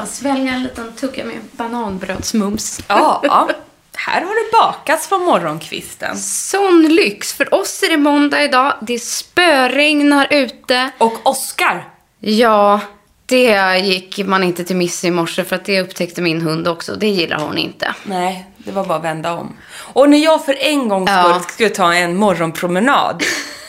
Bara 0.00 0.06
svälja 0.06 0.52
en 0.52 0.62
liten 0.62 0.92
tugga 0.92 1.24
med 1.24 1.36
bananbrödsmums. 1.52 2.80
Ja, 2.88 3.20
ja. 3.24 3.48
Här 3.96 4.20
har 4.20 4.44
det 4.44 4.52
bakats 4.52 5.08
på 5.08 5.18
morgonkvisten. 5.18 6.16
Sån 6.18 6.82
lyx! 6.88 7.32
För 7.32 7.54
oss 7.54 7.82
är 7.82 7.88
det 7.88 7.96
måndag 7.96 8.44
idag. 8.44 8.74
Det 8.80 8.98
spöregnar 8.98 10.26
ute. 10.30 10.90
Och 10.98 11.12
Oscar. 11.22 11.88
Ja, 12.20 12.80
det 13.26 13.78
gick 13.78 14.26
man 14.26 14.44
inte 14.44 14.64
till 14.64 14.76
miss 14.76 15.04
i 15.04 15.10
morse 15.10 15.44
för 15.44 15.56
att 15.56 15.64
det 15.64 15.80
upptäckte 15.80 16.22
min 16.22 16.40
hund 16.40 16.68
också. 16.68 16.94
Det 16.94 17.08
gillar 17.08 17.38
hon 17.40 17.58
inte. 17.58 17.94
Nej, 18.04 18.46
det 18.56 18.72
var 18.72 18.84
bara 18.84 18.98
att 18.98 19.04
vända 19.04 19.32
om. 19.32 19.56
Och 19.72 20.10
när 20.10 20.18
jag 20.18 20.44
för 20.44 20.56
en 20.60 20.88
gångs 20.88 21.10
skull 21.10 21.32
Ja. 21.34 21.40
skulle 21.52 21.68
ta 21.70 21.94
en 21.94 22.16
morgonpromenad, 22.16 23.22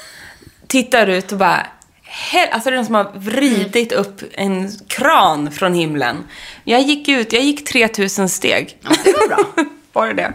tittar 0.68 1.08
ut 1.08 1.32
och 1.32 1.38
bara... 1.38 1.68
Hel, 2.14 2.50
alltså 2.52 2.70
det 2.70 2.78
är 2.78 2.84
som 2.84 2.95
har 2.95 3.12
vridit 3.14 3.92
upp 3.92 4.22
en 4.34 4.72
kran 4.88 5.52
från 5.52 5.73
himlen. 5.73 6.23
Jag 6.64 6.81
gick 6.81 7.08
ut, 7.08 7.34
jag 7.34 7.44
gick 7.44 7.68
3000 7.68 8.30
steg. 8.30 8.78
Ja, 8.81 8.90
det 9.03 9.14
var 9.14 9.28
bra. 9.28 9.66
Var 9.94 10.08
det 10.08 10.14
det? 10.14 10.34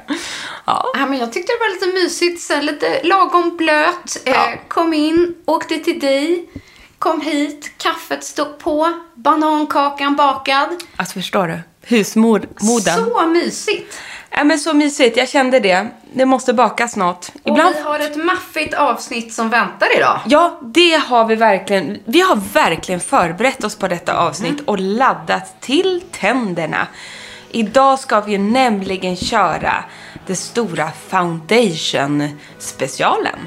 Ja. 0.65 0.91
Ja, 0.95 1.07
men 1.07 1.19
jag 1.19 1.33
tyckte 1.33 1.53
det 1.53 1.59
var 1.59 1.75
lite 1.75 2.05
mysigt, 2.05 2.41
så 2.43 2.61
lite 2.61 3.03
lagom 3.03 3.57
blöt. 3.57 4.23
Ja. 4.25 4.33
Eh, 4.33 4.59
kom 4.69 4.95
in, 4.95 5.35
åkte 5.45 5.79
till 5.79 6.01
dig, 6.01 6.49
kom 6.99 7.21
hit, 7.21 7.73
kaffet 7.79 8.25
stod 8.25 8.59
på, 8.59 8.93
banankakan 9.15 10.17
bakad. 10.17 10.69
Alltså 10.97 11.15
förstår 11.15 11.49
du? 11.49 11.61
Husmoden. 11.97 12.97
Så 12.97 13.27
mysigt! 13.27 13.99
Ja, 14.31 14.45
men 14.45 14.59
så 14.59 14.75
mysigt, 14.75 15.17
jag 15.17 15.29
kände 15.29 15.61
det. 15.61 15.87
Det 16.13 16.27
måste 16.27 16.55
bakas 16.55 16.97
något. 16.97 17.33
Och 17.43 17.59
vi 17.59 17.63
har 17.83 17.99
ett 17.99 18.17
maffigt 18.17 18.75
avsnitt 18.75 19.35
som 19.35 19.51
väntar 19.51 19.97
idag. 19.97 20.21
Ja, 20.27 20.61
det 20.63 21.03
har 21.07 21.25
vi 21.25 21.35
verkligen. 21.35 21.99
Vi 22.05 22.21
har 22.21 22.37
verkligen 22.37 23.01
förberett 23.01 23.65
oss 23.65 23.77
på 23.77 23.89
detta 23.89 24.19
avsnitt 24.19 24.61
och 24.65 24.79
laddat 24.79 25.61
till 25.61 26.03
tänderna. 26.11 26.87
Idag 27.51 27.99
ska 27.99 28.21
vi 28.21 28.39
nämligen 28.39 29.17
köra 29.17 29.85
det 30.27 30.37
stora 30.37 30.91
Foundation-specialen. 31.09 33.39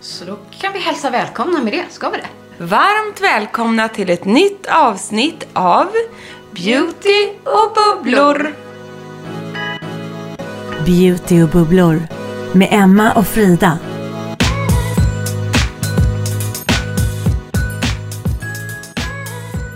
Så 0.00 0.24
då 0.24 0.38
kan 0.60 0.72
vi 0.72 0.78
hälsa 0.78 1.10
välkomna 1.10 1.62
med 1.62 1.72
det, 1.72 1.84
ska 1.90 2.10
vi 2.10 2.18
det? 2.18 2.26
Varmt 2.64 3.20
välkomna 3.20 3.88
till 3.88 4.10
ett 4.10 4.24
nytt 4.24 4.66
avsnitt 4.66 5.46
av 5.52 5.86
Beauty 6.50 7.28
och 7.44 7.72
bubblor. 7.74 8.54
Beauty 10.86 11.42
och 11.42 11.48
bubblor 11.48 12.02
med 12.52 12.68
Emma 12.70 13.12
och 13.12 13.26
Frida. 13.26 13.78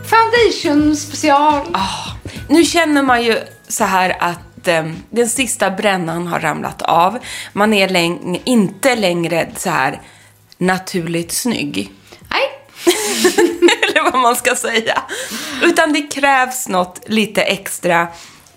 Foundation 0.05 0.97
special. 0.97 1.77
Nu 2.49 2.65
känner 2.65 3.03
man 3.03 3.23
ju 3.25 3.39
så 3.69 3.85
här 3.85 4.17
att 4.21 4.69
eh, 4.69 4.85
den 5.11 5.29
sista 5.29 5.71
brännan 5.71 6.27
har 6.27 6.41
ramlat 6.41 6.83
av. 6.83 7.19
Man 7.53 7.75
är 7.75 7.89
läng- 7.89 8.41
inte 8.45 8.97
längre 8.97 9.51
så 9.57 9.71
här 9.71 10.01
naturligt 10.59 11.33
snygg. 11.33 11.91
Nej, 12.31 12.43
Eller 13.83 14.11
vad 14.13 14.21
man 14.23 14.37
ska 14.37 14.55
säga. 14.57 15.03
Utan 15.63 15.93
det 15.93 16.03
krävs 16.03 16.69
något 16.69 17.01
lite 17.07 17.43
extra. 17.43 18.09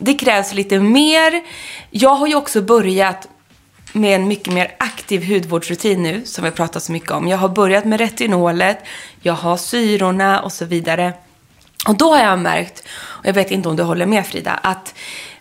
Det 0.03 0.13
krävs 0.13 0.53
lite 0.53 0.79
mer. 0.79 1.41
Jag 1.89 2.15
har 2.15 2.27
ju 2.27 2.35
också 2.35 2.61
börjat 2.61 3.27
med 3.93 4.15
en 4.15 4.27
mycket 4.27 4.53
mer 4.53 4.75
aktiv 4.77 5.25
hudvårdsrutin 5.33 6.03
nu, 6.03 6.21
som 6.25 6.43
vi 6.43 6.49
har 6.49 6.55
pratat 6.55 6.83
så 6.83 6.91
mycket 6.91 7.11
om. 7.11 7.27
Jag 7.27 7.37
har 7.37 7.49
börjat 7.49 7.85
med 7.85 7.99
retinolet, 7.99 8.77
jag 9.21 9.33
har 9.33 9.57
syrorna 9.57 10.41
och 10.41 10.51
så 10.51 10.65
vidare. 10.65 11.13
Och 11.87 11.95
då 11.95 12.15
har 12.15 12.23
jag 12.23 12.39
märkt, 12.39 12.83
och 12.99 13.25
jag 13.25 13.33
vet 13.33 13.51
inte 13.51 13.69
om 13.69 13.75
du 13.75 13.83
håller 13.83 14.05
med 14.05 14.27
Frida, 14.27 14.51
att 14.51 14.93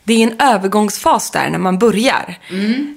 det 0.05 0.15
är 0.15 0.22
en 0.31 0.41
övergångsfas 0.41 1.31
där 1.31 1.51
när 1.51 1.59
man 1.59 1.78
börjar. 1.78 2.39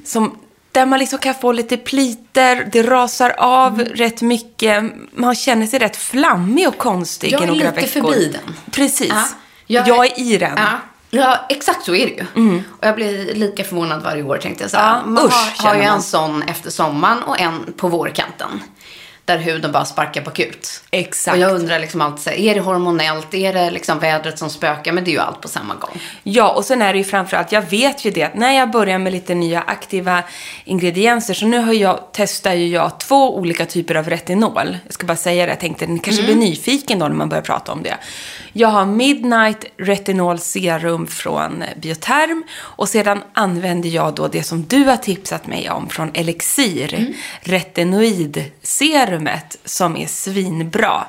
Som, 0.05 0.37
där 0.71 0.85
man 0.85 0.99
liksom 0.99 1.19
kan 1.19 1.33
få 1.35 1.51
lite 1.51 1.77
pliter, 1.77 2.69
det 2.71 2.83
rasar 2.83 3.29
av 3.37 3.79
rätt 3.79 4.21
mycket. 4.21 4.83
Man 5.13 5.35
känner 5.35 5.67
sig 5.67 5.79
rätt 5.79 5.97
flammig 5.97 6.67
och 6.67 6.77
konstig 6.77 7.31
Jag 7.31 7.41
i 7.41 7.43
är 7.43 7.47
några 7.47 7.59
lite 7.59 7.71
veckor. 7.71 7.87
förbi 8.01 8.25
den. 8.31 8.55
Precis. 8.71 9.09
Ja, 9.09 9.25
jag, 9.67 9.87
jag- 9.87 10.05
är 10.05 10.19
i 10.19 10.37
den. 10.37 10.53
Ja. 10.57 10.69
Ja, 11.15 11.45
exakt 11.49 11.85
så 11.85 11.95
är 11.95 12.05
det 12.05 12.11
ju. 12.13 12.25
Och 12.79 12.87
jag 12.87 12.95
blir 12.95 13.35
lika 13.35 13.63
förvånad 13.63 14.03
varje 14.03 14.23
år 14.23 14.37
tänkte 14.37 14.63
jag 14.63 14.71
säga. 14.71 15.01
Ja, 15.03 15.09
man 15.09 15.25
usch, 15.25 15.53
har, 15.57 15.69
har 15.69 15.75
ju 15.75 15.81
en 15.81 16.01
sån 16.01 16.41
efter 16.43 16.69
sommaren 16.69 17.23
och 17.23 17.39
en 17.39 17.73
på 17.77 17.87
vårkanten. 17.87 18.61
Där 19.25 19.37
huden 19.37 19.71
bara 19.71 19.85
sparkar 19.85 20.21
bakut. 20.21 20.83
Exakt. 20.91 21.35
Och 21.35 21.41
jag 21.41 21.51
undrar 21.51 21.79
liksom 21.79 22.01
alltid 22.01 22.33
är 22.33 22.55
det 22.55 22.61
hormonellt? 22.61 23.33
Är 23.33 23.53
det 23.53 23.71
liksom 23.71 23.99
vädret 23.99 24.39
som 24.39 24.49
spökar? 24.49 24.91
Men 24.91 25.03
det 25.03 25.09
är 25.09 25.13
ju 25.13 25.19
allt 25.19 25.41
på 25.41 25.47
samma 25.47 25.75
gång. 25.75 26.01
Ja, 26.23 26.51
och 26.51 26.65
sen 26.65 26.81
är 26.81 26.93
det 26.93 26.97
ju 26.97 27.03
framförallt, 27.03 27.51
jag 27.51 27.61
vet 27.61 28.05
ju 28.05 28.11
det 28.11 28.23
att 28.23 28.35
när 28.35 28.51
jag 28.51 28.71
börjar 28.71 28.99
med 28.99 29.13
lite 29.13 29.35
nya 29.35 29.61
aktiva 29.61 30.23
ingredienser, 30.65 31.33
så 31.33 31.45
nu 31.45 31.59
har 31.59 31.73
jag, 31.73 31.99
testar 32.13 32.53
ju 32.53 32.67
jag 32.67 32.99
två 32.99 33.37
olika 33.37 33.65
typer 33.65 33.95
av 33.95 34.09
retinol. 34.09 34.77
Jag 34.85 34.93
ska 34.93 35.07
bara 35.07 35.17
säga 35.17 35.45
det, 35.45 35.51
jag 35.51 35.59
tänkte 35.59 35.87
ni 35.87 35.99
kanske 35.99 36.23
blir 36.23 36.35
nyfiken 36.35 36.99
då 36.99 37.07
när 37.07 37.15
man 37.15 37.29
börjar 37.29 37.43
prata 37.43 37.71
om 37.71 37.83
det. 37.83 37.97
Jag 38.53 38.67
har 38.67 38.85
Midnight 38.85 39.65
Retinol 39.77 40.39
Serum 40.39 41.07
från 41.07 41.63
Bioterm 41.75 42.43
och 42.57 42.89
sedan 42.89 43.21
använder 43.33 43.89
jag 43.89 44.15
då 44.15 44.27
det 44.27 44.43
som 44.43 44.63
du 44.65 44.83
har 44.83 44.97
tipsat 44.97 45.47
mig 45.47 45.69
om 45.69 45.89
från 45.89 46.11
Elixir, 46.13 47.13
retinoidserumet 49.15 49.57
som 49.65 49.97
är 49.97 50.07
svinbra. 50.07 51.05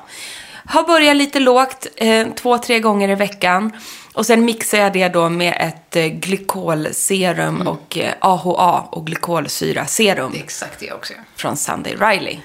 Har 0.65 0.83
börjat 0.83 1.15
lite 1.15 1.39
lågt, 1.39 1.87
eh, 1.95 2.27
två, 2.35 2.57
tre 2.57 2.79
gånger 2.79 3.09
i 3.09 3.15
veckan. 3.15 3.71
Och 4.13 4.25
sen 4.25 4.45
mixar 4.45 4.77
jag 4.77 4.93
det 4.93 5.09
då 5.09 5.29
med 5.29 5.57
ett 5.59 5.95
eh, 5.95 6.05
glykolserum 6.05 7.67
och 7.67 7.97
eh, 7.97 8.13
AHA 8.19 8.87
och 8.91 9.05
glykolsyraserum 9.05 10.31
Det 10.31 10.37
är 10.39 10.43
exakt 10.43 10.79
det 10.79 10.91
också 10.93 11.13
från 11.35 11.57
Sunday 11.57 11.95
Riley. 11.99 12.37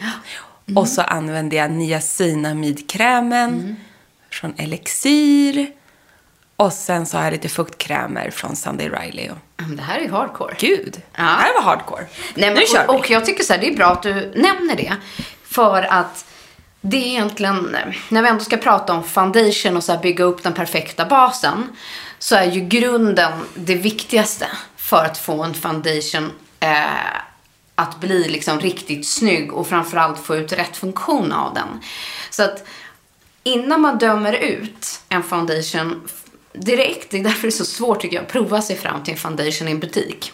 Och 0.77 0.89
så 0.89 1.03
använder 1.03 1.57
jag 1.57 1.71
niacinamidkrämen 1.71 3.77
från 4.31 4.55
Elixir. 4.57 5.67
Och 6.57 6.73
sen 6.73 7.07
så 7.07 7.17
har 7.17 7.25
jag 7.25 7.33
lite 7.33 7.49
fuktkrämer 7.49 8.31
från 8.31 8.57
Sunday 8.57 8.89
Riley. 8.89 9.29
Det 9.77 9.83
här 9.83 9.99
är 9.99 10.03
ju 10.03 10.11
hardcore. 10.11 10.55
gud, 10.59 11.01
Ja. 11.17 11.23
det 11.23 11.25
här 11.25 11.55
var 11.55 11.63
hardcore. 11.63 12.07
Nej, 12.35 12.51
men, 12.51 12.55
nu 12.55 12.61
kör 12.67 12.89
och, 12.89 12.95
vi. 12.95 12.99
och 12.99 13.11
jag 13.11 13.25
tycker 13.27 13.45
så 13.45 13.53
här, 13.53 13.61
det 13.61 13.69
är 13.69 13.77
bra 13.77 13.87
att 13.87 14.03
du 14.03 14.13
nämner 14.37 14.77
det. 14.77 14.93
För 15.53 15.83
att 15.83 16.25
det 16.81 16.97
är 16.97 17.07
egentligen, 17.07 17.77
när 18.09 18.23
vi 18.23 18.29
ändå 18.29 18.45
ska 18.45 18.57
prata 18.57 18.93
om 18.93 19.05
foundation 19.05 19.77
och 19.77 19.85
så 19.85 19.93
här 19.93 20.03
bygga 20.03 20.25
upp 20.25 20.43
den 20.43 20.53
perfekta 20.53 21.07
basen, 21.07 21.69
så 22.19 22.37
är 22.37 22.45
ju 22.45 22.61
grunden 22.61 23.33
det 23.55 23.75
viktigaste 23.75 24.47
för 24.77 25.05
att 25.05 25.19
få 25.19 25.43
en 25.43 25.55
foundation 25.55 26.31
eh, 26.61 26.85
att 27.75 28.01
bli 28.01 28.29
liksom 28.29 28.61
riktigt 28.61 29.09
snygg 29.09 29.53
och 29.53 29.67
framförallt 29.67 30.19
få 30.19 30.37
ut 30.37 30.53
rätt 30.53 30.77
funktion 30.77 31.33
av 31.33 31.55
den. 31.55 31.81
Så 32.31 32.43
att 32.43 32.65
innan 33.43 33.81
man 33.81 33.99
dömer 33.99 34.33
ut 34.33 35.01
en 35.09 35.23
foundation 35.23 36.09
direkt, 36.53 37.11
det 37.11 37.19
är 37.19 37.25
därför 37.25 37.43
det 37.43 37.49
är 37.49 37.51
så 37.51 37.65
svårt 37.65 38.01
tycker 38.01 38.17
jag 38.17 38.25
att 38.25 38.33
prova 38.33 38.63
sig 38.63 38.77
fram 38.77 39.05
till 39.05 39.13
en 39.13 39.19
foundation 39.19 39.69
i 39.69 39.71
en 39.71 39.81
butik. 39.81 40.33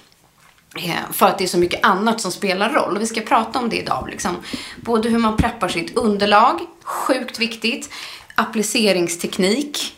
Eh, 0.77 1.13
För 1.13 1.27
att 1.27 1.39
det 1.39 1.45
är 1.45 1.49
så 1.49 1.59
mycket 1.59 1.85
annat 1.87 2.21
som 2.21 2.33
spelar 2.33 2.71
roll. 2.71 2.97
Och 2.97 3.03
vi 3.03 3.07
ska 3.07 3.21
prata 3.21 3.59
om 3.59 3.69
det 3.69 3.77
idag. 3.77 4.09
Liksom. 4.11 4.37
Både 4.77 5.09
hur 5.09 5.19
man 5.19 5.37
preppar 5.37 5.69
sitt 5.69 5.97
underlag, 5.97 6.61
sjukt 6.85 7.39
viktigt. 7.39 7.91
Appliceringsteknik. 8.35 9.95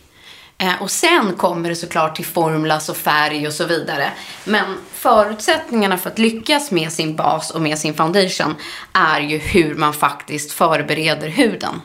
Eh, 0.59 0.83
Och 0.83 0.91
sen 0.91 1.35
kommer 1.37 1.69
det 1.69 1.77
såklart 1.77 2.17
till 2.17 2.25
formulas 2.25 2.89
och 2.89 2.97
färg 2.97 3.47
och 3.47 3.53
så 3.53 3.65
vidare. 3.65 4.11
Men 4.45 4.77
förutsättningarna 4.95 5.99
för 5.99 6.11
att 6.11 6.19
lyckas 6.19 6.71
med 6.71 6.93
sin 6.93 7.17
bas 7.17 7.51
och 7.51 7.61
med 7.61 7.79
sin 7.79 7.95
foundation 7.95 8.55
är 8.93 9.21
ju 9.21 9.39
hur 9.39 9.75
man 9.75 9.93
faktiskt 9.95 10.53
förbereder 10.53 11.29
huden. 11.29 11.81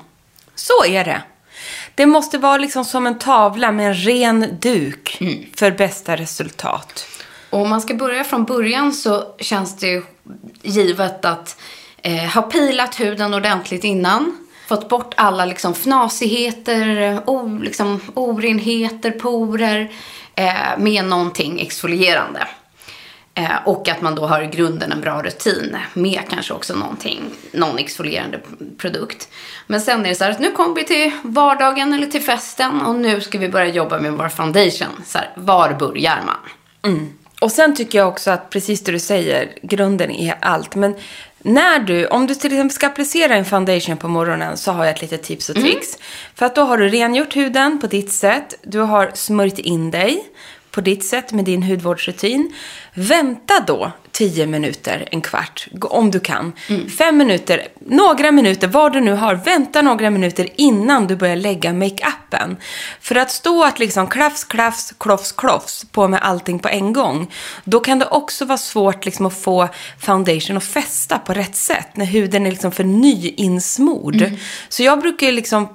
Så 0.55 0.85
är 0.85 1.05
det. 1.05 1.21
Det 1.95 2.05
måste 2.05 2.37
vara 2.37 2.57
liksom 2.57 2.85
som 2.85 3.07
en 3.07 3.19
tavla 3.19 3.71
med 3.71 3.87
en 3.87 3.93
ren 3.93 4.57
duk 4.61 5.17
för 5.55 5.71
bästa 5.71 6.15
resultat. 6.15 7.07
Och 7.49 7.61
om 7.61 7.69
man 7.69 7.81
ska 7.81 7.93
börja 7.93 8.23
från 8.23 8.45
början 8.45 8.93
så 8.93 9.35
känns 9.39 9.77
det 9.77 9.87
ju 9.87 10.03
givet 10.61 11.25
att 11.25 11.61
eh, 11.97 12.25
ha 12.25 12.41
pilat 12.41 12.99
huden 12.99 13.33
ordentligt 13.33 13.83
innan. 13.83 14.37
Fått 14.67 14.89
bort 14.89 15.13
alla 15.17 15.45
liksom 15.45 15.73
fnasigheter, 15.73 17.19
o, 17.25 17.59
liksom, 17.63 18.01
orenheter, 18.13 19.11
porer 19.11 19.91
eh, 20.35 20.77
med 20.77 21.05
någonting 21.05 21.59
exfolierande. 21.61 22.47
Eh, 23.37 23.55
och 23.65 23.89
att 23.89 24.01
man 24.01 24.15
då 24.15 24.25
har 24.25 24.41
i 24.41 24.47
grunden 24.47 24.91
en 24.91 25.01
bra 25.01 25.21
rutin 25.23 25.77
med 25.93 26.21
kanske 26.29 26.53
också 26.53 26.75
någonting, 26.75 27.19
någon 27.51 27.77
exfolierande 27.77 28.39
produkt. 28.77 29.29
Men 29.67 29.81
sen 29.81 30.05
är 30.05 30.09
det 30.09 30.15
så 30.15 30.23
här 30.23 30.31
att 30.31 30.39
nu 30.39 30.51
kommer 30.51 30.75
vi 30.75 30.83
till 30.83 31.11
vardagen 31.23 31.93
eller 31.93 32.07
till 32.07 32.21
festen 32.21 32.81
och 32.81 32.95
nu 32.95 33.21
ska 33.21 33.37
vi 33.37 33.49
börja 33.49 33.67
jobba 33.67 33.99
med 33.99 34.13
vår 34.13 34.29
foundation. 34.29 35.03
Så 35.05 35.17
här, 35.17 35.31
var 35.35 35.73
börjar 35.73 36.23
man? 36.25 36.93
Mm. 36.93 37.09
Och 37.39 37.51
sen 37.51 37.75
tycker 37.75 37.97
jag 37.97 38.07
också 38.07 38.31
att 38.31 38.49
precis 38.49 38.83
det 38.83 38.91
du 38.91 38.99
säger, 38.99 39.53
grunden 39.61 40.11
är 40.11 40.37
allt. 40.41 40.75
Men 40.75 40.95
när 41.37 41.79
du, 41.79 42.07
om 42.07 42.27
du 42.27 42.35
till 42.35 42.53
exempel 42.53 42.75
ska 42.75 42.87
applicera 42.87 43.35
en 43.35 43.45
foundation 43.45 43.97
på 43.97 44.07
morgonen 44.07 44.57
så 44.57 44.71
har 44.71 44.85
jag 44.85 44.95
ett 44.95 45.01
litet 45.01 45.23
tips 45.23 45.49
och 45.49 45.55
tricks. 45.55 45.97
För 46.35 46.45
att 46.45 46.55
då 46.55 46.61
har 46.61 46.77
du 46.77 46.89
rengjort 46.89 47.35
huden 47.35 47.81
på 47.81 47.87
ditt 47.87 48.11
sätt. 48.11 48.53
Du 48.61 48.79
har 48.79 49.11
smörjt 49.13 49.59
in 49.59 49.91
dig 49.91 50.23
på 50.75 50.81
ditt 50.81 51.05
sätt 51.05 51.31
med 51.31 51.45
din 51.45 51.63
hudvårdsrutin. 51.63 52.53
Vänta 52.93 53.53
då 53.67 53.91
10 54.11 54.45
minuter, 54.45 55.07
en 55.11 55.21
kvart, 55.21 55.67
om 55.81 56.11
du 56.11 56.19
kan. 56.19 56.53
Fem 56.97 57.17
minuter, 57.17 57.67
några 57.85 58.31
minuter, 58.31 58.67
vad 58.67 58.93
du 58.93 59.01
nu 59.01 59.13
har. 59.13 59.35
Vänta 59.35 59.81
några 59.81 60.09
minuter 60.09 60.49
innan 60.55 61.07
du 61.07 61.15
börjar 61.15 61.35
lägga 61.35 61.73
makeupen. 61.73 62.57
För 63.01 63.15
att 63.15 63.31
stå 63.31 63.63
att 63.63 63.79
liksom 63.79 64.07
klafs, 64.07 64.43
klafs, 64.43 64.93
klofs, 64.97 65.31
klofs 65.31 65.85
på 65.91 66.07
med 66.07 66.19
allting 66.23 66.59
på 66.59 66.69
en 66.69 66.93
gång. 66.93 67.31
Då 67.63 67.79
kan 67.79 67.99
det 67.99 68.05
också 68.05 68.45
vara 68.45 68.57
svårt 68.57 69.05
liksom 69.05 69.25
att 69.25 69.41
få 69.41 69.69
foundation 69.99 70.57
att 70.57 70.63
fästa 70.63 71.19
på 71.19 71.33
rätt 71.33 71.55
sätt. 71.55 71.87
När 71.93 72.05
huden 72.05 72.45
är 72.45 72.51
liksom 72.51 72.71
för 72.71 72.83
nyinsmord. 72.83 74.23
Så 74.69 74.83
jag 74.83 74.99
brukar 74.99 75.31
liksom 75.31 75.67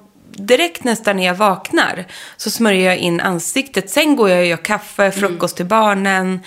direkt 0.47 0.85
nästan 0.85 1.17
när 1.17 1.27
jag 1.27 1.35
vaknar 1.35 2.07
så 2.37 2.51
smörjer 2.51 2.87
jag 2.87 2.97
in 2.97 3.21
ansiktet. 3.21 3.91
Sen 3.91 4.17
går 4.17 4.31
jag 4.31 4.41
och 4.41 4.47
gör 4.47 4.57
kaffe, 4.57 5.11
frukost 5.11 5.57
till 5.57 5.67
barnen, 5.67 6.41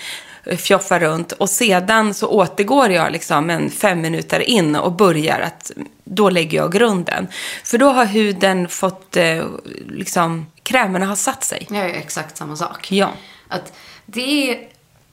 fjoffar 0.56 1.00
runt. 1.00 1.32
Och 1.32 1.50
sedan 1.50 2.14
så 2.14 2.28
återgår 2.28 2.90
jag 2.90 3.12
liksom 3.12 3.50
en 3.50 3.70
fem 3.70 4.00
minuter 4.00 4.40
in 4.40 4.76
och 4.76 4.92
börjar 4.92 5.40
att, 5.40 5.70
då 6.04 6.30
lägger 6.30 6.58
jag 6.58 6.72
grunden. 6.72 7.28
För 7.64 7.78
då 7.78 7.88
har 7.88 8.04
huden 8.04 8.68
fått, 8.68 9.16
eh, 9.16 9.44
liksom, 9.88 10.46
krämerna 10.62 11.06
har 11.06 11.16
satt 11.16 11.44
sig. 11.44 11.66
Jag 11.70 11.88
gör 11.88 11.94
exakt 11.94 12.36
samma 12.36 12.56
sak. 12.56 12.92
Ja. 12.92 13.12
Att 13.48 13.72
det 14.06 14.58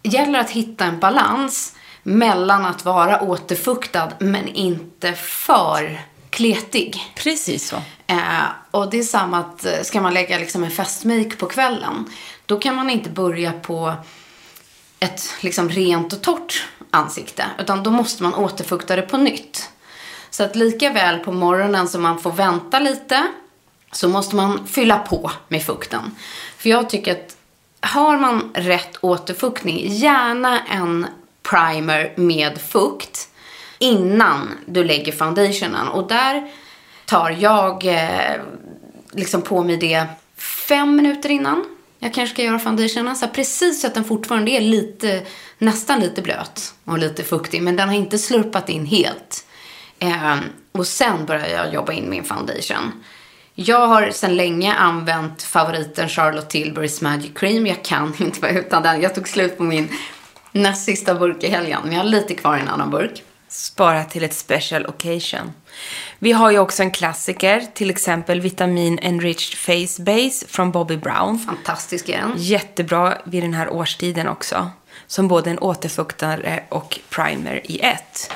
gäller 0.04 0.40
att 0.40 0.50
hitta 0.50 0.86
en 0.86 1.00
balans 1.00 1.76
mellan 2.04 2.66
att 2.66 2.86
vara 2.86 3.22
återfuktad 3.22 4.12
men 4.20 4.48
inte 4.48 5.14
för 5.14 6.02
kletig. 6.32 7.14
Precis 7.16 7.68
så. 7.68 7.76
Eh, 8.08 8.44
och 8.72 8.90
det 8.90 9.00
är 9.00 9.04
samma 9.04 9.40
att 9.40 9.66
eh, 9.66 9.82
ska 9.82 10.02
man 10.02 10.14
lägga 10.14 10.38
liksom 10.38 10.64
en 10.64 10.72
festmake 10.72 11.36
på 11.36 11.46
kvällen, 11.46 12.06
då 12.46 12.60
kan 12.60 12.76
man 12.76 12.90
inte 12.90 13.10
börja 13.10 13.52
på 13.52 13.94
ett 15.00 15.30
liksom 15.42 15.70
rent 15.70 16.14
och 16.14 16.22
torrt 16.22 16.68
ansikte, 16.90 17.46
utan 17.60 17.84
då 17.84 17.92
måste 17.92 18.24
man 18.24 18.34
återfukta 18.34 18.96
det 18.96 19.02
på 19.02 19.18
nytt. 19.18 19.70
Så 20.30 20.44
att 20.44 20.56
lika 20.56 20.94
väl 20.94 21.20
på 21.20 21.32
morgonen 21.32 21.88
som 21.88 22.02
man 22.02 22.20
får 22.20 22.32
vänta 22.32 22.80
lite, 22.80 23.28
så 23.92 24.10
måste 24.10 24.36
man 24.36 24.68
fylla 24.68 25.00
på 25.00 25.32
med 25.48 25.64
fukten. 25.64 26.16
För 26.58 26.70
jag 26.70 26.90
tycker 26.90 27.12
att 27.12 27.38
har 27.80 28.18
man 28.18 28.52
rätt 28.54 28.98
återfuktning, 29.02 29.88
gärna 29.88 30.66
en 30.66 31.08
primer 31.44 32.14
med 32.16 32.62
fukt 32.62 33.31
innan 33.82 34.50
du 34.66 34.84
lägger 34.84 35.12
foundationen. 35.12 35.88
Och 35.88 36.08
där 36.08 36.52
tar 37.06 37.36
jag 37.40 37.86
eh, 37.86 38.42
liksom 39.12 39.42
på 39.42 39.64
mig 39.64 39.78
det 39.78 40.06
fem 40.38 40.96
minuter 40.96 41.30
innan 41.30 41.66
jag 42.00 42.14
kanske 42.14 42.34
ska 42.34 42.44
göra 42.44 42.60
foundationen. 42.60 43.16
Så 43.16 43.26
här, 43.26 43.34
precis 43.34 43.82
så 43.82 43.88
att 43.88 43.94
den 43.94 44.04
fortfarande 44.04 44.52
är 44.52 44.62
lite, 44.62 45.22
nästan 45.58 46.00
lite 46.00 46.22
blöt 46.22 46.74
och 46.86 46.98
lite 46.98 47.24
fuktig. 47.24 47.62
Men 47.62 47.76
den 47.76 47.90
har 47.90 47.96
inte 47.96 48.18
slurpat 48.18 48.70
in 48.70 48.86
helt. 48.86 49.46
Eh, 50.00 50.36
och 50.72 50.88
sen 50.88 51.26
börjar 51.26 51.48
jag 51.48 51.74
jobba 51.74 51.94
in 51.94 52.10
min 52.10 52.24
foundation. 52.24 53.04
Jag 53.56 53.88
har 53.88 54.12
sedan 54.12 54.36
länge 54.36 54.74
använt 54.74 55.44
favoriten 55.44 56.10
Charlotte 56.10 56.50
Tilburys 56.50 57.02
Magic 57.02 57.32
Cream. 57.36 57.68
Jag 57.68 57.84
kan 57.84 58.14
inte 58.20 58.42
vara 58.42 58.52
utan 58.52 58.84
den. 58.84 59.02
Jag 59.02 59.16
tog 59.16 59.28
slut 59.28 59.58
på 59.58 59.64
min 59.64 59.90
näst 60.52 60.86
sista 60.86 61.16
burk 61.16 61.44
i 61.44 61.48
helgen. 61.48 61.80
Men 61.84 61.92
jag 61.92 62.00
har 62.00 62.10
lite 62.10 62.36
kvar 62.36 62.58
i 62.58 62.62
en 62.62 62.68
annan 62.68 62.90
burk. 62.90 63.24
Spara 63.52 64.04
till 64.04 64.24
ett 64.24 64.34
special 64.34 64.86
occasion. 64.86 65.52
Vi 66.20 66.32
har 66.32 66.52
ju 66.52 66.60
också 66.60 66.84
en 66.84 66.92
klassiker, 66.92 67.64
till 67.74 67.90
exempel 67.90 68.42
Vitamin 68.42 69.00
Enriched 69.02 69.58
Face 69.58 70.04
Base 70.04 70.48
från 70.48 70.72
Bobby 70.72 70.98
Brown. 70.98 71.40
Fantastisk 71.40 72.10
är 72.10 72.18
den. 72.18 72.34
Jättebra 72.38 73.18
vid 73.24 73.44
den 73.44 73.54
här 73.54 73.70
årstiden 73.70 74.28
också. 74.28 74.70
Som 75.08 75.28
både 75.28 75.50
en 75.50 75.60
återfuktare 75.60 76.64
och 76.70 77.00
primer 77.10 77.62
i 77.64 77.80
ett. 77.80 78.32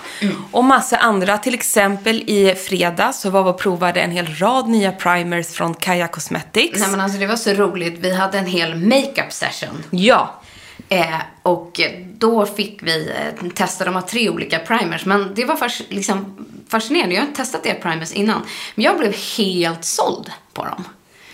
Och 0.51 0.63
massa 0.63 0.98
andra. 0.98 1.38
Till 1.38 1.54
exempel 1.54 2.24
i 2.28 2.56
fredags 2.56 3.22
så 3.22 3.30
var 3.30 3.44
vi 3.44 3.50
och 3.50 3.60
provade 3.60 4.01
en 4.01 4.12
hel 4.12 4.36
rad 4.36 4.70
nya 4.70 4.92
primers 4.92 5.48
från 5.48 5.74
Kaja 5.74 6.08
Cosmetics. 6.08 6.80
Nej 6.80 6.89
men 6.89 7.01
alltså 7.01 7.20
det 7.20 7.28
var 7.28 7.36
så 7.36 7.54
roligt. 7.54 8.00
Vi 8.00 8.16
hade 8.16 8.38
en 8.38 8.46
hel 8.46 8.75
makeup 8.75 9.34
session. 9.34 9.84
Ja, 9.92 10.42
Eh, 10.89 11.20
och 11.42 11.80
då 12.18 12.46
fick 12.46 12.84
vi 12.84 13.10
eh, 13.10 13.50
testa, 13.50 13.86
de 13.86 13.96
har 13.96 14.01
tre 14.01 14.30
olika 14.30 14.60
primers. 14.60 15.06
Men 15.06 15.36
det 15.36 15.46
var 15.46 15.56
fas, 15.56 15.82
liksom, 15.89 16.46
fascinerande. 16.68 17.15
Jag 17.15 17.22
har 17.22 17.27
inte 17.27 17.42
testat 17.42 17.63
deras 17.63 17.82
primers 17.82 18.13
innan. 18.13 18.42
Men 18.75 18.86
jag 18.86 18.98
blev 18.98 19.15
helt 19.38 19.86
såld 19.86 20.32
på 20.54 20.65
dem. 20.65 20.84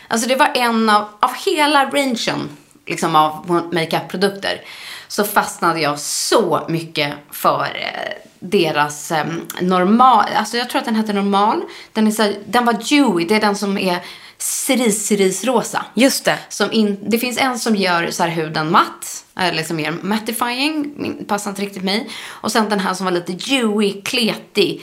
Alltså 0.08 0.28
det 0.28 0.36
var 0.36 0.52
en 0.56 0.90
av, 0.90 1.08
av 1.20 1.32
hela 1.46 1.86
rangen 1.86 2.50
liksom, 2.86 3.16
av 3.16 3.62
makeup-produkter. 3.74 4.62
Så 5.08 5.24
fastnade 5.24 5.80
jag 5.80 6.00
så 6.00 6.66
mycket 6.70 7.14
för 7.32 7.64
eh, 7.64 8.14
deras 8.40 9.12
eh, 9.12 9.26
normal, 9.62 10.26
alltså 10.36 10.58
jag 10.58 10.70
tror 10.70 10.80
att 10.80 10.86
den 10.86 10.96
heter 10.96 11.14
normal. 11.14 11.62
Den, 11.94 12.08
är 12.08 12.12
så, 12.12 12.34
den 12.46 12.66
var 12.66 12.74
dewy, 12.74 13.26
det 13.26 13.36
är 13.36 13.42
den 13.42 13.56
som 13.56 13.78
är 13.78 14.00
cerise-cerise-rosa. 14.42 15.86
just 15.94 16.26
det. 16.26 16.38
Som 16.50 16.72
in, 16.72 16.98
det 17.02 17.18
finns 17.18 17.38
en 17.38 17.60
som 17.60 17.76
gör 17.76 18.10
så 18.12 18.24
huden 18.24 18.72
matt, 18.72 19.26
eller 19.40 19.54
liksom 19.54 19.78
mer 19.78 19.92
mattifying, 20.02 20.94
min- 20.96 21.26
passar 21.26 21.50
inte 21.52 21.62
riktigt 21.62 21.84
mig. 21.84 22.10
Och 22.28 22.52
sen 22.52 22.70
den 22.70 22.80
här 22.80 22.94
som 22.94 23.06
var 23.06 23.12
lite 23.12 23.32
dewy, 23.32 24.02
kletig. 24.02 24.82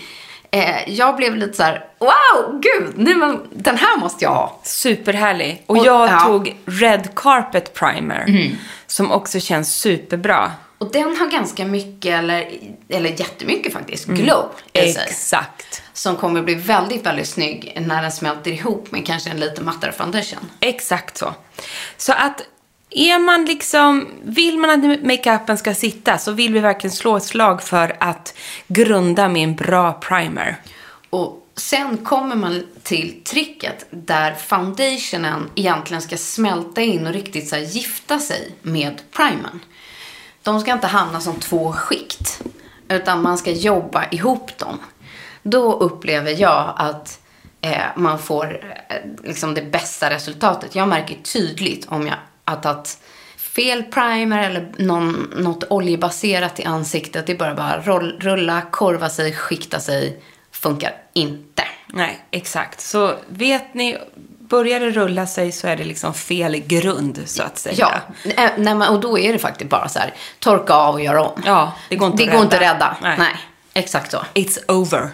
Eh, 0.51 0.89
jag 0.93 1.17
blev 1.17 1.37
lite 1.37 1.57
så 1.57 1.63
här: 1.63 1.85
wow, 1.99 2.61
gud, 2.61 2.93
nej, 2.97 3.15
men, 3.15 3.41
den 3.53 3.77
här 3.77 3.99
måste 3.99 4.25
jag 4.25 4.31
ha. 4.31 4.61
Superhärlig. 4.65 5.63
Och, 5.67 5.77
Och- 5.79 5.87
jag 5.87 6.09
ja. 6.11 6.21
tog 6.21 6.57
Red 6.67 7.09
Carpet 7.15 7.75
Primer. 7.75 8.51
Som 8.87 9.13
också 9.13 9.41
känns 9.41 9.75
superbra. 9.75 10.53
Och 10.79 10.93
den 10.93 11.17
har 11.17 11.31
ganska 11.31 11.65
mycket, 11.65 12.19
eller, 12.19 12.51
eller 12.89 13.11
jättemycket 13.11 13.73
faktiskt, 13.73 14.07
glow 14.07 14.51
i 14.73 14.93
sig. 14.93 15.07
Exakt. 15.09 15.83
Som 15.93 16.17
kommer 16.17 16.43
bli 16.43 16.55
väldigt, 16.55 17.07
väldigt 17.07 17.29
snygg 17.29 17.83
när 17.87 18.03
den 18.03 18.13
smälter 18.13 18.51
ihop 18.51 18.93
med 18.93 19.07
kanske 19.07 19.31
en 19.31 19.41
lite 19.41 19.63
mattare 19.63 19.93
foundation. 19.93 20.51
Exakt 20.61 21.17
så. 21.17 21.35
Så 21.97 22.13
att 22.13 22.43
är 22.91 23.19
man 23.19 23.45
liksom, 23.45 24.09
vill 24.23 24.59
man 24.59 24.71
att 24.71 25.05
makeupen 25.05 25.59
ska 25.59 25.75
sitta 25.75 26.19
så 26.19 26.33
vill 26.33 26.53
vi 26.53 26.61
verkligen 26.61 26.97
slå 26.97 27.17
ett 27.17 27.25
slag 27.25 27.63
för 27.63 27.97
att 28.01 28.35
grunda 28.67 29.29
med 29.29 29.45
en 29.45 29.55
bra 29.55 29.93
primer. 29.93 30.57
Och 31.11 31.45
Sen 31.59 31.97
kommer 31.97 32.37
man 32.37 32.67
till 32.83 33.21
tricket 33.25 33.87
där 33.91 34.35
foundationen 34.35 35.51
egentligen 35.55 36.03
ska 36.03 36.17
smälta 36.17 36.81
in 36.81 37.07
och 37.07 37.13
riktigt 37.13 37.49
så 37.49 37.57
gifta 37.57 38.19
sig 38.19 38.53
med 38.63 39.01
primern. 39.13 39.61
De 40.49 40.61
ska 40.61 40.73
inte 40.73 40.87
hamna 40.87 41.21
som 41.21 41.41
två 41.41 41.73
skikt, 41.73 42.43
utan 42.89 43.23
man 43.23 43.39
ska 43.39 43.51
jobba 43.51 44.05
ihop 44.11 44.59
dem. 44.59 44.79
Då 45.43 45.73
upplever 45.73 46.41
jag 46.41 46.75
att 46.77 47.21
eh, 47.61 47.83
man 47.97 48.19
får 48.19 48.61
eh, 48.89 48.97
liksom 49.25 49.55
det 49.55 49.63
bästa 49.63 50.11
resultatet. 50.11 50.75
Jag 50.75 50.89
märker 50.89 51.15
tydligt 51.15 51.87
om 51.89 52.07
jag 52.07 52.15
har 52.45 52.57
tagit 52.57 52.99
fel 53.37 53.83
primer 53.83 54.51
eller 54.51 54.73
någon, 54.79 55.33
något 55.37 55.65
oljebaserat 55.71 56.61
i 56.61 56.65
ansiktet. 56.65 57.27
Det 57.27 57.33
är 57.33 57.39
bara 57.39 57.55
bara 57.55 57.81
roll, 57.81 58.21
rulla, 58.21 58.63
korva 58.71 59.09
sig, 59.09 59.33
skikta 59.33 59.81
sig. 59.81 60.23
Funkar 60.51 60.93
inte. 61.13 61.63
Nej, 61.87 62.25
exakt. 62.31 62.81
Så 62.81 63.15
vet 63.29 63.75
ni, 63.75 63.99
börjar 64.49 64.81
det 64.81 64.91
rulla 64.91 65.27
sig 65.27 65.53
så 65.53 65.67
är 65.69 65.77
det 65.77 65.85
liksom 65.85 66.15
fel 66.15 66.57
grund, 66.57 67.21
så 67.27 67.43
att 67.43 67.59
säga. 67.59 67.75
Ja, 67.79 68.31
eh, 68.31 68.51
nej, 68.57 68.75
men, 68.75 68.83
och 68.83 69.01
då 69.01 69.19
är 69.19 69.33
det 69.33 69.39
faktiskt 69.39 69.71
bara 69.71 69.89
så 69.89 69.99
här, 69.99 70.15
torka 70.39 70.75
av 70.75 70.95
och 70.95 71.01
göra 71.01 71.23
om. 71.23 71.43
Ja, 71.47 71.73
det 71.89 71.97
går 71.97 72.11
inte 72.11 72.25
det 72.25 72.31
att 72.31 72.35
rädda. 72.35 72.45
inte 72.45 72.57
att 72.57 72.63
rädda. 72.63 72.97
Nej. 73.03 73.15
Nej. 73.19 73.37
exakt 73.75 74.11
så. 74.11 74.25
It's 74.35 74.59
over. 74.69 75.11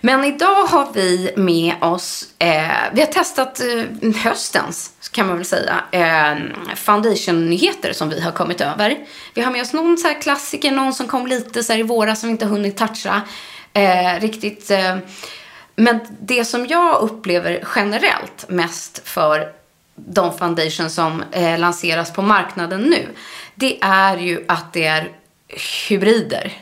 Men 0.00 0.24
idag 0.24 0.66
har 0.66 0.88
vi 0.94 1.32
med 1.36 1.74
oss, 1.80 2.24
eh, 2.38 2.68
vi 2.92 3.00
har 3.00 3.06
testat 3.06 3.60
eh, 3.60 4.12
höstens, 4.22 4.92
kan 5.10 5.26
man 5.26 5.36
väl 5.36 5.46
säga, 5.46 5.84
eh, 5.90 6.36
foundation-nyheter 6.74 7.92
som 7.92 8.08
vi 8.08 8.20
har 8.20 8.32
kommit 8.32 8.60
över. 8.60 8.96
Vi 9.34 9.42
har 9.42 9.52
med 9.52 9.62
oss 9.62 9.72
någon 9.72 9.98
så 9.98 10.08
här 10.08 10.22
klassiker, 10.22 10.70
någon 10.70 10.94
som 10.94 11.08
kom 11.08 11.26
lite 11.26 11.64
så 11.64 11.72
i 11.72 11.82
våras 11.82 12.20
som 12.20 12.28
vi 12.28 12.32
inte 12.32 12.46
hunnit 12.46 12.76
toucha 12.76 13.22
eh, 13.72 14.20
riktigt. 14.20 14.70
Men 15.76 16.00
det 16.20 16.44
som 16.44 16.66
jag 16.66 17.00
upplever 17.00 17.64
generellt 17.76 18.48
mest 18.48 19.08
för 19.08 19.52
de 19.94 20.38
foundation 20.38 20.90
som 20.90 21.24
eh, 21.32 21.58
lanseras 21.58 22.12
på 22.12 22.22
marknaden 22.22 22.80
nu, 22.80 23.08
det 23.54 23.78
är 23.82 24.16
ju 24.16 24.44
att 24.48 24.72
det 24.72 24.84
är 24.84 25.12
hybrider. 25.88 26.52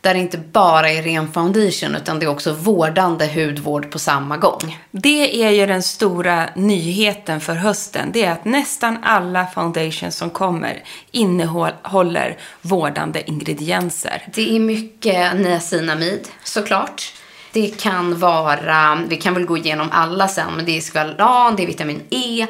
Där 0.00 0.14
det 0.14 0.20
inte 0.20 0.38
bara 0.38 0.90
är 0.90 1.02
ren 1.02 1.32
foundation 1.32 1.96
utan 1.96 2.18
det 2.18 2.26
är 2.26 2.30
också 2.30 2.52
vårdande 2.52 3.26
hudvård 3.26 3.90
på 3.90 3.98
samma 3.98 4.36
gång. 4.36 4.78
Det 4.90 5.44
är 5.44 5.50
ju 5.50 5.66
den 5.66 5.82
stora 5.82 6.48
nyheten 6.56 7.40
för 7.40 7.54
hösten. 7.54 8.12
Det 8.12 8.24
är 8.24 8.32
att 8.32 8.44
nästan 8.44 8.98
alla 9.02 9.46
foundations 9.46 10.16
som 10.16 10.30
kommer 10.30 10.82
innehåller 11.10 12.38
vårdande 12.62 13.30
ingredienser. 13.30 14.28
Det 14.34 14.56
är 14.56 14.60
mycket 14.60 15.36
niacinamid 15.36 16.28
såklart. 16.44 17.12
Det 17.56 17.80
kan 17.80 18.18
vara, 18.18 18.98
vi 19.08 19.16
kan 19.16 19.34
väl 19.34 19.44
gå 19.44 19.56
igenom 19.56 19.88
alla 19.92 20.28
sen, 20.28 20.52
men 20.56 20.64
det 20.64 20.76
är 20.76 20.80
skvalan, 20.80 21.56
det 21.56 21.62
är 21.62 21.66
vitamin 21.66 22.02
E, 22.10 22.46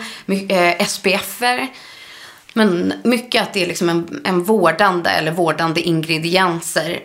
eh, 0.49 0.87
SPF-er. 0.87 1.69
Men 2.53 2.93
mycket 3.05 3.43
att 3.43 3.53
det 3.53 3.63
är 3.63 3.67
liksom 3.67 3.89
en, 3.89 4.21
en 4.25 4.45
vårdande 4.45 5.11
eller 5.11 5.33
vårdande 5.33 5.81
ingredienser 5.81 7.01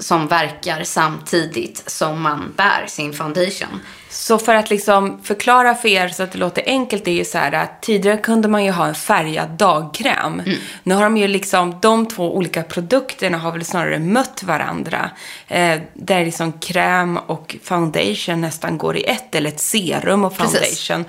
som 0.00 0.26
verkar 0.26 0.84
samtidigt 0.84 1.90
som 1.90 2.22
man 2.22 2.54
bär 2.56 2.86
sin 2.86 3.12
foundation. 3.12 3.80
Så 4.10 4.38
för 4.38 4.54
att 4.54 4.70
liksom 4.70 5.20
förklara 5.22 5.74
för 5.74 5.88
er 5.88 6.08
så 6.08 6.22
att 6.22 6.32
det 6.32 6.38
låter 6.38 6.62
enkelt, 6.66 7.04
det 7.04 7.10
är 7.10 7.14
ju 7.14 7.24
så 7.24 7.38
här 7.38 7.52
att 7.52 7.82
tidigare 7.82 8.16
kunde 8.16 8.48
man 8.48 8.64
ju 8.64 8.70
ha 8.70 8.86
en 8.86 8.94
färgad 8.94 9.48
dagkräm. 9.48 10.42
Nu 10.82 10.94
har 10.94 11.02
de 11.02 11.16
ju 11.16 11.28
liksom, 11.28 11.78
de 11.80 12.06
två 12.06 12.36
olika 12.36 12.62
produkterna 12.62 13.38
har 13.38 13.52
väl 13.52 13.64
snarare 13.64 13.98
mött 13.98 14.42
varandra. 14.42 15.10
Eh, 15.48 15.80
där 15.94 16.24
liksom 16.24 16.52
kräm 16.52 17.16
och 17.16 17.56
foundation 17.62 18.40
nästan 18.40 18.78
går 18.78 18.96
i 18.96 19.04
ett, 19.04 19.34
eller 19.34 19.48
ett 19.48 19.60
serum 19.60 20.24
och 20.24 20.36
Precis. 20.36 20.88
foundation. 20.88 21.04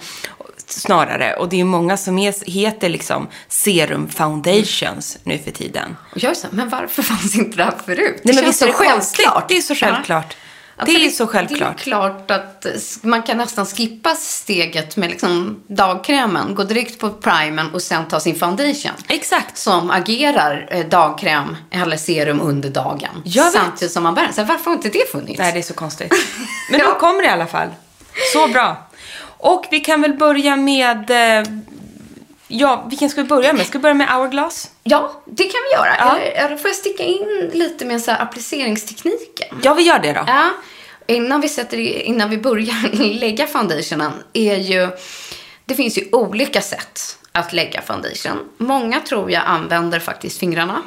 Snarare. 0.68 1.36
Och 1.36 1.50
det 1.50 1.56
är 1.56 1.58
ju 1.58 1.64
många 1.64 1.98
som 1.98 2.18
är, 2.18 2.52
heter 2.52 2.90
liksom 2.90 3.28
serum 3.48 4.10
foundations 4.10 5.18
nu 5.24 5.38
för 5.38 5.52
tiden. 5.52 5.96
Och 6.12 6.24
jag 6.24 6.32
är 6.32 6.36
så 6.36 6.48
här, 6.48 6.56
men 6.56 6.70
varför 6.70 7.04
fanns 7.04 7.36
inte 7.36 7.58
det 7.58 7.64
här 7.64 7.74
förut? 7.86 8.22
Nej, 8.24 8.36
men 8.36 8.44
känns 8.44 8.48
visst 8.48 8.62
är 8.62 8.68
det 8.68 8.74
konstigt? 8.74 9.30
Det 9.48 9.58
är 9.58 9.62
så 9.62 9.76
självklart. 9.76 10.26
Ja, 10.30 10.49
Det 10.86 11.06
är 11.06 11.10
så 11.10 11.28
självklart. 11.28 11.78
Det 11.78 11.82
är 11.82 11.84
klart 11.84 12.32
att 12.32 12.66
eh, 12.66 12.72
man 13.02 13.24
kan 13.24 13.38
nästan 13.38 13.66
skippa 13.66 14.16
steget 14.16 14.98
med 14.98 15.10
liksom 15.10 15.64
dagkrämen, 15.68 16.56
gå 16.56 16.64
direkt 16.64 17.00
på 17.00 17.10
primern 17.10 17.70
och 17.74 17.82
sen 17.82 18.08
ta 18.08 18.20
sin 18.20 18.36
foundation. 18.36 18.92
Exakt. 19.08 19.58
Som 19.58 19.92
agerar 19.92 20.68
eh, 20.72 20.86
dagkräm 20.86 21.58
eller 21.72 21.98
serum 21.98 22.42
under 22.42 22.70
dagen. 22.70 23.24
Samtidigt 23.54 23.92
som 23.94 24.04
man 24.04 24.16
bär 24.16 24.24
den. 24.24 24.34
Så 24.34 24.44
varför 24.44 24.66
har 24.66 24.74
inte 24.74 24.90
det 24.90 25.12
funnits? 25.12 25.40
Nej, 25.40 25.52
det 25.54 25.60
är 25.60 25.64
så 25.64 25.74
konstigt. 25.74 26.14
Men 26.72 26.80
Ja. 26.80 26.98
kommer 27.00 27.22
det 27.22 27.28
i 27.28 27.32
alla 27.32 27.48
fall. 27.48 27.68
Så 28.34 28.48
bra. 28.48 28.88
Och 29.42 29.66
vi 29.72 29.80
kan 29.80 30.02
väl 30.02 30.14
börja 30.14 30.56
med... 30.56 31.12
Ja, 32.52 32.86
vilken 32.90 33.10
ska 33.10 33.22
vi 33.22 33.28
börja 33.28 33.54
med? 33.54 33.66
Ska 33.66 33.78
vi 33.78 33.82
börja 33.82 33.94
med 33.94 34.08
Hourglass? 34.08 34.72
Ja, 34.84 35.22
det 35.26 35.44
kan 35.44 35.60
vi 35.70 35.76
göra. 35.76 35.96
Ja. 35.98 36.18
Eller, 36.18 36.58
får 36.58 36.70
jag 36.70 36.78
sticka 36.78 37.04
in 37.04 37.52
lite 37.54 37.86
med 37.86 38.02
så 38.02 38.12
här 38.12 38.22
appliceringstekniken? 38.22 39.60
Ja, 39.64 39.74
vi 39.74 39.84
gör 39.84 40.00
det 40.00 40.14
då. 40.14 40.24
Ja, 40.28 40.50
innan 41.08 41.42
vi, 41.42 41.50
sätter, 41.50 41.78
innan 41.78 42.30
vi 42.30 42.38
börjar 42.38 43.14
lägga 43.20 43.48
foundationen 43.48 44.12
är 44.34 44.56
ju... 44.56 44.90
Det 45.66 45.76
finns 45.76 45.98
ju 45.98 46.10
olika 46.12 46.62
sätt 46.62 47.18
att 47.32 47.54
lägga 47.54 47.82
foundation. 47.82 48.50
Många 48.58 49.00
tror 49.00 49.32
jag 49.32 49.44
använder 49.46 50.00
faktiskt 50.00 50.40
fingrarna. 50.40 50.82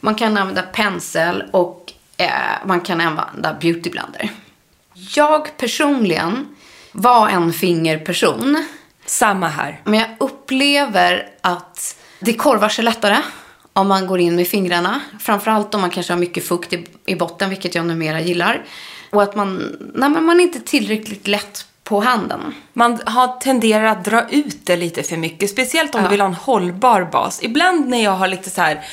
Man 0.00 0.14
kan 0.14 0.36
använda 0.36 0.62
pensel 0.62 1.44
och 1.50 1.92
eh, 2.16 2.28
man 2.64 2.80
kan 2.80 3.00
använda 3.00 3.56
beautyblender. 3.60 4.30
Jag 4.94 5.56
personligen 5.56 6.56
var 6.92 7.28
en 7.28 7.52
fingerperson. 7.52 8.64
Samma 9.06 9.48
här. 9.48 9.80
Men 9.84 10.00
jag 10.00 10.08
upplever 10.18 11.28
att 11.40 11.96
det 12.20 12.32
korvar 12.32 12.68
sig 12.68 12.84
lättare 12.84 13.16
om 13.72 13.88
man 13.88 14.06
går 14.06 14.20
in 14.20 14.36
med 14.36 14.48
fingrarna. 14.48 15.00
Framförallt 15.20 15.74
om 15.74 15.80
man 15.80 15.90
kanske 15.90 16.12
har 16.12 16.20
mycket 16.20 16.48
fukt 16.48 16.72
i, 16.72 16.86
i 17.06 17.14
botten, 17.16 17.50
vilket 17.50 17.74
jag 17.74 17.86
numera 17.86 18.20
gillar. 18.20 18.64
Och 19.10 19.22
att 19.22 19.34
man, 19.34 19.76
nej, 19.94 20.10
men 20.10 20.24
man 20.24 20.40
är 20.40 20.44
inte 20.44 20.60
tillräckligt 20.60 21.26
lätt 21.26 21.66
på 21.84 22.00
handen. 22.00 22.54
Man 22.72 23.00
har 23.06 23.40
tenderar 23.40 23.84
att 23.84 24.04
dra 24.04 24.28
ut 24.30 24.66
det 24.66 24.76
lite 24.76 25.02
för 25.02 25.16
mycket. 25.16 25.50
Speciellt 25.50 25.94
om 25.94 26.00
Ja. 26.00 26.06
du 26.06 26.10
vill 26.10 26.20
ha 26.20 26.28
en 26.28 26.34
hållbar 26.34 27.08
bas. 27.12 27.42
Ibland 27.42 27.88
när 27.88 28.04
jag 28.04 28.10
har 28.12 28.28
lite 28.28 28.50
så 28.50 28.60
här... 28.60 28.84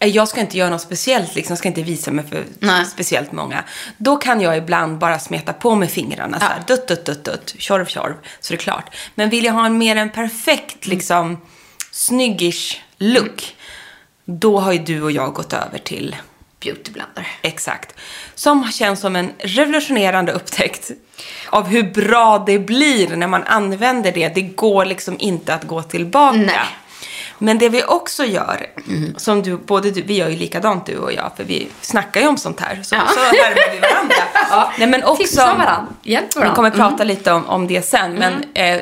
eh, 0.00 0.08
Jag 0.08 0.28
ska 0.28 0.40
inte 0.40 0.58
göra 0.58 0.70
något 0.70 0.80
speciellt, 0.80 1.34
liksom, 1.34 1.52
jag 1.52 1.58
ska 1.58 1.68
inte 1.68 1.82
visa 1.82 2.10
mig 2.10 2.24
för 2.26 2.44
Nej. 2.58 2.84
speciellt 2.84 3.32
många. 3.32 3.64
Då 3.96 4.16
kan 4.16 4.40
jag 4.40 4.56
ibland 4.56 4.98
bara 4.98 5.18
smeta 5.18 5.52
på 5.52 5.74
med 5.74 5.90
fingrarna 5.90 6.38
så 6.40 6.44
här, 6.44 6.62
dutt, 6.66 6.88
dutt, 6.88 7.04
dutt, 7.04 7.24
dutt, 7.24 7.54
tjorv, 7.58 7.86
tjorv, 7.86 8.14
så 8.40 8.52
det 8.52 8.56
är 8.56 8.58
klart. 8.58 8.94
Men 9.14 9.30
vill 9.30 9.44
jag 9.44 9.52
ha 9.52 9.66
en 9.66 9.78
mer 9.78 9.96
en 9.96 10.10
perfekt, 10.10 10.86
liksom, 10.86 11.40
snyggish 11.90 12.80
look, 12.98 13.56
då 14.24 14.58
har 14.58 14.72
ju 14.72 14.78
du 14.78 15.02
och 15.02 15.12
jag 15.12 15.32
gått 15.32 15.52
över 15.52 15.78
till 15.78 16.16
Beautyblender. 16.60 17.26
Exakt. 17.42 17.94
Som 18.34 18.70
känns 18.72 19.00
som 19.00 19.16
en 19.16 19.32
revolutionerande 19.38 20.32
upptäckt 20.32 20.90
av 21.50 21.66
hur 21.66 21.82
bra 21.82 22.44
det 22.46 22.58
blir 22.58 23.16
när 23.16 23.26
man 23.26 23.44
använder 23.44 24.12
det. 24.12 24.28
Det 24.28 24.42
går 24.42 24.84
liksom 24.84 25.16
inte 25.18 25.54
att 25.54 25.64
gå 25.64 25.82
tillbaka. 25.82 26.36
Nej. 26.38 26.58
Men 27.42 27.58
det 27.58 27.68
vi 27.68 27.84
också 27.84 28.24
gör, 28.24 28.66
som 29.16 29.42
du, 29.42 29.56
både 29.56 29.90
du, 29.90 30.02
vi 30.02 30.14
gör 30.16 30.28
ju 30.28 30.36
likadant 30.36 30.86
du 30.86 30.96
och 30.98 31.12
jag, 31.12 31.30
för 31.36 31.44
vi 31.44 31.68
snackar 31.80 32.20
ju 32.20 32.26
om 32.28 32.36
sånt 32.36 32.60
här. 32.60 32.80
Så, 32.82 32.94
Ja. 32.94 33.00
så 33.14 33.20
härmar 33.20 33.72
vi 33.74 33.78
varandra. 33.80 34.14
ja. 34.50 34.72
Nej, 34.78 34.88
men 34.88 35.04
också, 35.04 35.22
Tipsa 35.22 35.46
varandra. 35.46 35.86
Hjälp 36.02 36.36
vi 36.36 36.48
kommer 36.54 36.70
prata 36.70 37.04
lite 37.04 37.32
om, 37.32 37.46
om 37.46 37.66
det 37.66 37.82
sen, 37.82 38.14
men 38.14 38.44
eh, 38.54 38.80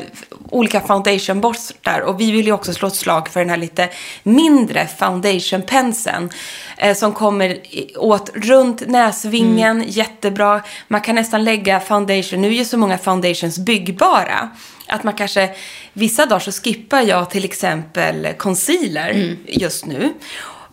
olika 0.50 0.80
foundationborstar. 0.80 2.00
Och 2.00 2.20
vi 2.20 2.32
vill 2.32 2.46
ju 2.46 2.52
också 2.52 2.72
slå 2.72 2.88
ett 2.88 2.94
slag 2.94 3.28
för 3.28 3.40
den 3.40 3.50
här 3.50 3.56
lite 3.56 3.88
mindre 4.22 4.86
foundationpenseln. 4.86 6.30
Eh, 6.76 6.94
som 6.94 7.12
kommer 7.12 7.58
åt 7.96 8.30
runt 8.34 8.88
näsvingen, 8.88 9.84
jättebra. 9.86 10.62
Man 10.88 11.00
kan 11.00 11.14
nästan 11.14 11.44
lägga 11.44 11.80
foundation, 11.80 12.40
nu 12.40 12.48
är 12.48 12.52
ju 12.52 12.64
så 12.64 12.78
många 12.78 12.98
foundations 12.98 13.58
byggbara. 13.58 14.48
Att 14.86 15.04
man 15.04 15.14
kanske, 15.14 15.50
vissa 15.92 16.26
dagar 16.26 16.40
så 16.40 16.52
skippar 16.52 17.02
jag 17.02 17.30
till 17.30 17.44
exempel 17.44 18.26
concealer 18.36 19.36
just 19.46 19.86
nu. 19.86 20.12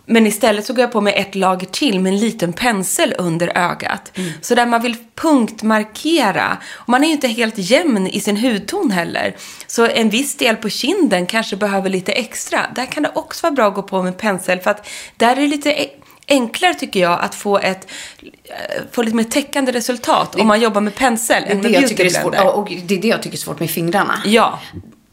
Men 0.06 0.28
istället 0.28 0.66
så 0.66 0.74
går 0.74 0.82
jag 0.82 0.92
på 0.92 1.02
med 1.02 1.14
ett 1.18 1.36
lager 1.36 1.68
till 1.68 2.00
med 2.00 2.14
en 2.14 2.20
liten 2.20 2.54
pensel 2.54 3.14
under 3.18 3.58
ögat. 3.58 4.12
Så 4.42 4.56
där 4.56 4.66
man 4.66 4.82
vill 4.82 4.96
punktmarkera. 5.16 6.58
Och 6.74 6.90
man 6.90 7.04
är 7.04 7.08
ju 7.08 7.14
inte 7.14 7.28
helt 7.28 7.54
jämn 7.58 8.08
i 8.08 8.20
sin 8.20 8.38
hudton 8.38 8.92
heller. 8.92 9.36
Så 9.68 9.86
en 9.88 10.10
viss 10.10 10.38
del 10.38 10.56
på 10.56 10.70
kinden 10.70 11.26
kanske 11.26 11.56
behöver 11.56 11.90
lite 11.90 12.12
extra. 12.12 12.60
Där 12.76 12.86
kan 12.86 13.04
det 13.04 13.12
också 13.16 13.46
vara 13.46 13.52
bra 13.54 13.68
att 13.68 13.74
gå 13.76 13.82
på 13.84 14.04
med 14.04 14.18
pensel. 14.18 14.60
För 14.60 14.72
att 14.72 14.90
där 15.18 15.32
är 15.32 15.36
det 15.42 15.48
lite 15.48 15.70
e- 15.72 15.90
enklare 16.28 16.74
tycker 16.74 17.00
jag 17.00 17.20
att 17.22 17.36
få 17.36 17.58
ett 17.60 17.88
eh, 18.22 18.82
få 18.92 19.02
lite 19.04 19.16
mer 19.18 19.24
täckande 19.24 19.72
resultat 19.72 20.36
om 20.36 20.48
man 20.48 20.62
jobbar 20.62 20.82
med 20.82 20.96
pensel 20.96 21.44
Det 21.44 21.52
än 21.52 21.62
det, 21.62 21.70
med 21.70 21.82
jag 21.82 21.90
tycker 21.90 22.06
är 22.06 22.10
svårt. 22.10 22.22
beautyblender. 22.32 22.56
Och 22.56 22.72
det 22.86 22.96
är 22.96 23.02
det 23.02 23.08
jag 23.08 23.24
tycker 23.24 23.38
är 23.38 23.40
svårt 23.42 23.60
med 23.60 23.70
fingrarna. 23.70 24.22
Ja, 24.26 24.60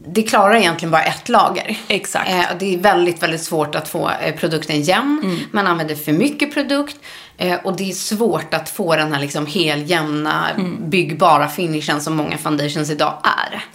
det 0.07 0.23
klarar 0.23 0.55
egentligen 0.55 0.91
bara 0.91 1.03
ett 1.03 1.29
lager. 1.29 1.77
Exakt. 1.87 2.29
Eh, 2.29 2.45
det 2.59 2.73
är 2.73 2.77
väldigt, 2.77 3.23
väldigt 3.23 3.43
svårt 3.43 3.75
att 3.75 3.87
få 3.87 4.09
eh, 4.09 4.35
produkten 4.35 4.81
jämn. 4.81 5.21
Mm. 5.23 5.37
Man 5.51 5.67
använder 5.67 5.95
för 5.95 6.11
mycket 6.11 6.53
produkt. 6.53 6.95
Eh, 7.37 7.59
och 7.63 7.75
det 7.77 7.89
är 7.89 7.93
svårt 7.93 8.53
att 8.53 8.69
få 8.69 8.95
den 8.95 9.13
här 9.13 9.21
liksom 9.21 9.45
heljämna, 9.45 10.49
Mm. 10.49 10.89
byggbara 10.89 11.47
finishen 11.47 12.01
som 12.01 12.15
många 12.15 12.37
foundations 12.37 12.89
idag 12.89 13.17
är. 13.23 13.65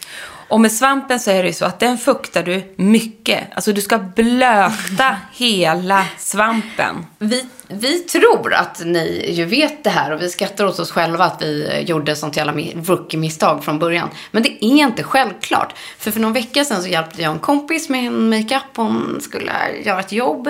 Och 0.48 0.60
med 0.60 0.72
svampen 0.72 1.20
så 1.20 1.30
är 1.30 1.42
det 1.42 1.48
ju 1.48 1.54
så 1.54 1.64
att 1.64 1.80
den 1.80 1.98
fuktar 1.98 2.42
du 2.42 2.74
mycket. 2.76 3.44
Alltså 3.54 3.72
du 3.72 3.80
ska 3.80 3.98
blöta 3.98 5.16
hela 5.32 6.04
svampen. 6.18 7.06
Vi, 7.18 7.44
vi 7.68 7.98
tror 7.98 8.54
att 8.54 8.82
ni 8.84 9.30
ju 9.32 9.44
vet 9.44 9.84
det 9.84 9.90
här 9.90 10.12
och 10.12 10.22
vi 10.22 10.28
skrattar 10.28 10.66
åt 10.66 10.78
oss 10.78 10.90
själva 10.90 11.24
att 11.24 11.42
vi 11.42 11.80
gjorde 11.86 12.16
sånt 12.16 12.36
jävla 12.36 12.52
mi- 12.52 12.84
rookie-misstag 12.84 13.64
från 13.64 13.78
början. 13.78 14.08
Men 14.30 14.42
det 14.42 14.64
är 14.64 14.68
inte 14.68 15.02
självklart. 15.02 15.74
För 15.98 16.10
för 16.10 16.20
någon 16.20 16.32
vecka 16.32 16.64
sedan 16.64 16.82
så 16.82 16.88
hjälpte 16.88 17.22
jag 17.22 17.32
en 17.32 17.38
kompis 17.38 17.88
med 17.88 18.06
en 18.06 18.30
makeup. 18.30 18.62
Hon 18.76 19.18
skulle 19.20 19.52
göra 19.84 20.00
ett 20.00 20.12
jobb. 20.12 20.48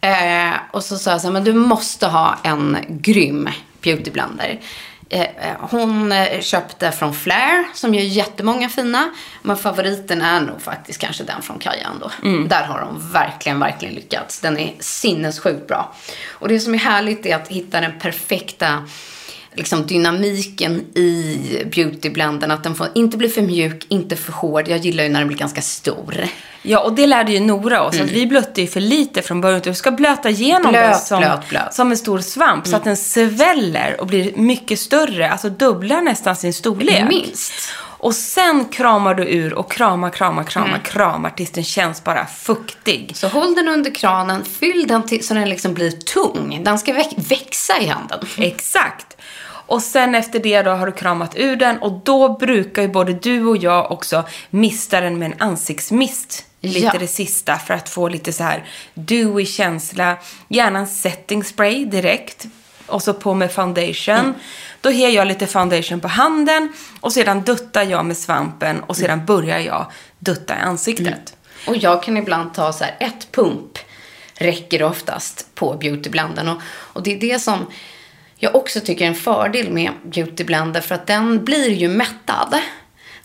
Eh, 0.00 0.54
och 0.70 0.84
så 0.84 0.98
sa 0.98 1.10
jag 1.10 1.20
så 1.20 1.26
här, 1.26 1.32
men 1.32 1.44
du 1.44 1.52
måste 1.52 2.06
ha 2.06 2.38
en 2.42 2.76
grym 2.88 3.48
beautyblender. 3.82 4.60
Eh, 5.08 5.20
eh, 5.20 5.56
hon 5.60 6.12
eh, 6.12 6.40
köpte 6.40 6.92
från 6.92 7.14
Flair 7.14 7.64
som 7.74 7.94
gör 7.94 8.02
jättemånga 8.02 8.68
fina. 8.68 9.10
Men 9.42 9.56
favoriten 9.56 10.22
är 10.22 10.40
nog 10.40 10.62
faktiskt 10.62 11.00
kanske 11.00 11.24
den 11.24 11.42
från 11.42 11.58
Kaja 11.58 11.86
ändå. 11.94 12.10
Där 12.48 12.64
har 12.64 12.80
de 12.80 13.12
verkligen, 13.12 13.60
verkligen 13.60 13.94
lyckats. 13.94 14.40
Den 14.40 14.58
är 14.58 14.74
sinnessjukt 14.80 15.68
bra. 15.68 15.94
Och 16.28 16.48
det 16.48 16.60
som 16.60 16.74
är 16.74 16.78
härligt 16.78 17.26
är 17.26 17.36
att 17.36 17.48
hitta 17.48 17.80
den 17.80 17.98
perfekta 18.00 18.88
liksom 19.56 19.86
dynamiken 19.86 20.80
i 20.94 21.38
beautyblenden. 21.74 22.50
Att 22.50 22.62
den 22.62 22.74
får 22.74 22.86
inte 22.94 23.16
bli 23.16 23.28
för 23.28 23.42
mjuk, 23.42 23.86
inte 23.88 24.16
för 24.16 24.32
hård. 24.32 24.68
Jag 24.68 24.78
gillar 24.78 25.04
ju 25.04 25.10
när 25.10 25.18
den 25.18 25.28
blir 25.28 25.38
ganska 25.38 25.62
stor. 25.62 26.24
Ja, 26.62 26.78
och 26.80 26.92
det 26.94 27.06
lärde 27.06 27.32
ju 27.32 27.40
Nora 27.40 27.82
oss. 27.82 28.00
Att 28.00 28.10
vi 28.10 28.26
blötte 28.26 28.60
ju 28.60 28.66
för 28.66 28.80
lite 28.80 29.22
från 29.22 29.40
början. 29.40 29.60
Du 29.64 29.74
ska 29.74 29.90
blöta 29.90 30.30
igenom 30.30 30.72
Blöt, 30.72 30.92
det 30.92 30.98
som, 30.98 31.18
blöt, 31.20 31.48
blöt. 31.48 31.74
som 31.74 31.90
en 31.90 31.96
stor 31.96 32.18
svamp. 32.18 32.66
Så 32.66 32.76
att 32.76 32.84
den 32.84 32.96
sväller 32.96 34.00
och 34.00 34.06
blir 34.06 34.32
mycket 34.36 34.78
större. 34.78 35.30
Alltså 35.30 35.48
dubblar 35.50 36.02
nästan 36.02 36.36
sin 36.36 36.52
storlek. 36.54 37.08
Minst. 37.08 37.52
Och 37.98 38.14
sen 38.14 38.64
kramar 38.64 39.14
du 39.14 39.22
ur 39.28 39.54
och 39.54 39.70
kramar, 39.72 40.10
kramar, 40.10 40.44
kramar, 40.44 40.78
kramar 40.78 41.30
tills 41.30 41.50
den 41.50 41.64
känns 41.64 42.04
bara 42.04 42.26
fuktig. 42.26 43.12
Så 43.14 43.28
håll 43.28 43.54
den 43.54 43.68
under 43.68 43.94
kranen, 43.94 44.44
fyll 44.44 44.84
den 44.88 45.02
till, 45.02 45.26
så 45.26 45.34
den 45.34 45.48
liksom 45.48 45.74
blir 45.74 45.90
tung. 45.90 46.60
Den 46.64 46.78
ska 46.78 46.92
väx- 46.92 47.14
växa 47.30 47.78
i 47.80 47.86
handen. 47.86 48.18
Exakt. 48.38 49.16
Och 49.66 49.82
sen 49.82 50.14
efter 50.14 50.38
det 50.38 50.62
då 50.62 50.70
har 50.70 50.86
du 50.86 50.92
kramat 50.92 51.36
ur 51.36 51.56
den 51.56 51.78
och 51.78 51.92
då 52.04 52.36
brukar 52.38 52.82
ju 52.82 52.88
både 52.88 53.12
du 53.12 53.46
och 53.46 53.56
jag 53.56 53.92
också 53.92 54.24
mista 54.50 55.00
den 55.00 55.18
med 55.18 55.32
en 55.32 55.40
ansiktsmist. 55.40 56.46
Lite 56.60 56.86
Ja. 56.86 56.92
det 56.98 57.06
sista 57.06 57.58
för 57.58 57.74
att 57.74 57.88
få 57.88 58.08
lite 58.08 58.32
så 58.32 58.42
här 58.42 58.64
dewy 58.94 59.46
känsla. 59.46 60.16
Gärna 60.48 60.78
en 60.78 60.86
setting 60.86 61.44
spray 61.44 61.84
direkt. 61.84 62.46
Och 62.86 63.02
så 63.02 63.14
på 63.14 63.34
med 63.34 63.52
foundation. 63.52 64.14
Mm. 64.14 64.34
Då 64.80 64.90
ger 64.90 65.08
jag 65.08 65.26
lite 65.26 65.46
foundation 65.46 66.00
på 66.00 66.08
handen 66.08 66.72
och 67.00 67.12
sedan 67.12 67.42
duttar 67.42 67.82
jag 67.82 68.06
med 68.06 68.16
svampen 68.16 68.80
och 68.80 68.96
sedan 68.96 69.26
börjar 69.26 69.58
jag 69.58 69.86
dutta 70.18 70.54
i 70.54 70.60
ansiktet. 70.60 71.36
Och 71.66 71.76
jag 71.76 72.02
kan 72.02 72.16
ibland 72.16 72.54
ta 72.54 72.72
så 72.72 72.84
här, 72.84 72.96
ett 73.00 73.32
pump 73.32 73.78
räcker 74.34 74.82
oftast 74.82 75.54
på 75.54 75.74
beautyblenden. 75.74 76.48
Och, 76.48 76.58
och 76.66 77.02
det 77.02 77.12
är 77.12 77.20
det 77.20 77.38
som 77.38 77.66
jag 78.44 78.54
också 78.54 78.80
tycker 78.80 79.04
är 79.04 79.08
en 79.08 79.14
fördel 79.14 79.70
med 79.70 79.90
beautyblender. 80.02 80.80
För 80.80 80.94
att 80.94 81.06
den 81.06 81.44
blir 81.44 81.70
ju 81.70 81.88
mättad 81.88 82.54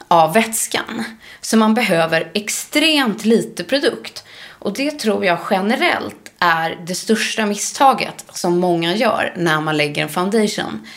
av 0.07 0.33
vätskan. 0.33 1.03
Så 1.41 1.57
man 1.57 1.73
behöver 1.73 2.31
extremt 2.33 3.25
lite 3.25 3.63
produkt. 3.63 4.23
Och 4.59 4.73
det 4.73 4.91
tror 4.91 5.25
jag 5.25 5.39
generellt 5.49 6.31
är 6.39 6.77
det 6.85 6.95
största 6.95 7.45
misstaget 7.45 8.25
som 8.33 8.59
många 8.59 8.95
gör 8.95 9.33
när 9.37 9.61
man 9.61 9.77
lägger 9.77 10.03
en 10.03 10.09
foundation. 10.09 10.87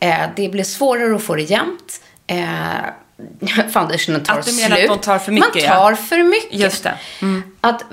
Eh, 0.00 0.22
det 0.36 0.48
blir 0.48 0.64
svårare 0.64 1.16
att 1.16 1.22
få 1.22 1.34
det 1.34 1.42
jämnt. 1.42 2.00
Eh, 2.26 3.66
foundationen 3.72 4.22
tar 4.22 4.38
Att 4.38 4.46
du 4.46 4.52
slut. 4.52 4.70
menar 4.70 4.82
att 4.82 4.88
de 4.88 4.98
tar 4.98 5.18
för 5.18 5.32
mycket, 5.32 5.54
Man 5.54 5.62
ja. 5.62 5.70
tar 5.74 5.94
för 5.94 6.22
mycket. 6.22 6.60
Just 6.60 6.82
det. 6.82 6.98
Mm. 7.22 7.42
Att 7.60 7.84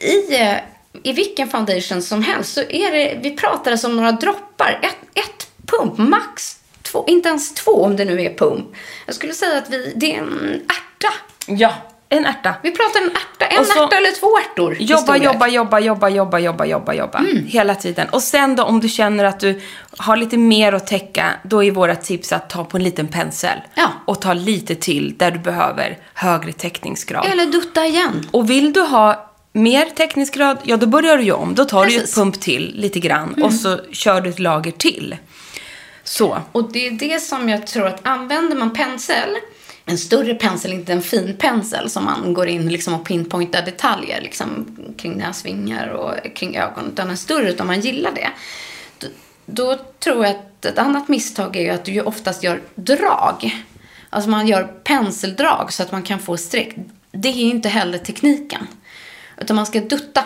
i, 0.00 0.34
eh, 0.40 0.56
i 1.02 1.12
vilken 1.12 1.48
foundation 1.48 2.02
som 2.02 2.22
helst 2.22 2.54
så 2.54 2.60
är 2.60 2.92
det, 2.92 3.18
vi 3.22 3.30
pratar 3.30 3.70
alltså 3.70 3.86
om 3.86 3.96
några 3.96 4.12
droppar. 4.12 4.78
Ett, 4.82 5.18
ett 5.26 5.48
pump, 5.66 5.98
max 5.98 6.56
två, 6.82 7.04
inte 7.06 7.28
ens 7.28 7.54
två 7.54 7.72
om 7.84 7.96
det 7.96 8.04
nu 8.04 8.22
är 8.22 8.34
pump. 8.34 8.66
Jag 9.06 9.14
skulle 9.14 9.32
säga 9.32 9.58
att 9.58 9.70
vi, 9.70 9.92
det 9.96 10.14
är 10.14 10.18
en 10.18 10.60
ärta. 10.68 11.14
Ja, 11.46 11.72
en 12.08 12.26
ärta. 12.26 12.54
Vi 12.62 12.70
pratar 12.70 13.00
en 13.00 13.10
ärta, 13.10 13.44
en 13.46 13.64
så- 13.64 13.84
ärta 13.84 13.96
eller 13.96 14.20
två 14.20 14.38
ärtor. 14.38 14.76
Jobba, 14.80 15.16
jobba, 15.16 15.48
jobba, 15.48 15.78
jobba, 15.80 16.08
jobba, 16.08 16.38
jobba, 16.38 16.64
jobba, 16.66 16.94
jobba. 16.94 17.18
Mm. 17.18 17.46
Hela 17.46 17.74
tiden. 17.74 18.08
Och 18.08 18.22
sen 18.22 18.56
då 18.56 18.62
om 18.62 18.80
du 18.80 18.88
känner 18.88 19.24
att 19.24 19.40
du 19.40 19.60
har 19.96 20.16
lite 20.16 20.36
mer 20.36 20.72
att 20.72 20.86
täcka, 20.86 21.30
då 21.42 21.64
är 21.64 21.70
våra 21.70 21.96
tips 21.96 22.32
att 22.32 22.50
ta 22.50 22.64
på 22.64 22.76
en 22.76 22.82
liten 22.84 23.08
pensel. 23.08 23.58
Ja. 23.74 23.88
Och 24.04 24.20
ta 24.20 24.32
lite 24.32 24.74
till 24.74 25.16
där 25.18 25.30
du 25.30 25.38
behöver 25.38 25.98
högre 26.14 26.52
täckningsgrad. 26.52 27.26
Eller 27.26 27.46
dutta 27.46 27.86
igen. 27.86 28.28
Och 28.30 28.50
vill 28.50 28.72
du 28.72 28.80
ha 28.80 29.31
mer 29.52 29.86
täckningsgrad, 29.86 30.58
ja 30.64 30.76
då 30.76 30.86
börjar 30.86 31.18
du 31.18 31.24
ju 31.24 31.32
om. 31.32 31.54
Då 31.54 31.64
tar 31.64 31.86
du 31.86 31.90
ju 31.90 31.96
ett 31.96 32.02
Precis. 32.02 32.16
Mm. 32.16 32.32
pump 32.32 32.42
till 32.42 32.72
lite 32.74 33.00
grann 33.00 33.42
och 33.42 33.52
så 33.52 33.78
kör 33.92 34.20
du 34.20 34.30
ett 34.30 34.38
lager 34.38 34.70
till. 34.70 35.16
Så. 36.04 36.38
Och 36.52 36.72
det 36.72 36.86
är 36.86 36.90
det 36.90 37.20
som 37.20 37.48
jag 37.48 37.66
tror 37.66 37.86
att 37.86 38.06
använder 38.06 38.56
man 38.56 38.72
pensel, 38.72 39.36
en 39.84 39.98
större 39.98 40.34
pensel, 40.34 40.72
inte 40.72 40.92
en 40.92 41.02
fin 41.02 41.36
pensel 41.38 41.90
som 41.90 42.04
man 42.04 42.34
går 42.34 42.48
in 42.48 42.68
liksom 42.68 42.94
och 42.94 43.04
pinpointar 43.06 43.62
detaljer 43.62 44.20
liksom, 44.20 44.76
kring 44.98 45.16
näsvingar 45.16 45.88
och 45.88 46.36
kring 46.36 46.56
ögon, 46.56 46.88
utan 46.92 47.10
en 47.10 47.16
större 47.16 47.60
om 47.60 47.66
man 47.66 47.80
gillar 47.80 48.12
det. 48.12 48.30
Då, 48.98 49.06
då 49.46 49.76
tror 49.98 50.24
jag 50.24 50.36
att 50.36 50.64
ett 50.64 50.78
annat 50.78 51.08
misstag 51.08 51.56
är 51.56 51.60
ju 51.60 51.70
att 51.70 51.84
du 51.84 51.92
ju 51.92 52.02
oftast 52.02 52.42
gör 52.42 52.60
drag. 52.74 53.64
Alltså 54.10 54.30
man 54.30 54.48
gör 54.48 54.62
penseldrag 54.64 55.72
så 55.72 55.82
att 55.82 55.92
man 55.92 56.02
kan 56.02 56.18
få 56.18 56.36
streck. 56.36 56.74
Det 57.12 57.28
är 57.28 57.32
ju 57.32 57.50
inte 57.50 57.68
heller 57.68 57.98
tekniken. 57.98 58.66
Utan 59.38 59.56
man 59.56 59.66
ska 59.66 59.80
dutta. 59.80 60.24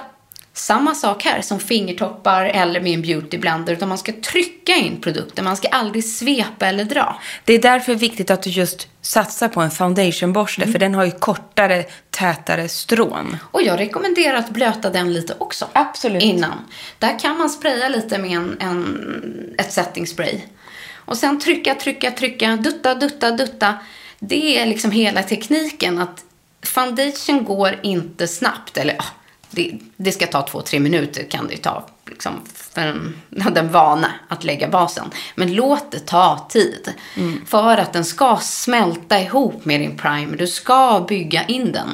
Samma 0.53 0.95
sak 0.95 1.25
här 1.25 1.41
som 1.43 1.61
fingertoppar 1.61 2.45
eller 2.45 2.81
med 2.81 2.95
en 2.95 3.03
beautyblender. 3.03 3.73
Utan 3.73 3.89
man 3.89 3.99
ska 3.99 4.13
trycka 4.13 4.75
in 4.75 5.01
produkten. 5.01 5.45
Man 5.45 5.57
ska 5.57 5.69
aldrig 5.69 6.05
svepa 6.05 6.67
eller 6.67 6.85
dra. 6.85 7.21
Det 7.45 7.53
är 7.55 7.59
därför 7.63 7.95
viktigt 7.95 8.31
att 8.31 8.43
du 8.43 8.51
just 8.51 8.89
satsar 9.03 9.49
på 9.49 9.61
en 9.61 9.71
foundationborste, 9.71 10.63
Mm. 10.63 10.73
för 10.73 10.79
den 10.79 10.95
har 10.95 11.05
ju 11.05 11.11
kortare, 11.11 11.85
tätare 12.11 12.69
strån. 12.69 13.37
Och 13.43 13.63
jag 13.63 13.81
rekommenderar 13.81 14.37
att 14.37 14.51
blöta 14.51 14.91
den 14.91 15.13
lite 15.13 15.35
också. 15.39 15.69
Absolut. 15.73 16.23
Innan. 16.23 16.59
Där 16.99 17.19
kan 17.19 17.39
man 17.39 17.51
spraya 17.51 17.89
lite 17.89 18.19
med 18.19 18.31
en, 18.31 18.57
en, 18.61 19.55
ett 19.59 19.73
setting 19.73 20.07
spray. 20.07 20.41
Och 20.95 21.17
sen 21.17 21.41
trycka, 21.41 21.75
trycka, 21.75 22.11
trycka, 22.11 22.57
dutta, 22.57 22.95
dutta, 22.95 23.31
dutta. 23.31 23.75
Det 24.19 24.59
är 24.59 24.67
liksom 24.67 24.91
hela 24.91 25.23
tekniken. 25.23 25.99
att 25.99 26.25
Foundation 26.67 27.45
går 27.45 27.81
inte 27.83 28.29
snabbt. 28.29 28.77
Eller 28.77 28.95
ja, 28.95 29.05
det, 29.51 29.79
det 29.97 30.13
ska 30.13 30.27
ta 30.27 30.43
två, 30.43 30.61
tre 30.61 30.81
minuter 30.81 31.31
kan 31.31 31.47
det 31.47 31.55
ju 31.55 31.61
ta. 31.61 31.87
Liksom, 32.07 32.33
för 32.55 32.81
en, 32.81 33.23
den 33.55 33.73
vana 33.73 34.11
att 34.29 34.45
lägga 34.45 34.69
basen. 34.69 35.11
Men 35.35 35.55
låt 35.55 35.93
det 35.93 36.07
ta 36.07 36.47
tid. 36.51 36.93
För 37.47 37.77
att 37.77 37.93
den 37.93 38.05
ska 38.05 38.39
smälta 38.43 39.21
ihop 39.21 39.65
med 39.65 39.81
din 39.81 39.97
primer. 39.97 40.37
Du 40.37 40.47
ska 40.47 41.05
bygga 41.09 41.45
in 41.45 41.73
den. 41.73 41.91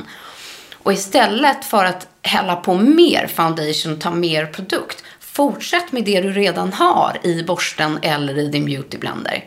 Och 0.74 0.92
istället 0.92 1.64
för 1.64 1.85
att 1.85 2.08
hälla 2.22 2.56
på 2.56 2.74
mer 2.74 3.26
foundation 3.26 3.92
och 3.92 4.00
ta 4.00 4.11
mer 4.11 4.46
produkt, 4.46 5.04
fortsätt 5.20 5.92
med 5.92 6.04
det 6.04 6.20
du 6.20 6.32
redan 6.32 6.72
har 6.72 7.20
i 7.22 7.42
borsten 7.42 7.98
eller 8.02 8.38
i 8.38 8.48
din 8.48 8.64
beautyblender. 8.64 9.44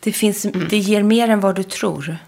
Det, 0.00 0.12
finns, 0.12 0.46
det 0.70 0.78
ger 0.78 1.02
mer 1.02 1.28
än 1.28 1.40
vad 1.40 1.54
du 1.56 1.62
tror. 1.62 2.18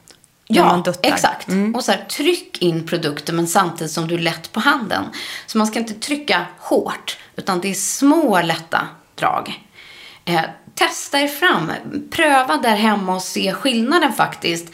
Mm. 0.51 0.83
Ja, 0.87 0.93
exakt. 1.03 1.49
Och 1.75 1.85
så 1.85 1.93
här, 1.93 2.05
tryck 2.05 2.63
in 2.63 2.87
produkten 2.87 3.37
men 3.37 3.47
samtidigt 3.47 3.93
som 3.93 4.09
du 4.09 4.15
är 4.15 4.19
lätt 4.19 4.53
på 4.53 4.61
handen. 4.61 5.05
Så 5.47 5.59
man 5.59 5.67
ska 5.67 5.79
inte 5.79 5.95
trycka 5.95 6.47
hårt, 6.59 7.19
utan 7.37 7.61
det 7.61 7.71
är 7.71 7.75
små 7.75 8.41
lätta 8.41 8.89
drag. 9.15 9.61
Eh, 10.25 10.41
testa 10.75 11.21
er 11.21 11.29
fram. 11.29 11.73
Pröva 12.11 12.57
där 12.57 12.77
hemma 12.77 13.15
och 13.15 13.23
se 13.23 13.53
skillnaden 13.53 14.13
faktiskt. 14.13 14.73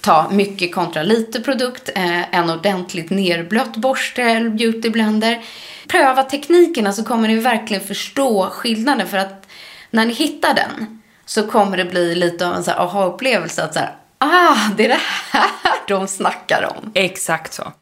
Ta 0.00 0.30
mycket 0.30 0.74
kontra 0.74 1.02
lite 1.02 1.40
produkt, 1.40 1.90
eh, 1.94 2.34
en 2.34 2.50
ordentligt 2.50 3.10
nerblött 3.10 3.76
borste 3.76 4.22
eller 4.22 4.50
beautyblender. 4.50 5.44
Pröva 5.88 6.22
teknikerna 6.22 6.92
så 6.92 7.04
kommer 7.04 7.28
ni 7.28 7.36
verkligen 7.36 7.82
förstå 7.82 8.50
skillnaden. 8.50 9.08
För 9.08 9.18
att 9.18 9.48
när 9.90 10.06
ni 10.06 10.12
hittar 10.12 10.54
den 10.54 11.02
så 11.24 11.46
kommer 11.46 11.76
det 11.76 11.84
bli 11.84 12.14
lite 12.14 12.48
av 12.48 12.54
en 12.54 12.64
så 12.64 12.70
här 12.70 12.78
aha-upplevelse. 12.78 13.64
Att 13.64 13.74
så 13.74 13.80
här, 13.80 13.96
ah, 14.18 14.70
det 14.76 14.84
är 14.84 14.88
det 14.88 15.00
här 15.30 15.88
de 15.88 16.08
snackar 16.08 16.76
om. 16.76 16.90
Exakt 16.94 17.52
så. 17.52 17.72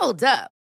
Hold 0.00 0.22
up. 0.22 0.54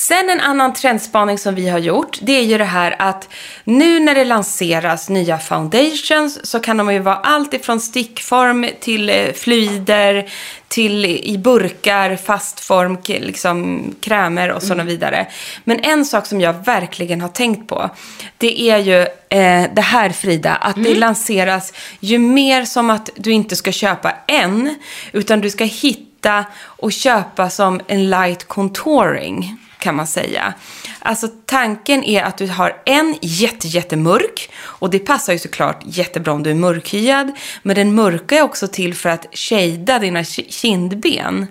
Sen 0.00 0.30
en 0.30 0.40
annan 0.40 0.72
trendspaning 0.72 1.38
som 1.38 1.54
vi 1.54 1.68
har 1.68 1.78
gjort, 1.78 2.18
det 2.22 2.32
är 2.32 2.42
ju 2.42 2.58
det 2.58 2.64
här 2.64 2.96
att 2.98 3.28
nu 3.64 4.00
när 4.00 4.14
det 4.14 4.24
lanseras 4.24 5.08
nya 5.08 5.38
foundations 5.38 6.46
så 6.46 6.60
kan 6.60 6.76
de 6.76 6.92
ju 6.92 6.98
vara 6.98 7.16
allt 7.16 7.54
ifrån 7.54 7.80
stickform 7.80 8.66
till 8.80 9.10
eh, 9.10 9.32
fluider, 9.32 10.30
till 10.68 11.04
i 11.04 11.38
burkar, 11.38 12.16
fastform, 12.16 12.96
k- 12.96 13.14
liksom 13.20 13.84
krämer 14.00 14.50
och 14.52 14.62
så 14.62 14.74
vidare. 14.74 15.26
Men 15.64 15.80
en 15.84 16.04
sak 16.04 16.26
som 16.26 16.40
jag 16.40 16.64
verkligen 16.64 17.20
har 17.20 17.28
tänkt 17.28 17.68
på, 17.68 17.90
det 18.38 18.60
är 18.60 18.78
ju 18.78 19.00
eh, 19.38 19.70
det 19.74 19.82
här 19.82 20.10
Frida, 20.10 20.54
att 20.54 20.76
det 20.76 20.94
lanseras 20.94 21.72
ju 22.00 22.18
mer 22.18 22.64
som 22.64 22.90
att 22.90 23.10
du 23.16 23.32
inte 23.32 23.56
ska 23.56 23.72
köpa 23.72 24.12
en, 24.26 24.74
utan 25.12 25.40
du 25.40 25.50
ska 25.50 25.64
hitta 25.64 26.44
och 26.62 26.92
köpa 26.92 27.50
som 27.50 27.80
en 27.86 28.10
light 28.10 28.48
contouring 28.48 29.56
kan 29.80 29.94
man 29.96 30.06
säga. 30.06 30.54
Alltså 30.98 31.28
tanken 31.46 32.04
är 32.04 32.22
att 32.22 32.38
du 32.38 32.46
har 32.46 32.76
en 32.86 33.16
jätte, 33.22 33.68
jättemörk 33.68 34.50
och 34.62 34.90
det 34.90 34.98
passar 34.98 35.32
ju 35.32 35.38
såklart 35.38 35.80
jättebra 35.84 36.32
om 36.32 36.42
du 36.42 36.50
är 36.50 36.54
mörkhyad. 36.54 37.32
Men 37.62 37.76
den 37.76 37.94
mörka 37.94 38.36
är 38.38 38.42
också 38.42 38.68
till 38.68 38.94
för 38.94 39.08
att 39.08 39.26
shada 39.32 39.98
dina 39.98 40.22
ki- 40.22 40.50
kindben. 40.50 41.46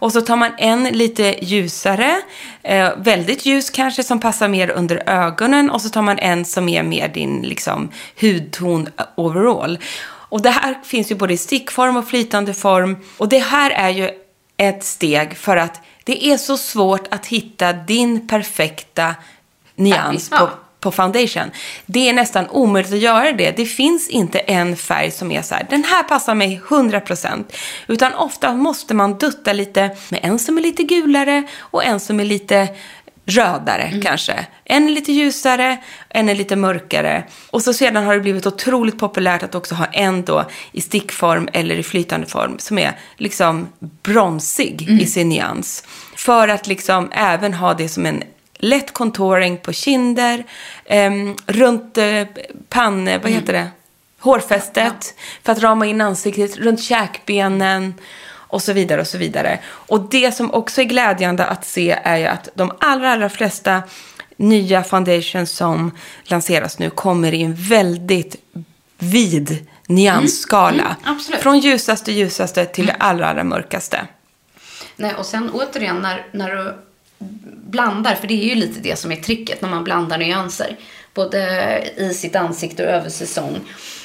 Och 0.00 0.12
så 0.12 0.20
tar 0.20 0.36
man 0.36 0.50
en 0.58 0.84
lite 0.84 1.44
ljusare, 1.44 2.20
eh, 2.62 2.90
väldigt 2.96 3.46
ljus 3.46 3.70
kanske 3.70 4.02
som 4.02 4.20
passar 4.20 4.48
mer 4.48 4.70
under 4.70 5.02
ögonen 5.10 5.70
och 5.70 5.80
så 5.82 5.88
tar 5.88 6.02
man 6.02 6.18
en 6.18 6.44
som 6.44 6.68
är 6.68 6.82
mer 6.82 7.08
din 7.08 7.42
liksom, 7.42 7.90
hudton 8.20 8.88
overall. 9.16 9.78
Och 10.04 10.42
det 10.42 10.50
här 10.50 10.78
finns 10.84 11.10
ju 11.10 11.14
både 11.14 11.34
i 11.34 11.36
stickform 11.36 11.96
och 11.96 12.08
flytande 12.08 12.54
form. 12.54 12.96
Och 13.16 13.28
det 13.28 13.38
här 13.38 13.70
är 13.70 13.90
ju 13.90 14.10
ett 14.56 14.84
steg 14.84 15.36
för 15.36 15.56
att 15.56 15.80
det 16.04 16.26
är 16.26 16.36
så 16.36 16.56
svårt 16.56 17.14
att 17.14 17.26
hitta 17.26 17.72
din 17.72 18.28
perfekta 18.28 19.14
nyans 19.74 20.30
på, 20.30 20.50
på 20.80 20.90
foundation. 20.90 21.50
Det 21.86 22.08
är 22.08 22.12
nästan 22.12 22.48
omöjligt 22.50 22.92
att 22.92 22.98
göra 22.98 23.32
det. 23.32 23.56
Det 23.56 23.66
finns 23.66 24.08
inte 24.08 24.38
en 24.38 24.76
färg 24.76 25.10
som 25.10 25.30
är 25.30 25.42
så 25.42 25.54
här, 25.54 25.66
den 25.70 25.84
här 25.84 26.02
passar 26.02 26.34
mig 26.34 26.60
100%. 26.68 27.44
Utan 27.86 28.14
ofta 28.14 28.54
måste 28.54 28.94
man 28.94 29.18
dutta 29.18 29.52
lite 29.52 29.90
med 30.08 30.20
en 30.22 30.38
som 30.38 30.58
är 30.58 30.62
lite 30.62 30.82
gulare 30.82 31.42
och 31.58 31.84
en 31.84 32.00
som 32.00 32.20
är 32.20 32.24
lite 32.24 32.68
rödare 33.26 33.82
Mm. 33.82 34.00
kanske. 34.02 34.46
En 34.64 34.86
är 34.88 34.90
lite 34.92 35.12
ljusare, 35.12 35.76
en 36.08 36.28
är 36.28 36.34
lite 36.34 36.56
mörkare. 36.56 37.24
Och 37.50 37.62
så 37.62 37.72
sedan 37.72 38.04
har 38.04 38.14
det 38.14 38.20
blivit 38.20 38.46
otroligt 38.46 38.98
populärt 38.98 39.42
att 39.42 39.54
också 39.54 39.74
ha 39.74 39.84
en 39.86 40.22
då 40.24 40.44
i 40.72 40.80
stickform 40.80 41.48
eller 41.52 41.74
i 41.76 41.82
flytande 41.82 42.26
form 42.26 42.58
som 42.58 42.78
är 42.78 42.98
liksom 43.16 43.68
bronsig 44.02 44.82
Mm. 44.88 45.00
i 45.00 45.06
sin 45.06 45.28
nyans. 45.28 45.84
För 46.16 46.48
att 46.48 46.66
liksom 46.66 47.10
även 47.12 47.54
ha 47.54 47.74
det 47.74 47.88
som 47.88 48.06
en 48.06 48.22
lätt 48.58 48.92
contouring 48.92 49.58
på 49.58 49.72
kinder, 49.72 50.44
ehm, 50.86 51.36
runt 51.46 51.98
eh, 51.98 52.22
pann, 52.68 53.04
vad 53.04 53.14
Mm. 53.14 53.32
heter 53.32 53.52
det? 53.52 53.68
Hårfästet, 54.20 55.14
för 55.42 55.52
att 55.52 55.62
rama 55.62 55.86
in 55.86 56.00
ansiktet, 56.00 56.56
runt 56.58 56.82
käkbenen 56.82 57.94
och 58.52 58.62
så 58.62 58.72
vidare 58.72 59.00
och 59.00 59.06
så 59.06 59.18
vidare. 59.18 59.58
Och 59.66 60.00
det 60.00 60.32
som 60.32 60.54
också 60.54 60.80
är 60.80 60.84
glädjande 60.84 61.46
att 61.46 61.64
se 61.64 61.98
är 62.04 62.16
ju 62.16 62.26
att 62.26 62.48
de 62.54 62.72
allra, 62.80 63.12
allra 63.12 63.28
flesta 63.28 63.82
nya 64.36 64.84
foundations 64.84 65.50
som 65.50 65.90
lanseras 66.24 66.78
nu 66.78 66.90
kommer 66.90 67.34
i 67.34 67.42
en 67.42 67.54
väldigt 67.54 68.36
vid 68.98 69.66
nyansskala. 69.86 70.96
Mm, 71.02 71.16
absolut. 71.16 71.40
Från 71.40 71.58
ljusaste 71.58 72.12
ljusaste 72.12 72.64
till 72.64 72.86
det 72.86 72.96
allra, 72.98 73.26
allra 73.26 73.44
mörkaste. 73.44 74.06
Nej, 74.96 75.14
och 75.14 75.26
sen 75.26 75.50
återigen 75.50 75.96
när, 75.96 76.26
när 76.32 76.56
du 76.56 76.74
blandar, 77.66 78.14
för 78.14 78.26
det 78.26 78.34
är 78.34 78.48
ju 78.48 78.54
lite 78.54 78.80
det 78.80 78.98
som 78.98 79.12
är 79.12 79.16
tricket 79.16 79.62
när 79.62 79.68
man 79.68 79.84
blandar 79.84 80.18
nyanser. 80.18 80.76
Både 81.14 81.92
i 81.96 82.14
sitt 82.14 82.36
ansikte 82.36 82.84
och 82.84 82.90
över 82.90 83.10
säsong. 83.10 83.60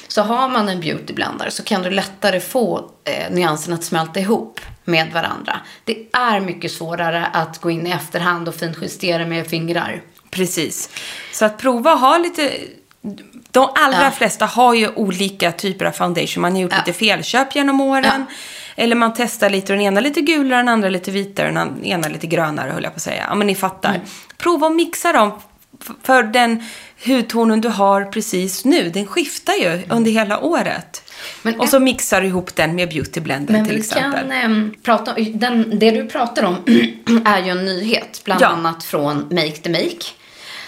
Så 0.08 0.22
har 0.22 0.48
man 0.48 0.68
en 0.68 0.80
beautyblandare 0.80 1.50
så 1.50 1.62
kan 1.62 1.82
du 1.82 1.90
lättare 1.90 2.40
få 2.40 2.90
eh, 3.04 3.30
nyanserna 3.30 3.76
att 3.76 3.84
smälta 3.84 4.20
ihop 4.20 4.60
med 4.84 5.12
varandra. 5.12 5.60
Det 5.84 6.06
är 6.12 6.40
mycket 6.40 6.72
svårare 6.72 7.26
att 7.26 7.58
gå 7.60 7.70
in 7.70 7.86
i 7.86 7.90
efterhand 7.90 8.48
och 8.48 8.54
finjustera 8.54 9.26
med 9.26 9.46
fingrar. 9.46 10.02
Precis. 10.30 10.90
Så 11.32 11.44
att 11.44 11.58
prova 11.58 11.94
ha 11.94 12.18
lite... 12.18 12.52
De 13.50 13.68
allra 13.74 14.02
Ja. 14.04 14.10
flesta 14.10 14.46
har 14.46 14.74
ju 14.74 14.88
olika 14.88 15.52
typer 15.52 15.84
av 15.84 15.92
foundation. 15.92 16.40
Man 16.42 16.52
har 16.52 16.60
gjort 16.60 16.72
Ja. 16.72 16.78
lite 16.86 16.98
felköp 16.98 17.54
genom 17.56 17.80
åren. 17.80 18.26
Eller 18.76 18.96
man 18.96 19.14
testar 19.16 19.50
lite, 19.50 19.72
den 19.72 19.82
ena 19.82 20.00
lite 20.00 20.20
gulare, 20.20 20.60
den 20.60 20.68
andra 20.68 20.88
lite 20.88 21.10
vitare, 21.10 21.50
den 21.50 21.84
ena 21.84 22.08
lite 22.08 22.26
grönare, 22.26 22.70
höll 22.70 22.82
jag 22.82 22.92
på 22.92 22.96
att 22.96 23.02
säga. 23.02 23.24
Ja, 23.28 23.34
men 23.34 23.46
ni 23.46 23.54
fattar. 23.54 23.90
Mm. 23.94 24.00
Prova 24.38 24.66
att 24.66 24.74
mixa 24.76 25.12
dem. 25.12 25.32
För 26.02 26.22
den 26.22 26.62
hudtonen 27.06 27.60
du 27.60 27.68
har 27.68 28.04
precis 28.04 28.64
nu, 28.64 28.88
den 28.90 29.06
skiftar 29.06 29.52
ju 29.54 29.82
under 29.88 30.10
hela 30.10 30.40
året. 30.40 31.02
Men 31.42 31.60
och 31.60 31.68
så 31.68 31.80
mixar 31.80 32.20
du 32.20 32.26
ihop 32.26 32.56
den 32.56 32.74
med 32.74 32.88
beautyblender 32.88 33.52
Men 33.52 33.64
till 33.64 33.74
vi 33.74 33.80
exempel. 33.80 34.12
kan 34.20 34.32
ehm, 34.32 34.74
prata 34.82 35.14
den, 35.34 35.78
det 35.78 35.90
du 35.90 36.06
pratar 36.08 36.42
om 36.44 36.56
är 37.24 37.42
ju 37.44 37.50
en 37.50 37.64
nyhet. 37.64 38.20
Bland 38.24 38.42
Ja. 38.42 38.46
annat 38.46 38.84
från 38.84 39.16
Make 39.30 39.50
the 39.56 39.70
Make. 39.70 40.04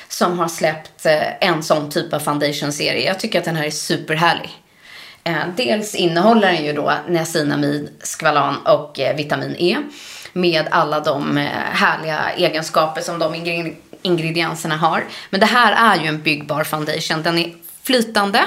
Som 0.08 0.38
har 0.38 0.48
släppt 0.48 1.06
eh, 1.06 1.48
en 1.48 1.62
sån 1.62 1.90
typ 1.90 2.12
av 2.12 2.20
foundation-serie. 2.20 3.06
Jag 3.06 3.20
tycker 3.20 3.38
att 3.38 3.44
den 3.44 3.56
här 3.56 3.64
är 3.64 3.70
superhärlig. 3.70 4.50
Eh, 5.24 5.34
dels 5.56 5.94
innehåller 5.94 6.52
den 6.52 6.64
ju 6.64 6.72
då 6.72 6.92
niacinamid, 7.08 7.90
skvalan 8.02 8.56
och 8.66 9.00
eh, 9.00 9.16
vitamin 9.16 9.56
E. 9.58 9.76
Med 10.33 10.69
alla 10.71 11.01
de 11.01 11.38
eh, 11.38 11.45
härliga 11.73 12.31
egenskaper 12.37 13.01
som 13.01 13.19
de 13.19 13.35
ingre- 13.35 13.75
ingredienserna 14.03 14.77
har. 14.77 15.05
Men 15.31 15.40
det 15.40 15.47
här 15.47 15.97
är 15.97 16.03
ju 16.03 16.09
en 16.09 16.23
byggbar 16.23 16.64
foundation. 16.64 17.23
Den 17.23 17.38
är 17.38 17.55
flytande. 17.83 18.45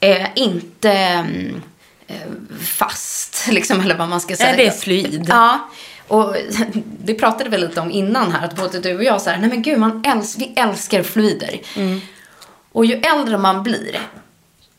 Eh, 0.00 0.26
inte 0.34 0.92
mm, 0.92 1.62
eh, 2.06 2.16
fast, 2.60 3.46
liksom, 3.50 3.80
eller 3.80 3.94
vad 3.98 4.08
man 4.08 4.20
ska 4.20 4.36
säga. 4.36 4.48
Nej, 4.48 4.56
det 4.56 4.66
är 4.66 4.70
fluid. 4.70 5.26
Ja. 5.28 5.68
Och 6.08 6.36
vi 7.04 7.14
pratade 7.14 7.50
väl 7.50 7.60
lite 7.60 7.80
om 7.80 7.90
innan 7.90 8.32
här, 8.32 8.44
att 8.44 8.56
både 8.56 8.78
du 8.78 8.96
och 8.96 9.04
jag 9.04 9.22
så 9.22 9.30
här, 9.30 9.38
nej 9.38 9.48
men 9.48 9.62
gud, 9.62 9.78
man 9.78 10.04
äls 10.06 10.36
vi 10.38 10.52
älskar 10.56 11.02
fluider. 11.02 11.60
Och 12.72 12.84
ju 12.86 12.94
äldre 12.94 13.38
man 13.38 13.62
blir, 13.62 13.98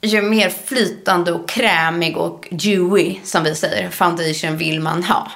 ju 0.01 0.21
mer 0.21 0.49
flytande 0.65 1.31
och 1.31 1.49
krämig 1.49 2.17
och 2.17 2.47
dewy, 2.51 3.15
som 3.23 3.43
vi 3.43 3.55
säger, 3.55 3.89
foundation 3.89 4.57
vill 4.57 4.79
man 4.79 5.03
ha. 5.03 5.31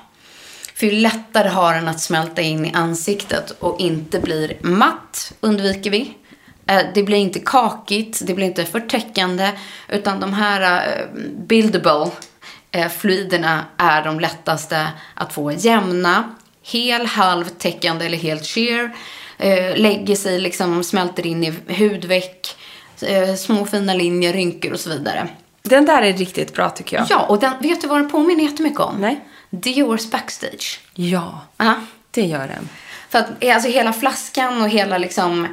För 0.82 0.88
ju 0.88 0.92
lättare 0.92 1.50
har 1.50 1.74
den 1.74 1.88
att 1.88 2.00
smälta 2.00 2.42
in 2.42 2.66
i 2.66 2.74
ansiktet 2.74 3.52
och 3.60 3.80
inte 3.80 4.20
blir 4.20 4.58
matt, 4.62 5.34
undviker 5.42 5.92
vi. 5.92 6.14
Eh, 6.68 6.82
Det 6.94 7.04
blir 7.04 7.18
inte 7.18 7.40
kakigt, 7.40 8.22
det 8.28 8.34
blir 8.34 8.46
inte 8.46 8.66
för 8.66 8.80
täckande, 8.80 9.52
utan 9.90 10.20
de 10.20 10.34
här 10.34 10.88
eh, 10.88 11.06
buildable 11.48 12.12
eh, 12.72 12.88
fluiderna 12.90 13.66
är 13.78 14.04
de 14.04 14.20
lättaste 14.20 14.88
att 15.16 15.34
få 15.34 15.52
jämna, 15.52 16.36
hel, 16.64 17.06
halvtäckande 17.06 18.06
eller 18.06 18.18
helt 18.18 18.46
sheer. 18.46 18.96
Lägger 19.76 20.16
sig, 20.16 20.40
liksom 20.40 20.84
smälter 20.84 21.28
in 21.28 21.44
i 21.44 21.54
hudveck, 21.78 22.56
små 23.38 23.66
fina 23.66 23.94
linjer, 23.94 24.34
rynkor 24.34 24.74
och 24.74 24.80
så 24.80 24.90
vidare. 24.90 25.28
Den 25.64 25.86
där 25.86 26.02
är 26.02 26.14
riktigt 26.14 26.54
bra 26.54 26.70
tycker 26.70 26.98
jag. 26.98 27.06
Ja, 27.10 27.26
och 27.26 27.40
den, 27.40 27.54
vet 27.60 27.82
du 27.82 27.88
vad 27.88 27.98
den 27.98 28.10
påminner 28.10 28.44
jättemycket 28.44 28.80
om? 28.80 29.02
Nej. 29.02 29.20
Diors 29.52 30.12
backstage. 30.12 30.80
Ja, 30.94 31.40
Aha. 31.58 31.76
det 32.12 32.22
gör 32.22 32.48
den. 32.48 32.70
För 33.10 33.20
att 33.20 33.30
eh, 33.40 33.56
alltså 33.56 33.70
hela 33.70 33.94
flaskan 33.94 34.62
och 34.62 34.70
hela 34.70 34.98
liksom 34.98 35.48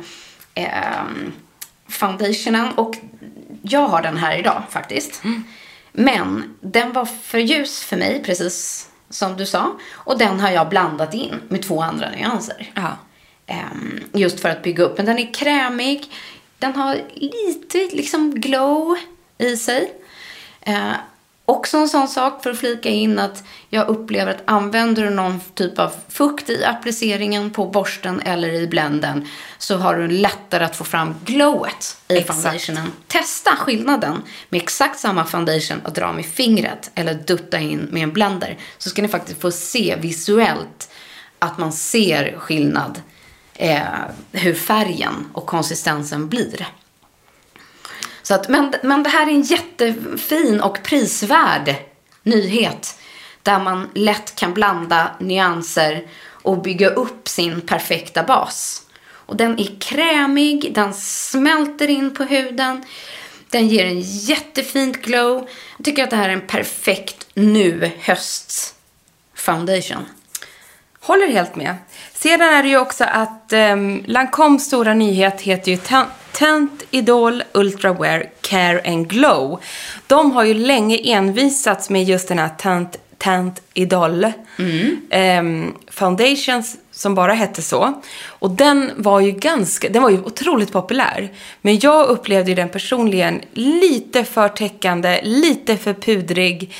ehm, 0.54 1.32
foundationen 1.88 2.72
och 2.74 2.96
jag 3.62 3.88
har 3.88 4.02
den 4.02 4.16
här 4.16 4.38
idag 4.38 4.62
faktiskt. 4.70 5.22
Men 5.92 6.56
den 6.60 6.92
var 6.92 7.04
för 7.04 7.38
ljus 7.38 7.84
för 7.84 7.96
mig, 7.96 8.22
precis 8.24 8.88
som 9.10 9.36
du 9.36 9.46
sa. 9.46 9.78
Och 9.92 10.18
den 10.18 10.40
har 10.40 10.50
jag 10.50 10.68
blandat 10.68 11.14
in 11.14 11.34
med 11.48 11.62
två 11.62 11.82
andra 11.82 12.10
nyanser. 12.10 12.72
Ja. 12.74 12.96
Ehm, 13.46 14.00
just 14.12 14.40
för 14.40 14.48
att 14.48 14.62
bygga 14.62 14.84
upp. 14.84 14.96
Men 14.96 15.06
den 15.06 15.18
är 15.18 15.34
krämig. 15.34 16.12
Den 16.58 16.74
har 16.74 17.00
lite 17.14 17.96
liksom 17.96 18.40
glow 18.40 18.98
i 19.38 19.56
sig. 19.56 19.92
Eh, 20.60 20.92
också 21.48 21.76
en 21.76 21.88
sån 21.88 22.08
sak 22.08 22.42
för 22.42 22.50
att 22.50 22.58
flika 22.58 22.88
in 22.88 23.18
att 23.18 23.44
jag 23.68 23.88
upplever 23.88 24.30
att 24.30 24.42
använder 24.44 25.04
du 25.04 25.10
någon 25.10 25.40
typ 25.54 25.78
av 25.78 25.92
fukt 26.08 26.50
i 26.50 26.64
appliceringen 26.64 27.50
på 27.50 27.66
borsten 27.66 28.20
eller 28.20 28.52
i 28.52 28.66
blenden 28.66 29.28
så 29.58 29.76
har 29.76 29.96
du 29.96 30.08
lättare 30.08 30.64
att 30.64 30.76
få 30.76 30.84
fram 30.84 31.14
glowet 31.24 31.96
i 32.08 32.16
Exakt. 32.16 32.42
foundationen. 32.42 32.92
Testa 33.06 33.56
skillnaden 33.56 34.22
med 34.48 34.62
exakt 34.62 35.00
samma 35.00 35.24
foundation 35.24 35.80
och 35.84 35.92
dra 35.92 36.12
med 36.12 36.26
fingret 36.26 36.90
eller 36.94 37.14
dutta 37.14 37.58
in 37.58 37.88
med 37.90 38.02
en 38.02 38.12
blender. 38.12 38.58
Så 38.78 38.90
ska 38.90 39.02
ni 39.02 39.08
faktiskt 39.08 39.40
få 39.40 39.50
se 39.50 39.96
visuellt 40.00 40.90
att 41.38 41.58
man 41.58 41.72
ser 41.72 42.36
skillnad 42.38 43.02
eh, 43.54 43.82
hur 44.32 44.54
färgen 44.54 45.14
och 45.32 45.46
konsistensen 45.46 46.28
blir. 46.28 46.66
Så 48.28 48.34
att, 48.34 48.48
men, 48.48 48.72
men 48.82 49.02
det 49.02 49.08
här 49.08 49.26
är 49.26 49.30
en 49.30 49.42
jättefin 49.42 50.60
och 50.60 50.82
prisvärd 50.82 51.74
nyhet. 52.22 52.98
Där 53.42 53.58
man 53.58 53.90
lätt 53.94 54.34
kan 54.34 54.54
blanda 54.54 55.10
nyanser 55.20 56.06
och 56.30 56.62
bygga 56.62 56.88
upp 56.88 57.28
sin 57.28 57.60
perfekta 57.60 58.22
bas. 58.22 58.82
Och 59.10 59.36
den 59.36 59.60
är 59.60 59.80
krämig, 59.80 60.74
den 60.74 60.94
smälter 60.94 61.90
in 61.90 62.14
på 62.14 62.24
huden. 62.24 62.84
Den 63.50 63.68
ger 63.68 63.84
en 63.84 64.00
jättefint 64.00 65.02
glow. 65.02 65.48
Jag 65.76 65.84
tycker 65.84 66.04
att 66.04 66.10
det 66.10 66.16
här 66.16 66.28
är 66.28 66.32
en 66.32 66.46
perfekt 66.46 67.26
nu 67.34 67.90
höst 68.00 68.74
foundation. 69.34 70.06
Håller 71.00 71.26
helt 71.26 71.56
med. 71.56 71.76
Sedan 72.12 72.48
är 72.48 72.62
det 72.62 72.68
ju 72.68 72.78
också 72.78 73.04
att 73.04 73.52
ehm, 73.52 73.78
um, 73.78 74.04
Lancoms 74.06 74.64
stora 74.64 74.94
nyhet 74.94 75.40
heter 75.40 75.70
ju 75.70 75.76
Tent- 76.32 76.84
Idol 76.90 77.42
Ultra 77.52 77.92
Wear 77.92 78.30
Care 78.40 78.80
and 78.84 79.08
Glow. 79.08 79.60
De 80.06 80.32
har 80.32 80.44
ju 80.44 80.54
länge 80.54 80.96
envisats 80.96 81.90
med 81.90 82.04
just 82.04 82.28
den 82.28 82.38
här 82.38 82.48
Tent, 82.48 82.96
Tent 83.18 83.62
Idol 83.74 84.26
ehm, 85.10 85.74
Foundations 85.90 86.76
som 86.90 87.14
bara 87.14 87.32
hette 87.32 87.62
så. 87.62 88.02
Och 88.26 88.50
den 88.50 88.90
var 88.96 89.20
ju 89.20 89.30
ganska, 89.32 89.88
den 89.88 90.02
var 90.02 90.10
ju 90.10 90.18
otroligt 90.22 90.72
populär. 90.72 91.28
Men 91.62 91.78
jag 91.78 92.06
upplevde 92.06 92.50
ju 92.50 92.54
den 92.54 92.68
personligen 92.68 93.40
lite 93.52 94.24
för 94.24 94.48
täckande, 94.48 95.20
lite 95.22 95.76
för 95.76 95.94
pudrig, 95.94 96.74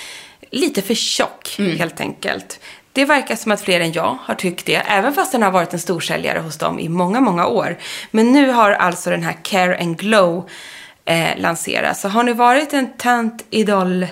lite 0.51 0.83
för 0.83 0.95
tjock 0.95 1.57
helt 1.59 2.01
enkelt. 2.01 2.61
Det 2.99 3.05
verkar 3.05 3.37
som 3.37 3.53
att 3.53 3.61
fler 3.61 3.81
än 3.81 3.93
jag 3.93 4.19
har 4.23 4.35
tyckt 4.35 4.67
det, 4.67 4.75
även 4.75 5.15
fast 5.15 5.33
den 5.33 5.43
har 5.43 5.51
varit 5.51 5.73
en 5.73 5.79
storsäljare 5.79 6.39
hos 6.39 6.59
dem 6.59 6.79
i 6.79 6.89
många, 6.89 7.21
många 7.21 7.47
år. 7.47 7.79
Men 8.11 8.33
nu 8.33 8.51
har 8.51 8.71
alltså 8.71 9.11
den 9.11 9.23
här 9.23 9.37
Care 9.43 9.79
and 9.81 9.99
Glow 9.99 10.49
eh, 11.05 11.37
lanserats. 11.37 12.01
Så 12.01 12.09
har 12.09 12.23
ni 12.23 12.33
varit 12.33 12.73
en 12.73 12.93
Tant 12.97 13.45
Idol 13.51 14.07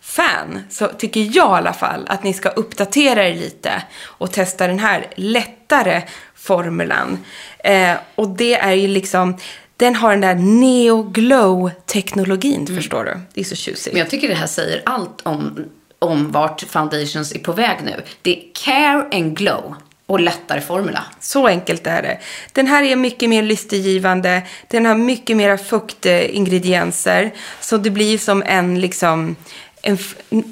fan 0.00 0.64
så 0.70 0.88
tycker 0.88 1.20
jag 1.20 1.34
i 1.34 1.58
alla 1.58 1.72
fall 1.72 2.06
att 2.06 2.22
ni 2.22 2.32
ska 2.32 2.48
uppdatera 2.48 3.28
er 3.28 3.34
lite 3.34 3.82
och 4.02 4.32
testa 4.32 4.66
den 4.66 4.78
här 4.78 5.06
lättare 5.14 6.02
formulan. 6.34 7.18
Eh, 7.58 7.92
och 8.14 8.28
det 8.28 8.54
är 8.54 8.72
ju 8.72 8.88
liksom, 8.88 9.36
den 9.76 9.94
har 9.94 10.10
den 10.10 10.20
där 10.20 10.34
neo 10.34 11.02
glow 11.02 11.70
teknologin 11.86 12.66
förstår 12.66 13.04
du. 13.04 13.20
Det 13.34 13.40
är 13.40 13.44
så 13.44 13.56
tjusigt. 13.56 13.92
Men 13.92 14.00
jag 14.00 14.10
tycker 14.10 14.28
det 14.28 14.34
här 14.34 14.46
säger 14.46 14.82
allt 14.86 15.20
om, 15.22 15.66
om 15.98 16.32
vart 16.32 16.60
foundations 16.62 17.32
är 17.32 17.38
på 17.38 17.52
väg 17.52 17.78
nu. 17.84 18.02
Det 18.22 18.38
är 18.38 18.42
care 18.54 19.08
and 19.12 19.36
glow 19.36 19.74
och 20.06 20.20
lättare 20.20 20.60
formula. 20.60 21.04
Så 21.20 21.46
enkelt 21.46 21.86
är 21.86 22.02
det. 22.02 22.18
Den 22.52 22.66
här 22.66 22.82
är 22.82 22.96
mycket 22.96 23.28
mer 23.28 23.42
lystergivande. 23.42 24.42
Den 24.68 24.86
har 24.86 24.94
mycket 24.94 25.36
mera 25.36 25.58
fuktingredienser. 25.58 27.34
Så 27.60 27.76
det 27.76 27.90
blir 27.90 28.18
som 28.18 28.42
en 28.46 28.80
liksom 28.80 29.36
en, 29.82 29.98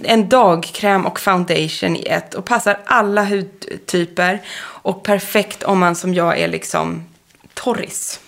en 0.02 0.28
dagkräm 0.28 1.06
och 1.06 1.20
foundation 1.20 1.96
i 1.96 2.06
ett. 2.06 2.34
Och 2.34 2.44
passar 2.44 2.78
alla 2.84 3.24
hudtyper. 3.24 4.42
Och 4.58 5.02
perfekt 5.02 5.62
om 5.62 5.78
man 5.78 5.94
som 5.94 6.14
jag 6.14 6.38
är 6.38 6.48
liksom 6.48 7.04
torris. 7.54 8.20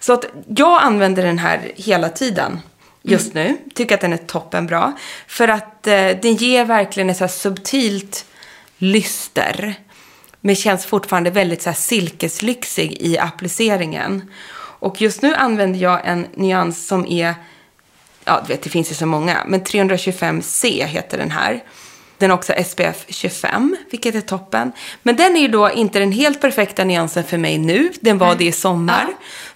Så 0.00 0.12
att 0.12 0.26
jag 0.56 0.82
använder 0.82 1.22
den 1.22 1.38
här 1.38 1.72
hela 1.76 2.08
tiden 2.08 2.60
just 3.04 3.34
nu. 3.34 3.56
Tycker 3.74 3.94
att 3.94 4.00
den 4.00 4.12
är 4.12 4.16
toppenbra. 4.16 4.92
För 5.26 5.48
att 5.48 5.86
eh, 5.86 6.08
den 6.22 6.34
ger 6.34 6.64
verkligen 6.64 7.10
ett 7.10 7.16
så 7.16 7.28
subtilt 7.28 8.26
lyster. 8.78 9.74
Men 10.40 10.56
känns 10.56 10.86
fortfarande 10.86 11.30
väldigt 11.30 11.62
så 11.62 11.72
silkeslyxig 11.72 12.96
i 13.00 13.18
appliceringen. 13.18 14.30
Och 14.78 15.00
just 15.00 15.22
nu 15.22 15.34
använder 15.34 15.80
jag 15.80 16.00
en 16.04 16.26
nyans 16.34 16.86
som 16.86 17.06
är, 17.06 17.34
ja 18.24 18.42
du 18.46 18.52
vet 18.52 18.62
det 18.62 18.70
finns 18.70 18.90
ju 18.90 18.94
så 18.94 19.06
många, 19.06 19.44
men 19.46 19.62
325C 19.62 20.84
heter 20.84 21.18
den 21.18 21.30
här. 21.30 21.62
Den 22.24 22.30
har 22.30 22.38
också 22.38 22.52
SPF 22.64 23.04
25, 23.08 23.76
vilket 23.90 24.14
är 24.14 24.20
toppen. 24.20 24.72
Men 25.02 25.16
den 25.16 25.36
är 25.36 25.40
ju 25.40 25.48
då 25.48 25.70
inte 25.70 25.98
den 25.98 26.12
helt 26.12 26.40
perfekta 26.40 26.84
nyansen 26.84 27.24
för 27.24 27.38
mig 27.38 27.58
nu. 27.58 27.92
Den 28.00 28.18
var 28.18 28.34
det 28.34 28.44
i 28.44 28.52
sommar. 28.52 29.06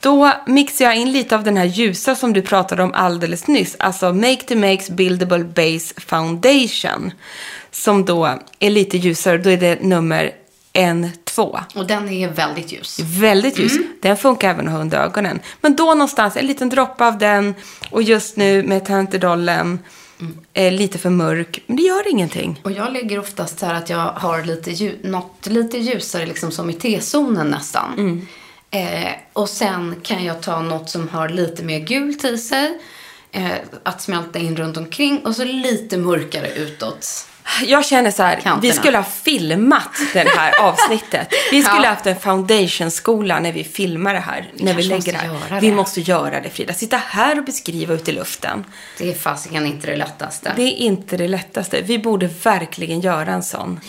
Då 0.01 0.33
mixar 0.47 0.85
jag 0.85 0.97
in 0.97 1.13
lite 1.13 1.35
av 1.35 1.45
den 1.45 1.57
här 1.57 1.65
ljusa 1.65 2.15
som 2.15 2.33
du 2.33 2.43
pratade 2.43 2.83
om 2.83 2.95
alldeles 2.95 3.47
nyss. 3.47 3.77
Alltså 3.79 4.13
Make 4.13 4.37
to 4.37 4.55
Makes 4.55 4.91
Buildable 4.91 5.45
Base 5.45 5.95
Foundation. 6.01 7.13
Som 7.71 8.05
då 8.05 8.39
är 8.59 8.71
lite 8.71 8.97
ljusare. 8.97 9.39
Då 9.39 9.51
är 9.51 9.57
det 9.57 9.83
nummer 9.83 10.31
N2. 10.73 11.61
Och 11.75 11.87
den 11.87 12.09
är 12.09 12.29
väldigt 12.29 12.73
ljus. 12.73 12.99
Väldigt 13.01 13.59
ljus. 13.59 13.73
Den 14.03 14.17
funkar 14.17 14.51
även 14.51 14.69
att 14.69 14.73
ha 14.73 14.81
under 14.81 14.99
ögonen. 14.99 15.41
Men 15.61 15.77
då 15.77 15.85
någonstans, 15.85 16.37
en 16.37 16.47
liten 16.47 16.69
droppe 16.69 17.07
av 17.07 17.19
den. 17.19 17.55
Och 17.91 18.03
just 18.03 18.37
nu 18.37 18.63
med 18.63 18.85
Tantedollen, 18.85 19.79
eh, 20.53 20.73
lite 20.73 20.99
för 20.99 21.11
mörk. 21.11 21.63
Men 21.67 21.77
det 21.77 21.83
gör 21.83 22.11
ingenting. 22.11 22.61
Och 22.65 22.73
jag 22.73 22.93
lägger 22.93 23.19
oftast 23.19 23.59
så 23.59 23.67
här 23.67 23.75
att 23.75 23.91
jag 23.91 24.13
har 24.13 24.45
lite 24.45 24.93
något 25.09 25.47
lite 25.47 25.79
ljusare 25.79 26.27
liksom 26.27 26.51
som 26.51 26.71
i 26.71 26.73
T-zonen 26.73 27.47
nästan. 27.47 28.23
Eh, 28.71 29.13
och 29.33 29.49
sen 29.49 29.95
kan 30.03 30.25
jag 30.25 30.43
ta 30.43 30.63
något 30.63 30.91
som 30.91 31.09
har 31.09 31.29
lite 31.29 31.63
mer 31.63 31.79
gult 31.79 32.25
i 32.25 32.39
sig. 32.39 32.79
Eh, 33.33 33.51
att 33.83 34.03
smälta 34.03 34.39
in 34.39 34.57
runt 34.57 34.77
omkring 34.77 35.19
och 35.19 35.37
så 35.37 35.45
lite 35.45 35.97
mörkare 35.97 36.51
utåt. 36.55 37.29
Jag 37.67 37.85
känner 37.87 38.11
så 38.11 38.23
här, 38.23 38.35
Kanterna. 38.35 38.59
vi 38.61 38.73
skulle 38.73 38.99
ha 38.99 39.05
filmat 39.05 39.89
det 40.13 40.29
här 40.29 40.53
avsnittet. 40.63 41.29
Vi 41.51 41.63
skulle 41.63 41.83
Ja. 41.83 41.89
ha 41.89 41.95
haft 41.95 42.07
en 42.07 42.21
foundation-skola 42.21 43.41
när 43.41 43.53
vi 43.53 43.65
filmar 43.65 44.15
det 44.15 44.21
här. 44.21 44.51
När 44.55 44.75
vi 44.75 44.89
kanske 44.89 44.89
lägger 44.89 44.97
måste 44.97 45.11
det 45.13 45.19
här. 45.19 45.27
göra 45.51 45.61
Vi 45.61 45.69
det. 45.71 45.77
måste 45.77 46.01
göra 46.01 46.41
det 46.41 46.51
Frida. 46.51 46.75
Sitta 46.75 46.97
här 46.97 47.39
och 47.39 47.45
beskriva 47.45 47.95
ut 47.95 48.09
i 48.09 48.13
luften. 48.13 48.65
Det 48.99 49.11
är 49.11 49.15
fasiken 49.15 49.67
inte 49.67 49.87
det 49.87 49.97
lättaste. 49.97 50.53
Det 50.57 50.63
är 50.63 50.77
inte 50.77 51.17
det 51.17 51.29
lättaste. 51.29 51.81
Vi 51.83 51.99
borde 51.99 52.27
verkligen 52.43 53.01
göra 53.01 53.33
en 53.33 53.43
sån. 53.43 53.81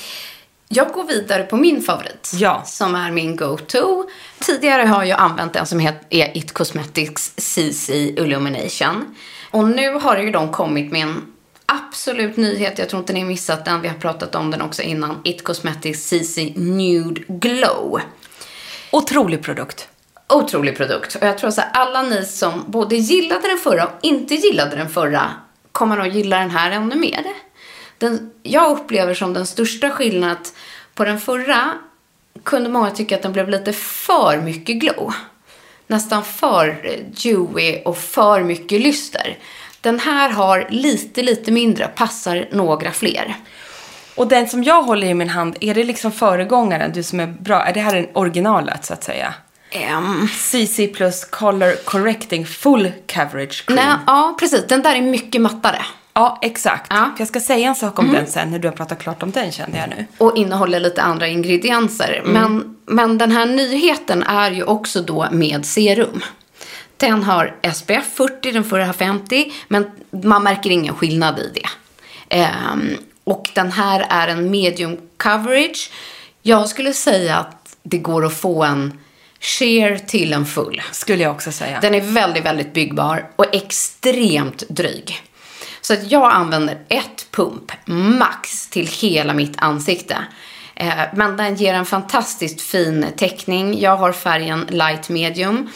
Jag 0.68 0.88
går 0.88 1.04
vidare 1.04 1.44
på 1.44 1.58
min 1.58 1.82
favorit. 1.82 2.32
Ja. 2.34 2.64
Som 2.66 2.96
är 2.96 3.12
min 3.12 3.36
go-to. 3.36 4.10
Tidigare 4.40 4.82
har 4.82 5.04
jag 5.04 5.20
använt 5.20 5.54
den 5.54 5.66
som 5.66 5.80
heter 5.80 6.02
är 6.10 6.38
It 6.38 6.52
Cosmetics 6.54 7.32
CC 7.38 7.90
Illumination. 7.94 9.16
Och 9.52 9.68
nu 9.68 9.92
har 9.94 10.18
ju 10.18 10.32
de 10.32 10.52
kommit 10.52 10.92
med 10.92 11.02
en 11.02 11.22
absolut 11.70 12.38
nyhet. 12.38 12.80
Jag 12.80 12.90
tror 12.90 13.00
inte 13.00 13.14
ni 13.14 13.20
har 13.20 13.28
missat 13.28 13.66
den. 13.66 13.82
Vi 13.82 13.88
har 13.88 13.96
pratat 13.96 14.36
om 14.36 14.52
den 14.52 14.62
också 14.62 14.82
innan. 14.82 15.22
It 15.24 15.44
Cosmetics 15.44 16.10
CC 16.10 16.54
Nude 16.56 17.22
Glow. 17.28 18.02
Otrolig 18.92 19.42
produkt. 19.42 19.88
Otrolig 20.34 20.78
produkt. 20.78 21.16
Och 21.16 21.28
jag 21.28 21.38
tror 21.38 21.52
så 21.52 21.62
här, 21.62 21.70
alla 21.74 22.02
ni 22.02 22.26
som 22.26 22.64
både 22.68 22.96
gillade 22.96 23.48
den 23.48 23.58
förra 23.58 23.86
och 23.88 23.92
inte 24.02 24.36
gillade 24.36 24.76
den 24.76 24.90
förra 24.90 25.32
kommer 25.72 25.98
att 25.98 26.16
gilla 26.16 26.40
den 26.40 26.50
här 26.50 26.72
ännu 26.72 26.96
mer. 26.96 27.26
Den, 27.98 28.32
jag 28.44 28.72
upplever 28.72 29.14
som 29.14 29.34
den 29.34 29.48
största 29.48 29.90
skillnaden 29.90 30.38
på 30.94 31.06
den 31.06 31.20
förra 31.20 31.74
kunde 32.44 32.70
många 32.70 32.92
tycka 32.92 33.16
att 33.16 33.22
den 33.22 33.34
blev 33.34 33.50
lite 33.50 33.74
för 33.74 34.42
mycket 34.42 34.76
glow. 34.76 35.14
Nästan 35.88 36.24
för 36.24 36.98
dewy 37.24 37.82
och 37.86 37.98
för 37.98 38.44
mycket 38.44 38.82
lyster. 38.82 39.38
Den 39.82 40.00
här 40.00 40.30
har 40.30 40.68
lite, 40.70 41.22
lite 41.22 41.52
mindre, 41.52 41.88
passar 41.88 42.48
några 42.52 42.92
fler. 42.92 43.36
Och 44.16 44.28
den 44.28 44.48
som 44.48 44.64
jag 44.64 44.84
håller 44.84 45.08
i 45.08 45.14
min 45.14 45.30
hand, 45.30 45.58
är 45.62 45.74
det 45.74 45.84
liksom 45.84 46.12
föregångaren, 46.12 46.92
du 46.94 47.04
som 47.04 47.20
är 47.20 47.28
bra? 47.28 47.64
Är 47.64 47.74
det 47.74 47.80
här 47.80 47.96
en 47.96 48.08
originalet 48.14 48.86
så 48.86 48.94
att 48.94 49.04
säga? 49.04 49.34
Ehm, 49.72 50.28
CC 50.28 50.88
plus 50.88 51.26
color 51.26 51.76
correcting 51.86 52.46
full 52.46 52.92
coverage 53.14 53.66
cream. 53.66 53.76
nej, 53.76 53.96
ja, 54.08 54.36
precis. 54.40 54.68
Den 54.68 54.82
där 54.82 54.96
är 54.96 55.02
mycket 55.02 55.42
mattare. 55.42 55.82
Ja, 56.14 56.40
exakt. 56.42 56.88
Ja. 56.90 56.98
Mm. 56.98 57.12
Jag 57.20 57.28
ska 57.28 57.40
säga 57.40 57.68
en 57.68 57.76
sak 57.76 58.00
om 58.00 58.12
den 58.12 58.28
sen 58.28 58.52
när 58.52 58.60
du 58.60 58.68
har 58.68 58.76
pratat 58.76 59.00
klart 59.00 59.24
om 59.24 59.32
den 59.32 59.52
kände 59.52 59.78
jag 59.78 59.90
nu. 59.90 60.06
och 60.18 60.38
innehåller 60.38 60.80
lite 60.80 61.02
andra 61.02 61.28
ingredienser. 61.28 62.22
Men, 62.26 62.78
men 62.86 63.18
den 63.18 63.32
här 63.32 63.46
nyheten 63.46 64.24
är 64.24 64.52
ju 64.52 64.64
också 64.64 65.02
då 65.02 65.28
med 65.32 65.66
serum. 65.66 66.22
Den 67.00 67.24
har 67.24 67.56
SPF 67.74 68.06
40, 68.16 68.52
den 68.52 68.64
förra 68.64 68.86
har 68.86 68.94
50, 68.94 69.52
men 69.68 69.92
man 70.12 70.44
märker 70.44 70.70
ingen 70.70 70.96
skillnad 70.96 71.40
i 71.40 71.52
det. 71.56 71.70
Ehm, 72.36 72.98
och 73.24 73.50
den 73.54 73.72
här 73.72 74.06
är 74.10 74.28
en 74.28 74.52
medium 74.52 74.98
coverage. 75.18 75.92
Jag 76.42 76.70
skulle 76.70 76.94
säga 76.94 77.38
att 77.38 77.76
det 77.84 77.98
går 77.98 78.26
att 78.26 78.38
få 78.38 78.64
en 78.64 79.00
sheer 79.40 79.98
till 79.98 80.34
en 80.34 80.46
full. 80.46 80.82
Skulle 80.92 81.24
jag 81.24 81.32
också 81.32 81.52
säga. 81.52 81.80
Den 81.82 81.96
är 81.96 82.02
väldigt, 82.02 82.46
väldigt 82.46 82.74
byggbar 82.74 83.30
och 83.36 83.56
extremt 83.56 84.64
dryg. 84.70 85.22
Så 85.82 85.94
att 85.94 86.12
jag 86.12 86.32
använder 86.34 86.78
ett 86.90 87.28
pump 87.32 87.72
max 88.20 88.68
till 88.68 88.88
hela 88.88 89.34
mitt 89.34 89.54
ansikte. 89.58 90.18
Eh, 90.76 90.94
Men 91.14 91.38
den 91.38 91.56
ger 91.56 91.74
en 91.74 91.86
fantastiskt 91.86 92.62
fin 92.62 93.06
täckning. 93.18 93.80
Jag 93.80 93.98
har 93.98 94.12
färgen 94.12 94.68
light 94.70 95.10
medium. 95.10 95.70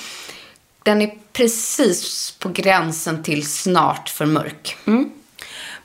Den 0.83 1.01
är 1.01 1.13
precis 1.33 2.31
på 2.39 2.49
gränsen 2.49 3.23
till 3.23 3.47
snart 3.47 4.09
för 4.09 4.25
mörk. 4.25 4.77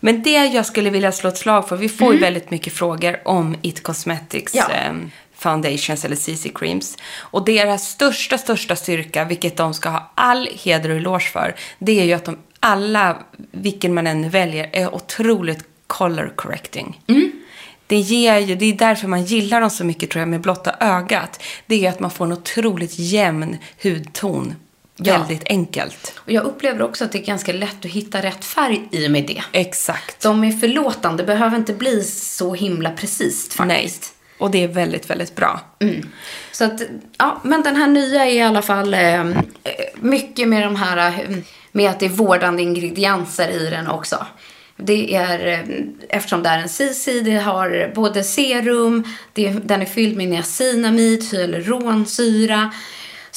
Men 0.01 0.23
det 0.23 0.31
jag 0.47 0.67
skulle 0.67 0.91
vilja 0.91 1.13
slå 1.13 1.29
ett 1.29 1.39
slag 1.39 1.69
för, 1.69 1.77
vi 1.77 1.89
får 1.89 2.15
ju 2.15 2.21
väldigt 2.21 2.51
mycket 2.51 2.73
frågor 2.73 3.21
om 3.25 3.57
It 3.63 3.83
Cosmetics 3.83 4.55
Ja. 4.55 4.69
ehm, 4.71 5.11
foundations 5.35 6.05
eller 6.05 6.17
CC 6.17 6.49
creams. 6.55 6.97
Och 7.19 7.45
deras 7.45 7.89
största, 7.89 8.39
största 8.39 8.77
styrka, 8.77 9.25
vilket 9.25 9.57
de 9.57 9.75
ska 9.75 9.89
ha 9.89 10.13
all 10.15 10.49
heder 10.53 10.91
och 10.91 10.97
eloge 10.97 11.21
för, 11.33 11.55
det 11.79 12.01
är 12.01 12.05
ju 12.05 12.13
att 12.13 12.25
de 12.25 12.39
alla, 12.61 13.17
vilken 13.51 13.95
man 13.95 14.07
än 14.07 14.31
väljer, 14.31 14.71
är 14.73 14.95
otroligt 14.95 15.65
color 15.87 16.33
correcting. 16.37 17.01
Det 17.87 17.97
ger 17.97 18.39
ju, 18.39 18.55
det 18.55 18.65
är 18.65 18.73
därför 18.73 19.09
man 19.09 19.25
gillar 19.25 19.61
dem 19.61 19.71
så 19.71 19.85
mycket 19.85 20.11
tror 20.11 20.21
jag 20.21 20.29
med 20.29 20.41
blotta 20.41 20.75
ögat. 20.81 21.43
Det 21.67 21.87
är 21.87 21.91
att 21.91 22.01
man 22.01 22.11
får 22.11 22.25
en 22.25 22.33
otroligt 22.33 22.99
jämn 22.99 23.57
hudton. 23.83 24.55
Ja. 25.03 25.19
Väldigt 25.19 25.43
enkelt. 25.47 26.15
Och 26.17 26.33
jag 26.33 26.45
upplever 26.45 26.83
också 26.83 27.05
att 27.05 27.13
det 27.13 27.19
är 27.19 27.25
ganska 27.25 27.53
lätt 27.53 27.85
att 27.85 27.91
hitta 27.91 28.23
rätt 28.23 28.45
färg 28.45 28.89
i 28.91 29.07
och 29.07 29.11
med 29.11 29.27
det. 29.27 29.43
Exakt. 29.53 30.23
De 30.23 30.45
är 30.45 30.53
förlåtande, 30.53 31.25
behöver 31.25 31.57
inte 31.57 31.73
bli 31.73 32.05
så 32.05 32.55
himla 32.55 32.91
precis 32.91 33.59
Nej. 33.59 33.77
faktiskt. 33.77 34.15
Och 34.39 34.51
det 34.51 34.65
är 34.65 34.69
väldigt, 34.69 35.11
väldigt 35.11 35.37
bra. 35.37 35.61
Så 36.53 36.65
att, 36.65 36.83
ja, 37.19 37.41
men 37.45 37.63
den 37.63 37.77
här 37.77 37.87
nya 37.87 38.27
är 38.27 38.33
i 38.33 38.43
alla 38.43 38.63
fall 38.63 38.95
eh, 38.95 39.25
mycket 39.95 40.49
med 40.49 40.63
de 40.63 40.77
här, 40.77 41.09
eh, 41.09 41.37
med 41.73 41.91
att 41.91 42.01
det 42.01 42.07
är 42.07 42.11
vårdande 42.11 42.63
ingredienser 42.63 43.49
i 43.49 43.71
den 43.71 43.89
också. 43.89 44.27
Det 44.77 45.15
är, 45.15 45.47
eh, 45.47 45.61
eftersom 46.09 46.43
det 46.43 46.49
är 46.49 46.59
en 46.59 46.69
CC, 46.69 47.21
det 47.21 47.39
har 47.39 47.93
både 47.95 48.25
serum, 48.25 49.05
det, 49.33 49.51
den 49.51 49.83
är 49.83 49.87
fylld 49.87 50.17
med 50.17 50.29
niacinamid, 50.29 51.25
hyaluronsyra. 51.33 52.73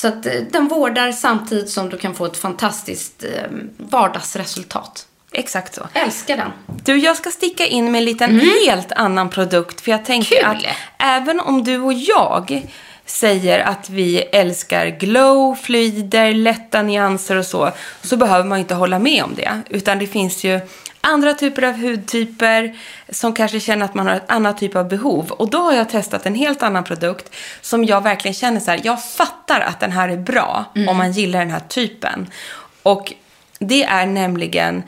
Så 0.02 0.08
att 0.08 0.26
eh, 0.26 0.34
den 0.52 0.68
vårdar 0.68 1.12
samtidigt 1.12 1.70
som 1.70 1.90
du 1.90 1.98
kan 1.98 2.16
få 2.16 2.26
ett 2.26 2.38
fantastiskt 2.38 3.24
eh, 3.24 3.30
vardagsresultat. 3.78 5.08
Exakt 5.32 5.76
så. 5.76 5.88
Älskar 5.94 6.38
den. 6.38 6.52
Du, 6.84 6.98
jag 6.98 7.18
ska 7.18 7.32
sticka 7.32 7.66
in 7.66 7.92
med 7.92 8.00
en 8.00 8.06
liten 8.06 8.40
helt 8.40 8.92
annan 8.92 9.30
produkt. 9.30 9.82
För 9.82 9.92
jag 9.92 10.06
tänker 10.06 10.36
Kul! 10.36 10.46
att 10.46 10.64
även 10.98 11.40
om 11.40 11.64
du 11.64 11.80
och 11.80 11.94
jag 11.94 12.68
säger 13.12 13.60
att 13.60 13.89
vi 13.89 14.17
älskar 14.17 14.88
glow, 14.88 15.56
fluider, 15.56 16.34
lätta 16.34 16.82
nyanser 16.82 17.36
och 17.36 17.45
så, 17.45 17.71
så 18.02 18.17
behöver 18.17 18.43
man 18.50 18.60
inte 18.60 18.74
hålla 18.74 19.00
med 19.00 19.24
om 19.24 19.36
det. 19.36 19.62
Utan 19.69 20.00
det 20.00 20.08
finns 20.08 20.43
ju 20.43 20.60
andra 21.02 21.34
typer 21.34 21.62
av 21.62 21.74
hudtyper 21.74 22.76
som 23.10 23.34
kanske 23.34 23.60
känner 23.60 23.86
att 23.86 23.93
man 23.93 24.08
har 24.08 24.15
ett 24.15 24.32
annat 24.32 24.58
typ 24.58 24.76
av 24.76 24.88
behov. 24.88 25.32
Och 25.32 25.50
då 25.50 25.58
har 25.58 25.74
jag 25.74 25.89
testat 25.89 26.26
en 26.26 26.36
helt 26.36 26.63
annan 26.63 26.84
produkt 26.84 27.36
som 27.62 27.86
jag 27.86 28.04
verkligen 28.04 28.36
känner 28.36 28.60
så 28.60 28.71
här, 28.71 28.82
jag 28.84 29.04
fattar 29.06 29.62
att 29.62 29.80
den 29.80 29.91
här 29.91 30.10
är 30.10 30.17
bra 30.17 30.65
om 30.88 30.97
man 30.97 31.12
gillar 31.12 31.39
den 31.39 31.52
här 31.52 31.63
typen. 31.67 32.28
Och 32.84 33.13
det 33.60 33.84
är 33.84 34.06
nämligen 34.06 34.84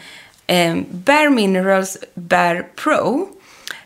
eh, 0.48 0.76
Bare 0.92 1.30
Minerals 1.30 1.98
Bare 2.14 2.64
Pro 2.64 3.28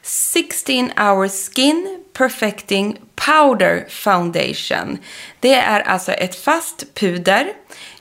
16 0.08 0.91
Hour 0.98 1.28
Skin 1.28 2.04
Perfecting 2.13 2.98
Powder 3.15 3.86
Foundation. 3.89 4.98
Det 5.39 5.54
är 5.54 5.80
alltså 5.80 6.12
ett 6.12 6.43
fast 6.43 6.93
puder. 6.93 7.54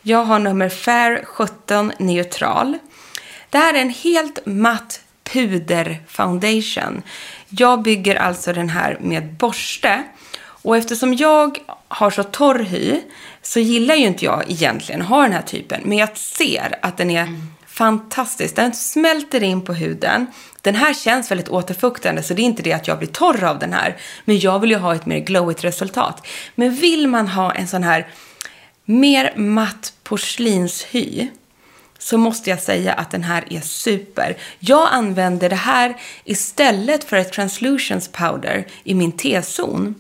Jag 0.03 0.25
har 0.25 0.39
nummer 0.39 0.69
Fair 0.69 1.25
17 1.25 1.93
Neutral. 1.99 2.79
Det 3.51 3.59
här 3.59 3.75
är 3.75 3.79
en 3.79 3.91
helt 3.91 4.47
matt 4.47 5.01
puder 5.25 6.03
foundation. 6.09 7.03
Jag 7.49 7.83
bygger 7.83 8.17
alltså 8.17 8.53
den 8.53 8.69
här 8.69 8.99
med 9.01 9.33
borste. 9.33 10.03
Och 10.39 10.77
eftersom 10.77 11.15
jag 11.15 11.59
har 11.89 12.11
så 12.11 12.23
torr 12.23 12.59
hy 12.59 13.01
så 13.43 13.61
gillar 13.61 13.95
ju 13.95 14.07
inte 14.07 14.25
jag 14.25 14.51
egentligen 14.51 15.03
att 15.03 15.09
ha 15.09 15.23
den 15.23 15.33
här 15.33 15.43
typen. 15.43 15.81
Men 15.85 15.99
jag 15.99 16.17
ser 16.17 16.79
att 16.83 16.97
den 16.97 17.11
är 17.11 17.41
fantastisk. 17.67 18.57
Den 18.57 18.75
smälter 18.75 19.43
in 19.43 19.65
på 19.65 19.73
huden. 19.73 20.27
Den 20.67 20.75
här 20.75 20.95
känns 20.95 21.31
väldigt 21.31 21.49
återfuktande 21.49 22.23
så 22.23 22.35
det 22.35 22.43
är 22.43 22.45
inte 22.45 22.63
det 22.63 22.73
att 22.73 22.89
jag 22.89 22.99
blir 22.99 23.09
torr 23.09 23.45
av 23.45 23.59
den 23.59 23.73
här. 23.73 23.97
Men 24.25 24.39
jag 24.39 24.59
vill 24.59 24.71
ju 24.71 24.77
ha 24.77 24.95
ett 24.95 25.07
mer 25.07 25.19
glowigt 25.19 25.65
resultat. 25.65 26.27
Men 26.55 26.75
vill 26.75 27.09
man 27.09 27.29
ha 27.29 27.53
en 27.53 27.69
sån 27.69 27.83
här 27.83 28.09
mer 28.85 29.37
matt 29.37 29.93
porslinshy 30.03 31.29
så 31.99 32.19
måste 32.19 32.51
jag 32.51 32.63
säga 32.63 32.93
att 32.93 33.11
den 33.11 33.23
här 33.23 33.45
är 33.51 33.61
super. 33.61 34.37
Jag 34.59 34.89
använder 34.93 35.49
det 35.49 35.57
här 35.57 35.97
istället 36.25 37.05
för 37.05 37.17
ett 37.17 37.33
translutions 37.33 38.09
powder 38.09 38.67
i 38.85 38.95
min 38.95 39.13
T-zon. 39.13 39.95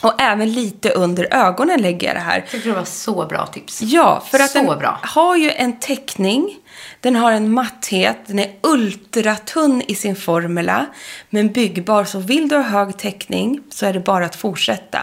Och 0.00 0.20
även 0.22 0.52
lite 0.52 0.90
under 0.90 1.34
ögonen 1.34 1.82
lägger 1.82 2.06
jag 2.06 2.16
det 2.16 2.20
här. 2.20 2.36
Jag 2.38 2.48
tycker 2.50 2.68
det 2.68 2.74
var 2.76 2.84
så 2.84 3.26
bra 3.26 3.46
tips. 3.46 3.82
Ja, 3.82 4.22
för 4.30 4.38
att 4.40 4.50
Så 4.50 4.58
den 4.62 4.78
bra. 4.78 5.00
har 5.02 5.36
ju 5.36 5.50
en 5.50 5.78
täckning. 5.78 6.56
Den 7.00 7.16
har 7.16 7.32
en 7.32 7.52
matthet. 7.52 8.16
Den 8.26 8.38
är 8.38 8.50
ultratunn 8.62 9.82
i 9.88 9.94
sin 9.94 10.16
formula. 10.16 10.86
Men 11.30 11.52
byggbar. 11.52 12.04
Så 12.04 12.18
vill 12.18 12.48
du 12.48 12.56
ha 12.56 12.62
hög 12.62 12.98
täckning 12.98 13.60
så 13.70 13.86
är 13.86 13.92
det 13.92 14.00
bara 14.00 14.24
att 14.26 14.36
fortsätta. 14.36 14.98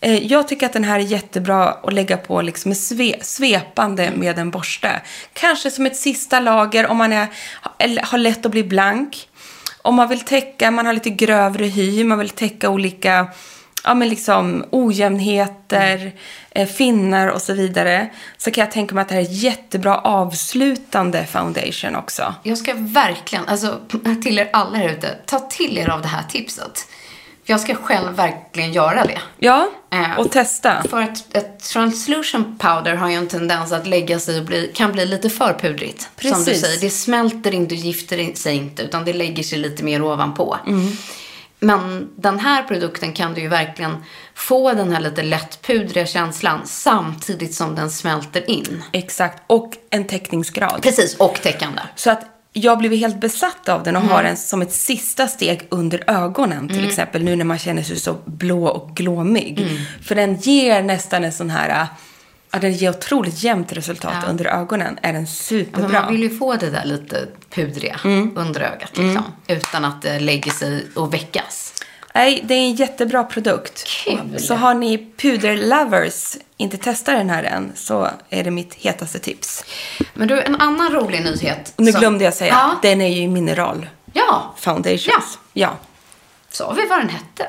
Eh, 0.00 0.26
Jag 0.26 0.48
tycker 0.48 0.66
att 0.66 0.72
den 0.72 0.84
här 0.84 0.98
är 0.98 1.02
jättebra 1.04 1.64
att 1.68 1.92
lägga 1.92 2.16
på 2.16 2.42
liksom 2.42 2.74
sve, 2.74 3.14
svepande 3.22 4.10
med 4.16 4.38
en 4.38 4.50
borste. 4.50 5.00
Kanske 5.32 5.70
som 5.70 5.86
ett 5.86 5.96
sista 5.96 6.40
lager 6.40 6.86
om 6.86 6.96
man 6.96 7.12
är, 7.12 7.26
har 8.06 8.18
lätt 8.18 8.46
att 8.46 8.52
bli 8.52 8.64
blank. 8.64 9.28
Om 9.82 9.94
man 9.94 10.08
vill 10.08 10.20
täcka, 10.20 10.70
man 10.70 10.86
har 10.86 10.92
lite 10.92 11.10
grövre 11.10 11.64
hy, 11.64 12.04
man 12.04 12.18
vill 12.18 12.30
täcka 12.30 12.70
olika 12.70 13.26
ja, 13.84 13.94
men 13.94 14.08
liksom 14.08 14.64
ojämnheter, 14.70 16.12
eh, 16.50 16.68
finnar 16.68 17.28
och 17.28 17.42
så 17.42 17.52
vidare. 17.52 18.10
Så 18.36 18.50
kan 18.50 18.64
jag 18.64 18.72
tänka 18.72 18.94
mig 18.94 19.02
att 19.02 19.08
det 19.08 19.14
här 19.14 19.22
är 19.22 19.30
jättebra 19.30 19.98
avslutande 19.98 21.26
foundation 21.26 21.96
också. 21.96 22.34
Jag 22.42 22.58
ska 22.58 22.74
verkligen, 22.76 23.48
alltså 23.48 23.80
till 24.22 24.38
er 24.38 24.50
alla 24.52 24.78
här 24.78 24.88
ute, 24.88 25.18
ta 25.26 25.38
till 25.38 25.78
er 25.78 25.90
av 25.90 26.02
det 26.02 26.08
här 26.08 26.22
tipset. 26.28 26.86
Jag 27.46 27.60
ska 27.60 27.74
själv 27.74 28.12
verkligen 28.16 28.72
göra 28.72 29.04
det. 29.04 29.18
Ja, 29.38 29.68
Eh, 29.94 30.18
och 30.18 30.30
testa. 30.30 30.82
För 30.90 31.02
att 31.02 31.36
ett 31.36 31.58
translution 31.58 32.58
powder 32.58 32.94
har 32.94 33.10
ju 33.10 33.14
en 33.14 33.28
tendens 33.28 33.72
att 33.72 33.86
lägga 33.86 34.20
sig 34.20 34.38
och 34.38 34.44
bli, 34.44 34.70
kan 34.74 34.92
bli 34.92 35.06
lite 35.06 35.30
för 35.30 35.52
pudrigt. 35.52 36.00
Som 36.00 36.10
du 36.16 36.30
Precis. 36.30 36.60
säger, 36.60 36.80
det 36.80 36.90
smälter 36.90 37.54
inte 37.54 37.74
och 37.74 37.80
gifter 37.80 38.34
sig 38.34 38.56
inte 38.56 38.82
utan 38.82 39.04
det 39.04 39.12
lägger 39.12 39.42
sig 39.42 39.58
lite 39.58 39.84
mer 39.84 40.02
ovanpå. 40.02 40.56
Mm. 40.66 40.96
Men 41.60 42.10
den 42.16 42.38
här 42.38 42.62
produkten 42.62 43.12
kan 43.12 43.34
du 43.34 43.40
ju 43.40 43.48
verkligen 43.48 43.96
få 44.34 44.72
den 44.72 44.92
här 44.92 45.00
lite 45.00 45.22
lättpudriga 45.22 46.06
känslan 46.06 46.60
samtidigt 46.64 47.54
som 47.54 47.74
den 47.74 47.90
smälter 47.90 48.50
in. 48.50 48.82
Exakt, 48.92 49.42
och 49.46 49.72
en 49.90 50.06
täckningsgrad. 50.06 50.82
Precis, 50.82 51.16
och 51.16 51.42
täckande. 51.42 51.82
Så 51.94 52.10
att 52.10 52.24
jag 52.52 52.78
blev 52.78 52.92
helt 52.92 53.20
besatt 53.20 53.68
av 53.68 53.82
den 53.82 53.96
och 53.96 54.02
har 54.02 54.22
den 54.22 54.36
som 54.36 54.62
ett 54.62 54.72
sista 54.72 55.28
steg 55.28 55.66
under 55.68 56.04
ögonen. 56.06 56.68
Till 56.68 56.88
exempel 56.88 57.24
nu 57.24 57.36
när 57.36 57.44
man 57.44 57.58
känner 57.58 57.82
sig 57.82 58.00
så 58.00 58.16
blå 58.24 58.66
och 58.66 58.96
glåmig. 58.96 59.66
För 60.02 60.14
den 60.14 60.34
ger 60.34 60.82
nästan 60.82 61.24
en 61.24 61.32
sån 61.32 61.50
här, 61.50 61.86
Ja, 62.54 62.60
den 62.60 62.72
ger 62.72 62.90
otroligt 62.90 63.42
jämnt 63.42 63.72
resultat 63.72 64.12
Ja. 64.22 64.28
under 64.30 64.44
ögonen. 64.46 64.98
Är 65.02 65.12
den 65.12 65.26
superbra. 65.26 66.00
man 66.02 66.12
vill 66.12 66.22
ju 66.22 66.38
få 66.38 66.54
det 66.56 66.70
där 66.70 66.84
lite 66.84 67.26
pudriga 67.50 68.00
under 68.34 68.60
ögat 68.60 68.96
liksom. 68.96 69.24
Utan 69.46 69.84
att 69.84 70.02
det 70.02 70.20
lägger 70.20 70.50
sig 70.50 70.86
och 70.94 71.14
väckas. 71.14 71.74
Nej, 72.14 72.40
det 72.44 72.54
är 72.54 72.58
en 72.58 72.74
jättebra 72.74 73.24
produkt. 73.24 73.84
Kul. 74.04 74.38
Så 74.40 74.54
har 74.54 74.74
ni 74.74 75.10
puderlovers 75.16 76.36
inte 76.56 76.76
testat 76.76 77.14
den 77.18 77.30
här 77.30 77.42
än 77.44 77.72
så 77.74 78.10
är 78.30 78.44
det 78.44 78.50
mitt 78.50 78.74
hetaste 78.74 79.18
tips. 79.18 79.64
Men 80.14 80.28
du, 80.28 80.40
en 80.42 80.56
annan 80.60 80.92
rolig 80.92 81.22
nyhet. 81.24 81.72
Nu 81.76 81.92
som- 81.92 82.00
glömde 82.00 82.24
jag 82.24 82.34
säga, 82.34 82.52
Ja, 82.52 82.74
den 82.82 83.00
är 83.00 83.08
ju 83.20 83.28
mineral 83.28 83.86
ja. 84.12 84.54
foundations. 84.58 85.38
Ja. 85.52 85.76
sa 86.50 86.72
vi 86.72 86.86
vad 86.86 86.98
den 87.00 87.08
hette? 87.08 87.46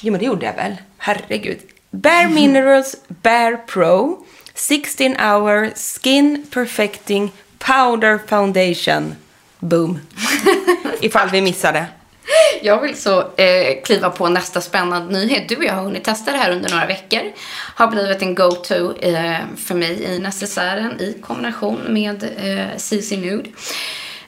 Jo, 0.00 0.12
men 0.12 0.18
det 0.20 0.26
gjorde 0.26 0.46
jag 0.46 0.54
väl. 0.54 0.76
Herregud. 0.98 1.58
Bare 1.90 2.28
Minerals 2.28 2.96
Bare 3.08 3.56
Pro 3.56 4.26
16 4.54 5.16
hour 5.16 5.70
skin 5.74 6.46
perfecting 6.50 7.32
powder 7.58 8.18
foundation. 8.18 9.16
Boom. 9.60 10.00
Ifall 11.00 11.28
vi 11.28 11.40
missade. 11.40 11.86
Jag 12.62 12.80
vill 12.80 12.96
så 12.96 13.20
eh, 13.20 13.82
kliva 13.84 14.10
på 14.10 14.28
nästa 14.28 14.60
spännande 14.60 15.18
nyhet. 15.18 15.48
Du 15.48 15.56
och 15.56 15.64
jag 15.64 15.74
har 15.74 15.82
hunnit 15.82 16.04
testa 16.04 16.32
det 16.32 16.38
här 16.38 16.52
under 16.52 16.70
några 16.70 16.86
veckor. 16.86 17.22
Har 17.74 17.88
blivit 17.88 18.22
en 18.22 18.34
go-to 18.34 18.96
eh, 19.00 19.38
för 19.56 19.74
mig 19.74 20.02
i 20.02 20.18
necessären 20.18 21.00
i 21.00 21.18
kombination 21.22 21.80
med 21.88 22.24
eh, 22.36 22.76
CC 22.76 23.16
Nude. 23.16 23.50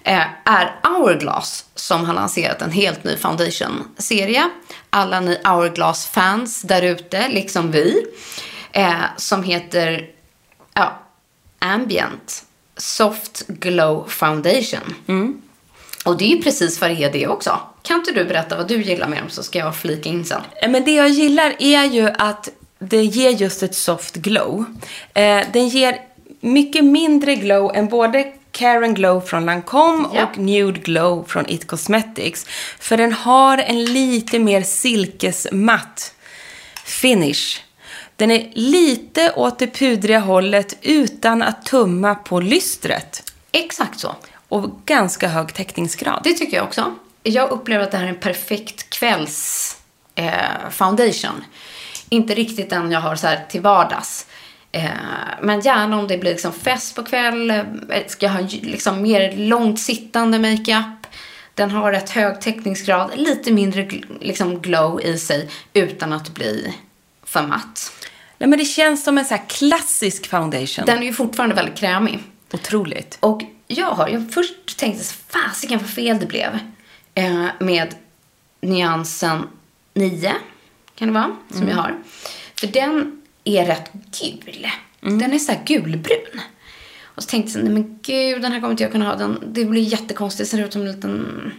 Eh, 0.05 0.23
är 0.45 0.81
Hourglass 0.83 1.65
som 1.75 2.05
har 2.05 2.15
lanserat 2.15 2.63
en 2.63 2.71
helt 2.71 3.05
ny 3.05 3.17
foundation-serie. 3.17 4.51
Alla 4.91 5.21
ni 5.21 5.39
Hourglass-fans 5.45 6.63
där 6.63 6.83
ute, 6.83 7.29
liksom 7.29 7.71
vi. 7.71 8.07
Eh, 8.73 8.95
som 9.17 9.43
heter 9.43 10.07
ja, 10.75 10.99
Ambient 11.59 12.45
Soft 12.77 13.47
Glow 13.47 14.09
Foundation. 14.09 14.95
Och 16.05 16.17
det 16.17 16.25
är 16.25 16.37
ju 16.37 16.43
precis 16.43 16.81
vad 16.81 16.91
det 16.91 17.05
är 17.05 17.13
det 17.13 17.27
också. 17.29 17.61
Kan 17.83 17.97
inte 17.99 18.13
du 18.13 18.25
berätta 18.25 18.57
vad 18.57 18.69
du 18.69 18.83
gillar 18.83 19.09
med 19.09 19.19
dem 19.19 19.31
så 19.31 19.43
ska 19.43 19.59
jag 19.59 19.77
flika 19.77 20.09
in 20.09 20.25
sen. 20.25 20.41
Eh, 20.63 20.71
Men 20.71 20.85
det 20.85 20.95
jag 20.95 21.09
gillar 21.09 21.55
är 21.59 21.85
ju 21.85 22.09
att 22.19 22.49
det 22.79 23.05
ger 23.05 23.31
just 23.31 23.63
ett 23.63 23.75
soft 23.75 24.17
glow. 24.17 24.65
Eh, 25.15 25.41
den 25.53 25.69
ger 25.69 25.97
mycket 26.41 26.85
mindre 26.85 27.35
glow 27.35 27.73
än 27.75 27.89
både 27.89 28.33
Karen 28.53 28.95
Glow 28.95 29.21
från 29.21 29.47
Lancome 29.47 30.09
Ja. 30.15 30.27
och 30.27 30.39
Nude 30.39 30.81
Glow 30.81 31.25
från 31.29 31.51
It 31.51 31.67
Cosmetics. 31.67 32.47
För 32.79 32.97
den 32.97 33.13
har 33.13 33.59
en 33.59 33.85
lite 33.85 34.39
mer 34.39 34.63
silkesmatt 34.63 36.15
finish. 36.85 37.61
Den 38.17 38.31
är 38.31 38.51
lite 38.55 39.33
åt 39.33 39.59
det 39.59 39.67
pudriga 39.67 40.19
hållet 40.19 40.77
utan 40.83 41.43
att 41.43 41.67
tumma 41.67 42.15
på 42.15 42.41
lystret. 42.41 43.33
Exakt 43.53 44.01
så. 44.01 44.15
Och 44.49 44.71
ganska 44.87 45.29
hög 45.29 45.55
täckningsgrad. 45.55 46.21
Det 46.25 46.33
tycker 46.35 46.57
jag 46.57 46.67
också. 46.67 46.95
Jag 47.23 47.51
upplever 47.51 47.85
att 47.85 47.91
det 47.91 47.97
här 47.97 48.05
är 48.05 48.09
en 48.09 48.21
perfekt 48.21 48.91
kvälls 48.91 49.77
eh, 50.15 50.35
foundation. 50.71 51.45
Inte 52.09 52.35
riktigt 52.35 52.71
den 52.71 52.91
jag 52.91 53.01
har 53.01 53.17
så 53.17 53.27
här 53.27 53.45
till 53.51 53.61
vardags. 53.61 54.27
Eh, 54.73 54.91
men 55.43 55.61
gärna 55.61 55.99
om 55.99 56.07
det 56.07 56.19
blir 56.19 56.31
liksom 56.31 56.53
fest 56.53 56.97
på 56.97 57.03
kväll, 57.03 57.51
eh, 57.51 57.65
ska 58.07 58.29
ha 58.29 58.41
liksom 58.51 59.03
mer 59.03 59.37
långt 59.37 59.81
sittande 59.81 60.39
makeup. 60.39 61.07
Den 61.55 61.71
har 61.71 61.93
rätt 61.93 62.11
hög 62.11 62.41
täckningsgrad, 62.41 63.11
lite 63.17 63.53
mindre 63.53 63.89
liksom 64.21 64.61
glow 64.61 65.01
i 65.01 65.19
sig 65.19 65.51
utan 65.73 66.13
att 66.13 66.35
bli 66.35 66.75
för 67.25 67.43
matt. 67.43 67.93
Nej, 68.39 68.49
men 68.49 68.59
det 68.59 68.65
känns 68.65 69.05
som 69.05 69.19
en 69.19 69.25
så 69.25 69.39
klassisk 69.49 70.27
foundation. 70.27 70.85
Den 70.87 70.99
är 70.99 71.03
ju 71.03 71.13
fortfarande 71.13 71.55
väldigt 71.55 71.79
krämig. 71.79 72.19
Otroligt. 72.53 73.19
Och 73.21 73.43
jag 73.67 73.91
har, 73.91 74.09
jag 74.09 74.33
först 74.33 74.79
tänkte 74.79 75.05
fasiken 75.05 75.79
vad 75.79 75.91
fel 75.91 76.19
det 76.21 76.27
blev. 76.27 76.59
Eh, 77.15 77.47
med 77.59 77.95
nyansen 78.61 79.49
9, 79.95 80.33
kan 80.95 81.09
det 81.09 81.15
vara, 81.15 81.37
som 81.51 81.69
jag 81.69 81.77
har. 81.77 81.99
För 82.55 82.67
den 82.67 83.20
är 83.59 83.67
rätt 83.67 83.91
gul. 84.21 84.67
Den 85.01 85.33
är 85.33 85.39
så 85.39 85.53
här 85.53 85.63
gulbrun. 85.67 86.41
Och 87.05 87.23
så 87.23 87.29
tänkte 87.29 87.59
jag, 87.59 87.65
nej 87.65 87.73
men 87.73 87.99
gud, 88.03 88.43
den 88.43 88.53
här 88.53 88.61
kommer 88.61 88.71
inte 88.71 88.83
jag 88.83 88.93
kunna 88.93 89.07
ha. 89.07 89.17
Den, 89.17 89.43
det 89.47 89.65
blir 89.65 89.83
jättekonstigt, 89.83 90.51
ser 90.51 90.65
ut 90.65 90.73
som 90.73 90.83
en 90.83 90.93
liten 90.93 91.53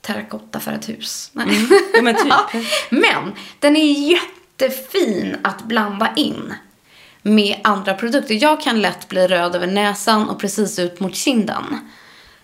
terrakotta 0.00 0.60
för 0.60 0.72
ett 0.72 0.88
hus. 0.88 1.30
Nej. 1.32 1.46
Ja, 1.94 2.02
men 2.02 2.16
typ. 2.16 2.26
Ja, 2.28 2.50
men 2.90 3.32
den 3.58 3.76
är 3.76 4.10
jättefin 4.10 5.36
att 5.42 5.62
blanda 5.62 6.12
in 6.16 6.54
med 7.22 7.56
andra 7.64 7.94
produkter. 7.94 8.42
Jag 8.42 8.60
kan 8.60 8.80
lätt 8.80 9.08
bli 9.08 9.28
röd 9.28 9.56
över 9.56 9.66
näsan 9.66 10.28
och 10.28 10.40
precis 10.40 10.78
ut 10.78 11.00
mot 11.00 11.16
kinden. 11.16 11.64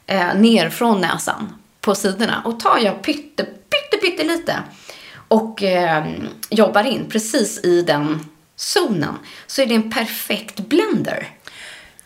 Eh, 0.06 0.34
ner 0.34 0.70
från 0.70 1.00
näsan 1.00 1.54
på 1.80 1.94
sidorna. 1.94 2.42
Och 2.44 2.60
tar 2.60 2.78
jag 2.78 3.02
pytte, 3.02 3.44
pytte, 3.44 3.96
pytte 4.02 4.24
lite 4.24 4.62
och 5.28 5.62
eh, 5.62 6.06
jobbar 6.50 6.84
in 6.84 7.08
precis 7.08 7.64
i 7.64 7.82
den 7.82 8.20
zonen 8.56 9.14
så 9.46 9.62
är 9.62 9.66
det 9.66 9.74
en 9.74 9.90
perfekt 9.90 10.60
blender. 10.60 11.28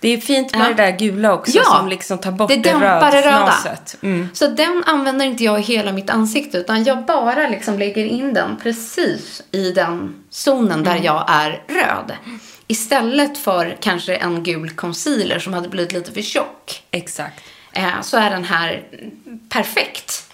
Det 0.00 0.08
är 0.08 0.18
fint 0.18 0.52
med 0.56 0.64
Ja. 0.64 0.68
det 0.68 0.74
där 0.82 0.98
gula 0.98 1.34
också 1.34 1.58
som 1.64 1.88
liksom 1.88 2.18
tar 2.18 2.32
bort 2.32 2.48
det 2.48 2.56
det, 2.56 2.70
dämpar 2.70 3.10
det 3.12 3.22
röda. 3.22 3.54
Mm. 4.02 4.28
Så 4.34 4.46
den 4.46 4.82
använder 4.86 5.26
inte 5.26 5.44
jag 5.44 5.58
i 5.60 5.62
hela 5.62 5.92
mitt 5.92 6.10
ansikte 6.10 6.58
utan 6.58 6.84
jag 6.84 7.06
bara 7.06 7.48
liksom 7.48 7.78
lägger 7.78 8.04
in 8.04 8.34
den 8.34 8.56
precis 8.62 9.42
i 9.52 9.70
den 9.72 10.14
zonen 10.30 10.72
Mm. 10.80 10.84
där 10.84 11.00
jag 11.04 11.24
är 11.28 11.62
röd. 11.68 12.12
Istället 12.66 13.38
för 13.38 13.76
kanske 13.80 14.16
en 14.16 14.42
gul 14.42 14.70
concealer 14.70 15.38
som 15.38 15.52
hade 15.52 15.68
blivit 15.68 15.92
lite 15.92 16.12
för 16.12 16.22
tjock. 16.22 16.82
Exakt. 16.90 17.40
Eh, 17.72 18.00
så 18.02 18.16
är 18.16 18.30
den 18.30 18.44
här 18.44 18.82
perfekt. 19.48 20.24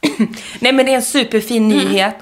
Nej 0.58 0.72
men 0.72 0.86
det 0.86 0.92
är 0.92 0.96
en 0.96 1.02
superfin 1.02 1.72
Mm. 1.72 1.78
nyhet. 1.86 2.16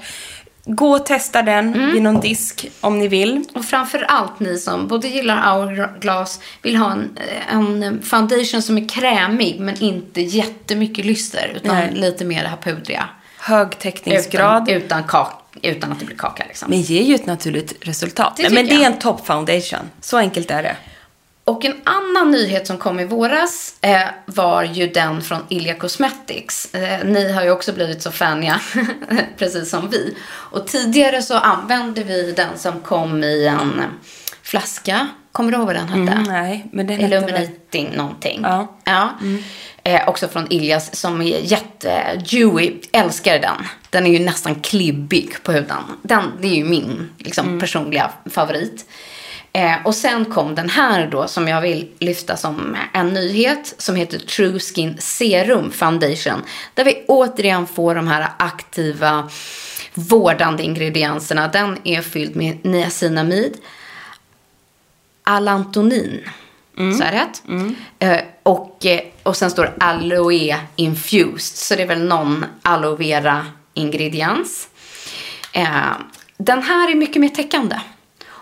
Gå 0.65 0.91
och 0.91 1.05
testa 1.05 1.41
den 1.41 1.91
vid 1.93 2.01
någon 2.01 2.19
disk 2.21 2.71
om 2.81 2.99
ni 2.99 3.07
vill. 3.07 3.43
Och 3.55 3.65
framför 3.65 3.99
allt 3.99 4.39
ni 4.39 4.57
som 4.57 4.87
både 4.87 5.07
gillar 5.07 5.53
Hourglass, 5.53 6.39
vill 6.61 6.75
ha 6.75 6.91
en, 6.91 7.17
en 7.49 8.01
foundation 8.01 8.61
som 8.61 8.77
är 8.77 8.89
krämig 8.89 9.59
men 9.59 9.83
inte 9.83 10.21
jättemycket 10.21 11.05
lyster 11.05 11.51
utan 11.55 11.75
Nej. 11.75 11.91
lite 11.93 12.25
mer 12.25 12.43
det 12.43 12.49
här 12.49 12.57
pudriga. 12.57 13.09
Hög 13.39 13.79
täckningsgrad. 13.79 14.69
Utan, 14.69 14.81
utan, 14.81 15.03
kak, 15.03 15.33
utan 15.61 15.91
att 15.91 15.99
det 15.99 16.05
blir 16.05 16.17
kaka 16.17 16.43
liksom. 16.47 16.69
Men 16.69 16.81
ger 16.81 17.03
ju 17.03 17.15
ett 17.15 17.25
naturligt 17.25 17.87
resultat. 17.87 18.37
Det 18.37 18.49
men 18.49 18.65
det 18.65 18.83
är 18.83 18.85
en 18.85 18.99
top 18.99 19.27
foundation. 19.27 19.89
Så 20.01 20.17
enkelt 20.17 20.51
är 20.51 20.63
det. 20.63 20.75
Och 21.45 21.65
en 21.65 21.75
annan 21.83 22.31
nyhet 22.31 22.67
som 22.67 22.77
kom 22.77 22.99
i 22.99 23.05
våras 23.05 23.75
eh, 23.81 24.01
var 24.25 24.63
ju 24.63 24.87
den 24.87 25.21
från 25.21 25.39
Ilja 25.49 25.75
Cosmetics. 25.75 26.73
Eh, 26.73 27.05
ni 27.05 27.31
har 27.31 27.43
ju 27.43 27.51
också 27.51 27.73
blivit 27.73 28.01
så 28.01 28.11
faniga, 28.11 28.61
precis 29.37 29.69
som 29.69 29.89
vi. 29.89 30.15
Och 30.27 30.67
tidigare 30.67 31.21
så 31.21 31.37
använde 31.37 32.03
vi 32.03 32.31
den 32.31 32.57
som 32.57 32.79
kom 32.79 33.23
i 33.23 33.45
en 33.47 33.83
flaska. 34.43 35.07
Kommer 35.31 35.51
du 35.51 35.57
ihåg 35.57 35.65
vad 35.65 35.75
den 35.75 35.87
hette? 35.87 36.11
Mm, 36.11 36.23
nej, 36.23 36.67
men 36.71 36.87
den 36.87 36.99
hette 36.99 37.15
Illuminating 37.15 37.89
någonting. 37.95 38.39
Ja. 38.43 38.77
ja. 38.83 39.09
Eh, 39.83 40.09
också 40.09 40.27
från 40.27 40.47
Iljas 40.49 40.95
som 40.95 41.21
är 41.21 41.39
jätte-dewy. 41.39 42.73
Älskar 42.91 43.39
den. 43.39 43.67
Den 43.89 44.05
är 44.05 44.11
ju 44.11 44.19
nästan 44.19 44.55
klibbig 44.55 45.43
på 45.43 45.51
huden. 45.51 45.83
Den, 46.01 46.23
det 46.41 46.47
är 46.47 46.55
ju 46.55 46.63
min 46.63 47.09
liksom, 47.17 47.59
personliga 47.59 48.11
favorit. 48.25 48.85
Eh, 49.55 49.75
och 49.85 49.95
sen 49.95 50.25
kom 50.25 50.55
den 50.55 50.69
här 50.69 51.07
då 51.07 51.27
som 51.27 51.47
jag 51.47 51.61
vill 51.61 51.91
lyfta 51.99 52.37
som 52.37 52.77
en 52.93 53.13
nyhet 53.13 53.75
som 53.77 53.95
heter 53.95 54.19
True 54.19 54.59
Skin 54.59 54.97
Serum 54.99 55.71
Foundation. 55.71 56.41
Där 56.73 56.85
vi 56.85 57.05
återigen 57.07 57.67
får 57.67 57.95
de 57.95 58.07
här 58.07 58.29
aktiva 58.39 59.29
vårdande 59.93 60.63
ingredienserna. 60.63 61.47
Den 61.47 61.77
är 61.83 62.01
fylld 62.01 62.35
med 62.35 62.65
niacinamid, 62.65 63.57
alantonin. 65.23 66.29
Så 66.75 67.03
är 67.03 67.11
det 67.11 67.17
rätt? 67.17 67.43
Eh, 67.99 68.25
och, 68.43 68.85
eh, 68.85 68.99
och 69.23 69.37
sen 69.37 69.51
står 69.51 69.63
det 69.63 69.73
aloe 69.79 70.59
infused. 70.75 71.57
Så 71.57 71.75
det 71.75 71.81
är 71.81 71.87
väl 71.87 72.03
någon 72.03 72.45
aloe 72.61 72.95
vera 72.95 73.45
ingrediens. 73.73 74.69
Eh, 75.51 75.91
den 76.37 76.63
här 76.63 76.91
är 76.91 76.95
mycket 76.95 77.21
mer 77.21 77.29
täckande. 77.29 77.75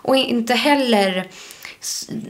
Och 0.02 0.16
inte 0.16 0.54
heller... 0.54 1.26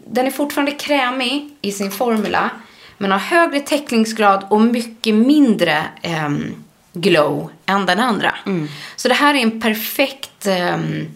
Den 0.07 0.27
är 0.27 0.31
fortfarande 0.31 0.73
krämig 0.73 1.51
i 1.61 1.73
sin 1.73 1.91
formula. 1.91 2.51
Men 2.99 3.11
har 3.11 3.19
högre 3.19 3.61
täckningsgrad 3.61 4.47
och 4.51 4.61
mycket 4.61 5.15
mindre 5.15 5.85
ehm, 6.03 6.65
glow 6.93 7.51
än 7.67 7.87
den 7.87 8.01
andra. 8.01 8.35
Så 8.97 9.09
det 9.09 9.15
här 9.15 9.35
är 9.35 9.39
en 9.39 9.61
perfekt 9.61 10.47
ehm, 10.47 11.09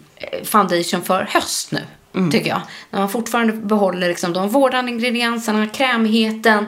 foundation 0.43 1.01
för 1.01 1.27
höst 1.31 1.71
nu. 1.71 1.81
Tycker 2.31 2.49
jag. 2.49 2.61
När 2.91 2.99
man 2.99 3.09
fortfarande 3.09 3.53
behåller 3.53 4.07
liksom 4.07 4.33
de 4.33 4.49
vårdande 4.49 4.91
ingredienserna, 4.91 5.67
krämigheten. 5.67 6.65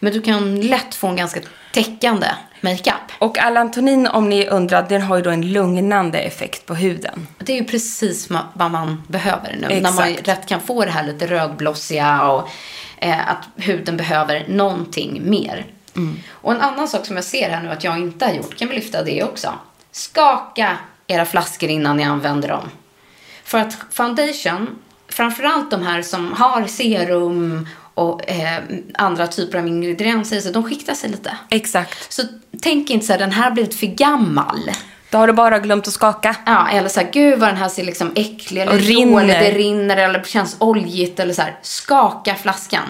Men 0.00 0.12
du 0.12 0.22
kan 0.22 0.60
lätt 0.60 0.94
få 0.94 1.06
en 1.06 1.16
ganska 1.16 1.40
täckande 1.72 2.26
makeup. 2.60 2.94
Och 3.18 3.38
Alantonin, 3.38 4.06
om 4.06 4.28
ni 4.28 4.46
undrar, 4.48 4.88
den 4.88 5.02
har 5.02 5.16
ju 5.16 5.22
då 5.22 5.30
en 5.30 5.52
lugnande 5.52 6.18
effekt 6.18 6.66
på 6.66 6.74
huden. 6.74 7.26
Det 7.38 7.52
är 7.52 7.56
ju 7.56 7.64
precis 7.64 8.28
vad 8.52 8.70
man 8.70 9.02
behöver 9.08 9.56
nu. 9.60 9.80
När 9.80 9.92
man 9.92 10.08
Exakt. 10.08 10.28
rätt 10.28 10.46
kan 10.46 10.60
få 10.60 10.84
det 10.84 10.90
här 10.90 11.06
lite 11.06 11.26
rödblossiga 11.26 12.22
och 12.22 12.48
eh, 12.98 13.28
att 13.28 13.48
huden 13.56 13.96
behöver 13.96 14.44
någonting 14.48 15.30
mer. 15.30 15.66
Och 16.30 16.52
en 16.52 16.60
annan 16.60 16.88
sak 16.88 17.06
som 17.06 17.16
jag 17.16 17.24
ser 17.24 17.50
här 17.50 17.62
nu 17.62 17.70
att 17.70 17.84
jag 17.84 17.98
inte 17.98 18.24
har 18.26 18.32
gjort, 18.32 18.58
kan 18.58 18.68
vi 18.68 18.74
lyfta 18.74 19.02
det 19.02 19.24
också. 19.24 19.54
Skaka 19.92 20.78
era 21.06 21.24
flaskor 21.24 21.68
innan 21.68 21.96
ni 21.96 22.04
använder 22.04 22.48
dem. 22.48 22.70
För 23.44 23.58
att 23.58 23.78
foundation, 23.90 24.78
framförallt 25.08 25.70
de 25.70 25.82
här 25.82 26.02
som 26.02 26.32
har 26.32 26.66
serum 26.66 27.68
och 27.94 28.30
eh, 28.30 28.58
andra 28.94 29.26
typer 29.26 29.58
av 29.58 29.66
ingredienser 29.66 30.40
sig, 30.40 30.52
de 30.52 30.64
skiktar 30.64 30.94
sig 30.94 31.10
lite. 31.10 31.36
Exakt. 31.48 32.12
Så 32.12 32.22
tänk 32.62 32.90
inte 32.90 33.06
så 33.06 33.12
här, 33.12 33.20
den 33.20 33.32
här 33.32 33.44
har 33.44 33.50
blivit 33.50 33.74
för 33.74 33.86
gammal. 33.86 34.70
Då 35.10 35.18
har 35.18 35.26
du 35.26 35.32
bara 35.32 35.58
glömt 35.58 35.86
att 35.88 35.92
skaka. 35.94 36.36
Ja, 36.46 36.68
eller 36.68 36.88
så 36.88 37.00
här, 37.00 37.08
gud 37.12 37.38
vad 37.38 37.48
den 37.48 37.56
här 37.56 37.68
ser 37.68 37.84
liksom 37.84 38.12
äcklig 38.14 38.60
eller 38.62 38.78
rinner. 38.78 39.12
dålig, 39.12 39.28
det 39.28 39.50
rinner 39.50 39.96
eller 39.96 40.22
känns 40.22 40.56
oljigt 40.58 41.20
eller 41.20 41.34
så 41.34 41.42
här. 41.42 41.58
Skaka 41.62 42.34
flaskan. 42.34 42.82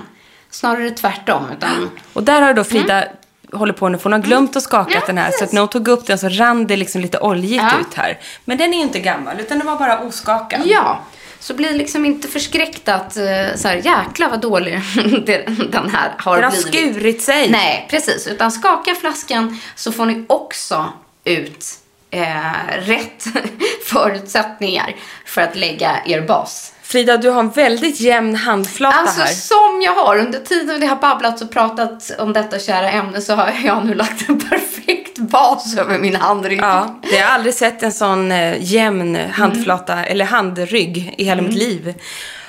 Snarare 0.51 0.91
tvärtom. 0.91 1.43
Utan, 1.57 1.91
Och 2.13 2.23
där 2.23 2.43
har 2.43 2.55
då 2.55 2.65
Frida 2.65 3.05
håller 3.53 3.73
på 3.73 3.89
nu, 3.89 3.99
för 3.99 4.03
hon 4.05 4.13
har 4.13 4.19
glömt 4.29 4.57
att 4.57 4.63
skaka 4.63 4.91
Mm. 4.95 5.03
Den 5.07 5.19
här. 5.19 5.31
Så 5.39 5.45
att 5.45 5.53
när 5.53 5.61
hon 5.61 5.69
tog 5.69 5.89
upp 5.89 6.07
den 6.07 6.19
så 6.19 6.29
rann 6.29 6.67
det 6.67 6.77
liksom 6.77 7.01
lite 7.01 7.19
oljigt 7.19 7.63
Ja. 7.63 7.81
ut 7.81 7.95
här. 7.95 8.19
Men 8.45 8.59
den 8.59 8.73
är 8.73 8.77
ju 8.77 8.83
inte 8.83 9.01
gammal, 9.01 9.41
utan 9.41 9.59
den 9.59 9.67
var 9.67 9.77
bara 9.77 9.99
oskakad. 9.99 10.61
ja, 10.65 11.01
så 11.41 11.55
bli 11.55 11.73
liksom 11.79 12.05
inte 12.05 12.29
förskräckt 12.29 12.89
att 12.89 13.17
eh, 13.17 13.55
så 13.57 13.69
här, 13.69 13.77
jäkla 13.77 14.29
vad 14.29 14.41
dålig 14.41 14.81
den 15.71 15.91
här 15.91 16.13
har 16.19 16.37
Den 16.37 16.45
har 16.45 16.51
blivit. 16.51 16.95
skurit 16.95 17.23
sig. 17.23 17.51
Nej, 17.51 17.87
precis. 17.91 18.27
Utan 18.27 18.53
skaka 18.53 18.95
flaskan 18.95 19.61
så 19.75 19.93
får 19.93 20.07
ni 20.07 20.25
också 20.29 20.93
ut 21.25 21.65
eh, 22.11 22.79
rätt 22.79 23.25
förutsättningar 23.87 24.95
för 25.27 25.41
att 25.41 25.57
lägga 25.57 26.03
er 26.07 26.21
bas. 26.21 26.73
Frida, 26.91 27.17
du 27.17 27.31
har 27.31 27.41
en 27.41 27.51
väldigt 27.51 28.01
jämn 28.01 28.37
handflata 28.37 28.97
Alltså 28.97 29.21
här. 29.21 29.33
som 29.33 29.83
jag 29.83 29.95
har 29.95 30.19
under 30.19 30.39
tiden 30.39 30.81
vi 30.81 30.87
har 30.87 30.97
babblat 30.97 31.41
och 31.43 31.51
pratat 31.51 32.11
om 32.19 32.33
detta 32.33 32.59
kära 32.59 32.91
ämne 32.91 33.21
så 33.21 33.35
har 33.35 33.53
jag 33.65 33.87
nu 33.87 33.95
lagt 33.95 34.29
en 34.29 34.41
perfekt 34.41 35.19
bas 35.19 35.77
över 35.79 35.99
min 35.99 36.17
handrygg. 36.17 36.59
Ja, 36.63 37.01
jag 37.13 37.27
har 37.27 37.35
aldrig 37.35 37.55
sett 37.55 37.83
en 37.83 37.93
sån 37.93 38.33
eh, 38.33 38.57
jämn 38.61 39.17
handflata 39.33 39.93
Mm. 39.93 40.05
eller 40.13 40.25
handrygg 40.25 41.15
i 41.19 41.25
hela 41.25 41.43
mitt 41.43 41.55
liv. 41.55 41.95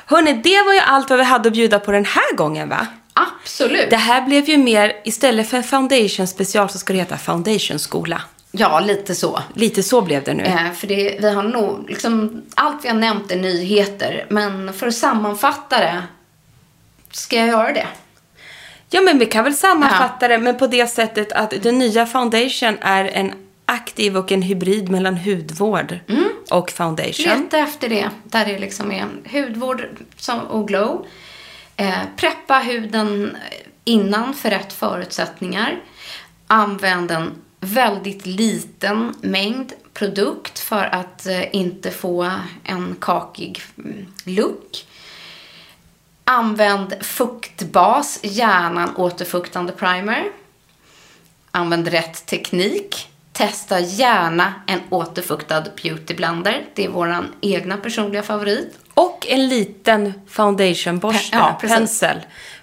Hörni, 0.05 0.33
det 0.33 0.61
var 0.61 0.73
ju 0.73 0.79
allt 0.79 1.09
vad 1.09 1.19
vi 1.19 1.25
hade 1.25 1.47
att 1.47 1.53
bjuda 1.53 1.79
på 1.79 1.91
den 1.91 2.05
här 2.05 2.35
gången 2.35 2.69
va? 2.69 2.87
Absolut. 3.13 3.89
Det 3.89 3.95
här 3.95 4.21
blev 4.21 4.49
ju 4.49 4.57
mer, 4.57 4.93
istället 5.03 5.49
för 5.49 5.61
foundation 5.61 6.27
special 6.27 6.69
så 6.69 6.77
ska 6.77 6.93
det 6.93 6.99
heta 6.99 7.17
foundation 7.17 7.79
skola. 7.79 8.21
Ja, 8.51 8.79
lite 8.79 9.15
så. 9.15 9.43
Lite 9.53 9.83
så 9.83 10.01
blev 10.01 10.23
det 10.23 10.33
nu. 10.33 10.43
Eh, 10.43 10.71
för 10.71 10.87
det, 10.87 11.17
vi 11.21 11.33
har 11.33 11.43
nog, 11.43 11.89
liksom, 11.89 12.41
allt 12.55 12.85
vi 12.85 12.89
har 12.89 12.95
nämnt 12.95 13.31
är 13.31 13.35
nyheter. 13.35 14.25
Men 14.29 14.73
för 14.73 14.87
att 14.87 14.95
sammanfatta 14.95 15.79
det, 15.79 16.03
ska 17.11 17.35
jag 17.35 17.47
göra 17.47 17.73
det? 17.73 17.87
Ja, 18.89 19.01
men 19.01 19.19
vi 19.19 19.25
kan 19.25 19.43
väl 19.43 19.53
sammanfatta 19.53 20.27
det, 20.27 20.37
men 20.37 20.57
på 20.57 20.67
det 20.67 20.87
sättet 20.87 21.31
att 21.31 21.63
den 21.63 21.79
nya 21.79 22.05
foundation 22.05 22.77
är 22.81 23.05
en 23.05 23.33
aktiv 23.65 24.17
och 24.17 24.31
en 24.31 24.41
hybrid 24.41 24.89
mellan 24.89 25.17
hudvård 25.17 25.99
och 26.51 26.71
foundation. 26.71 27.41
Leta 27.41 27.57
efter 27.57 27.89
det, 27.89 28.09
där 28.23 28.45
det 28.45 28.59
liksom 28.59 28.91
är 28.91 29.07
hudvård 29.31 29.85
och 30.49 30.67
glow. 30.67 31.05
Eh, 31.77 31.99
preppa 32.15 32.59
huden 32.59 33.37
innan 33.83 34.33
för 34.33 34.49
rätt 34.49 34.73
förutsättningar. 34.73 35.79
Använd 36.47 37.11
en 37.11 37.31
väldigt 37.61 38.25
liten 38.25 39.15
mängd 39.21 39.73
produkt 39.93 40.59
för 40.59 40.83
att 40.83 41.25
eh, 41.25 41.55
inte 41.55 41.91
få 41.91 42.31
en 42.63 42.95
kakig 42.99 43.61
mm, 43.77 44.05
look. 44.25 44.85
Använd 46.23 47.05
fuktbas, 47.05 48.19
gärna 48.23 48.83
en 48.83 48.95
återfuktande 48.95 49.71
primer. 49.71 50.23
Använd 51.51 51.87
rätt 51.87 52.25
teknik. 52.25 53.07
Testa 53.33 53.79
gärna 53.79 54.53
en 54.67 54.79
återfuktad 54.89 55.63
beauty 55.83 56.13
blender. 56.13 56.65
Det 56.75 56.85
är 56.85 56.89
vår 56.89 57.25
egna 57.41 57.77
personliga 57.77 58.23
favorit. 58.23 58.77
Och 58.93 59.27
en 59.29 59.47
liten 59.49 60.13
foundationborste, 60.27 61.37
Ja, 61.37 61.57
precis. 61.61 61.77
pensel. 61.77 62.17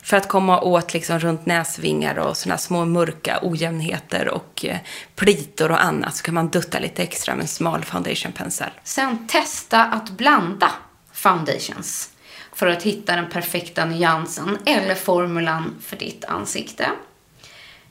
För 0.09 0.17
att 0.17 0.29
komma 0.29 0.61
åt 0.61 0.95
liksom 0.95 1.19
runt 1.19 1.47
näsvingar 1.47 2.19
och 2.19 2.37
såna 2.37 2.59
små 2.59 2.85
mörka 2.85 3.39
ojämnheter 3.43 4.29
och 4.29 4.65
eh, 4.65 4.77
plitor 5.17 5.71
och 5.71 5.85
annat. 5.85 6.17
Så 6.17 6.23
kan 6.23 6.35
man 6.35 6.49
dutta 6.49 6.79
lite 6.79 7.03
extra 7.03 7.35
med 7.35 7.43
en 7.43 7.49
smal 7.49 7.85
foundationpensel. 7.85 8.71
Sen 8.85 9.27
testa 9.27 9.85
att 9.85 10.11
blanda 10.11 10.71
foundations 11.13 12.11
för 12.53 12.67
att 12.67 12.83
hitta 12.83 13.17
den 13.17 13.29
perfekta 13.31 13.85
nyansen 13.85 14.59
eller 14.67 14.95
formulan 14.95 15.75
för 15.81 15.97
ditt 15.97 16.25
ansikte. 16.25 16.91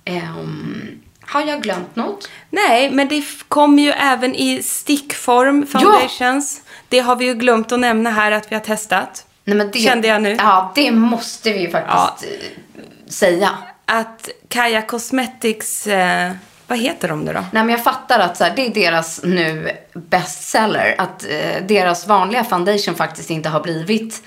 Ehm, 0.05 0.99
har 1.21 1.41
jag 1.41 1.63
glömt 1.63 1.95
något? 1.95 2.29
Nej, 2.49 2.91
men 2.91 3.07
det 3.07 3.23
kommer 3.47 3.83
ju 3.83 3.89
även 3.89 4.35
i 4.35 4.63
stickform 4.63 5.67
foundations. 5.67 6.61
Det 6.89 6.99
har 6.99 7.15
vi 7.15 7.25
ju 7.25 7.33
glömt 7.33 7.71
att 7.71 7.79
nämna 7.79 8.11
här 8.11 8.31
att 8.31 8.51
vi 8.51 8.55
har 8.55 8.63
testat. 8.63 9.26
Nej, 9.47 9.57
men 9.57 9.71
det, 9.71 9.79
Kände 9.79 10.07
jag 10.07 10.21
nu. 10.21 10.35
Ja, 10.39 10.71
det 10.75 10.91
måste 10.91 11.53
vi 11.53 11.59
ju 11.59 11.69
faktiskt 11.69 12.33
eh, 12.33 13.09
säga. 13.09 13.49
Att 13.85 14.29
Kaja 14.47 14.81
Cosmetics, 14.81 15.87
eh, 15.87 16.31
vad 16.67 16.79
heter 16.79 17.07
de 17.07 17.21
nu 17.21 17.33
då? 17.33 17.39
Nej, 17.39 17.63
men 17.63 17.69
jag 17.69 17.83
fattar 17.83 18.19
att 18.19 18.37
så 18.37 18.43
här, 18.43 18.53
det 18.55 18.65
är 18.65 18.73
deras 18.73 19.23
nu 19.23 19.71
bestseller. 19.93 20.95
Att 20.97 21.23
eh, 21.23 21.65
deras 21.67 22.07
vanliga 22.07 22.43
foundation 22.43 22.95
faktiskt 22.95 23.29
inte 23.29 23.49
har 23.49 23.59
blivit 23.59 24.23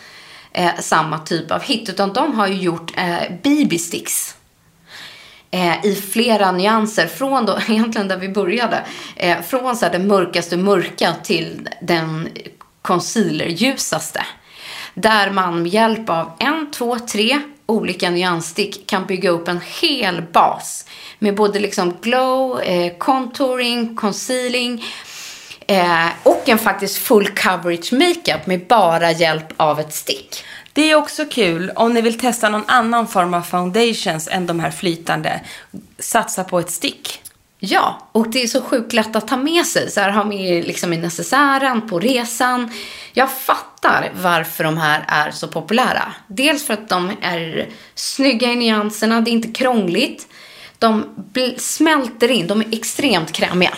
eh, 0.52 0.70
samma 0.78 1.18
typ 1.18 1.50
av 1.50 1.62
hit. 1.62 1.88
Utan 1.88 2.12
de 2.12 2.34
har 2.34 2.46
ju 2.46 2.54
gjort 2.54 2.92
eh, 2.96 3.32
BB 3.42 3.78
sticks. 3.78 4.36
Eh, 5.50 5.86
I 5.86 5.94
flera 5.94 6.52
nyanser. 6.52 7.06
Från 7.06 7.46
då, 7.46 7.58
egentligen 7.68 8.08
där 8.08 8.16
vi 8.16 8.28
började. 8.28 8.82
Eh, 9.16 9.40
från 9.40 9.76
så 9.76 9.84
här, 9.84 9.92
den 9.92 10.06
mörkaste 10.06 10.56
mörka 10.56 11.14
till 11.22 11.68
den 11.80 12.28
concealer-ljusaste. 12.82 14.20
Där 15.02 15.30
man 15.30 15.62
med 15.62 15.72
hjälp 15.72 16.10
av 16.10 16.32
en, 16.38 16.70
två, 16.70 16.98
tre 16.98 17.40
olika 17.66 18.10
nyansstick 18.10 18.86
kan 18.86 19.06
bygga 19.06 19.30
upp 19.30 19.48
en 19.48 19.60
hel 19.80 20.22
bas. 20.22 20.86
Med 21.18 21.34
både 21.34 21.58
liksom 21.58 21.96
glow, 22.00 22.60
eh, 22.60 22.92
contouring, 22.98 23.96
concealing 23.96 24.84
eh, 25.66 26.06
och 26.22 26.48
en 26.48 26.58
faktiskt 26.58 26.98
full 26.98 27.28
coverage 27.28 27.92
makeup 27.92 28.46
med 28.46 28.66
bara 28.66 29.10
hjälp 29.10 29.52
av 29.56 29.80
ett 29.80 29.92
stick. 29.94 30.44
Det 30.72 30.90
är 30.90 30.94
också 30.94 31.24
kul 31.24 31.70
om 31.76 31.94
ni 31.94 32.00
vill 32.00 32.18
testa 32.18 32.48
någon 32.48 32.64
annan 32.66 33.08
form 33.08 33.34
av 33.34 33.42
foundations 33.42 34.28
än 34.28 34.46
de 34.46 34.60
här 34.60 34.70
flytande. 34.70 35.40
Satsa 35.98 36.44
på 36.44 36.58
ett 36.58 36.70
stick. 36.70 37.22
Ja, 37.62 38.08
och 38.12 38.30
det 38.30 38.42
är 38.42 38.46
så 38.46 38.62
sjukt 38.62 38.92
lätt 38.92 39.16
att 39.16 39.28
ta 39.28 39.36
med 39.36 39.66
sig. 39.66 39.90
Så 39.90 40.00
här 40.00 40.10
har 40.10 40.24
med 40.24 40.64
liksom 40.64 40.92
i 40.92 40.98
necessären, 40.98 41.88
på 41.88 41.98
resan. 41.98 42.70
Jag 43.12 43.32
fattar 43.32 44.10
varför 44.14 44.64
de 44.64 44.78
här 44.78 45.04
är 45.08 45.30
så 45.30 45.48
populära. 45.48 46.12
Dels 46.26 46.66
för 46.66 46.74
att 46.74 46.88
de 46.88 47.12
är 47.22 47.68
snygga 47.94 48.52
i 48.52 48.56
nyanserna, 48.56 49.20
det 49.20 49.30
är 49.30 49.32
inte 49.32 49.48
krångligt. 49.48 50.26
De 50.78 51.04
smälter 51.56 52.30
in, 52.30 52.46
de 52.46 52.60
är 52.60 52.74
extremt 52.74 53.32
krämiga. 53.32 53.72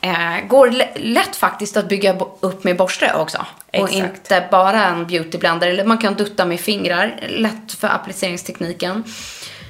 Eh, 0.00 0.46
går 0.48 0.74
lätt 0.98 1.36
faktiskt 1.36 1.76
att 1.76 1.88
bygga 1.88 2.16
upp 2.40 2.64
med 2.64 2.76
borste 2.76 3.14
också. 3.14 3.46
Och 3.66 3.88
Exakt. 3.90 3.92
inte 3.94 4.48
bara 4.50 4.84
en 4.86 5.06
beautyblender. 5.06 5.68
Eller 5.68 5.84
man 5.84 5.98
kan 5.98 6.14
dutta 6.14 6.44
med 6.44 6.60
fingrar. 6.60 7.20
Lätt 7.28 7.72
för 7.72 7.88
appliceringstekniken. 7.88 9.04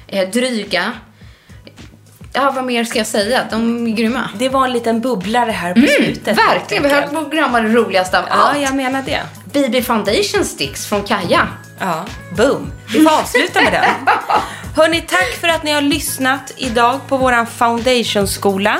Eh, 0.07 0.29
dryga. 0.29 0.91
Ja, 2.35 2.51
vad 2.55 2.63
mer 2.63 2.83
ska 2.83 2.97
jag 2.97 3.07
säga? 3.07 3.41
De 3.51 3.87
är 3.87 3.91
grymma. 3.91 4.29
Det 4.37 4.49
var 4.49 4.65
en 4.65 4.73
liten 4.73 5.01
bubblare 5.01 5.51
här 5.51 5.73
på 5.73 5.79
slutet. 5.81 6.27
Mm, 6.27 6.47
Verkligen, 6.49 6.83
vi 6.83 6.89
höll 6.89 7.03
på 7.03 7.19
att 7.19 7.31
glömma 7.31 7.61
det 7.61 7.69
roligaste 7.69 8.19
av 8.19 8.25
Ja, 8.29 8.35
allt. 8.35 8.59
jag 8.61 8.75
menar 8.75 9.03
det. 9.05 9.21
BB 9.53 9.81
Foundation 9.81 10.45
Sticks 10.45 10.85
från 10.87 11.03
Kaja. 11.03 11.47
Ja, 11.79 12.05
boom. 12.37 12.71
Vi 12.93 13.03
får 13.03 13.11
avsluta 13.19 13.61
med 13.61 13.73
den. 13.73 13.83
Hörni, 14.75 15.01
tack 15.01 15.37
för 15.41 15.47
att 15.47 15.63
ni 15.63 15.71
har 15.71 15.81
lyssnat 15.81 16.53
idag 16.57 16.99
på 17.07 17.17
våran 17.17 17.47
foundationskola. 17.47 18.77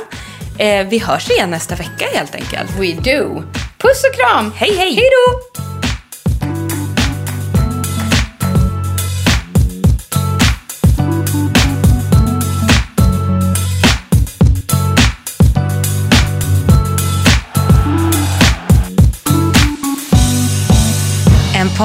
Eh, 0.58 0.88
vi 0.88 1.00
hörs 1.00 1.30
igen 1.30 1.50
nästa 1.50 1.76
vecka 1.76 2.06
helt 2.14 2.36
enkelt. 2.36 2.72
We 2.80 2.92
do. 2.92 3.44
Puss 3.78 4.04
och 4.10 4.16
kram. 4.16 4.52
Hej, 4.56 4.76
hej! 4.78 4.94
Hej 4.96 5.10
då! 5.12 5.62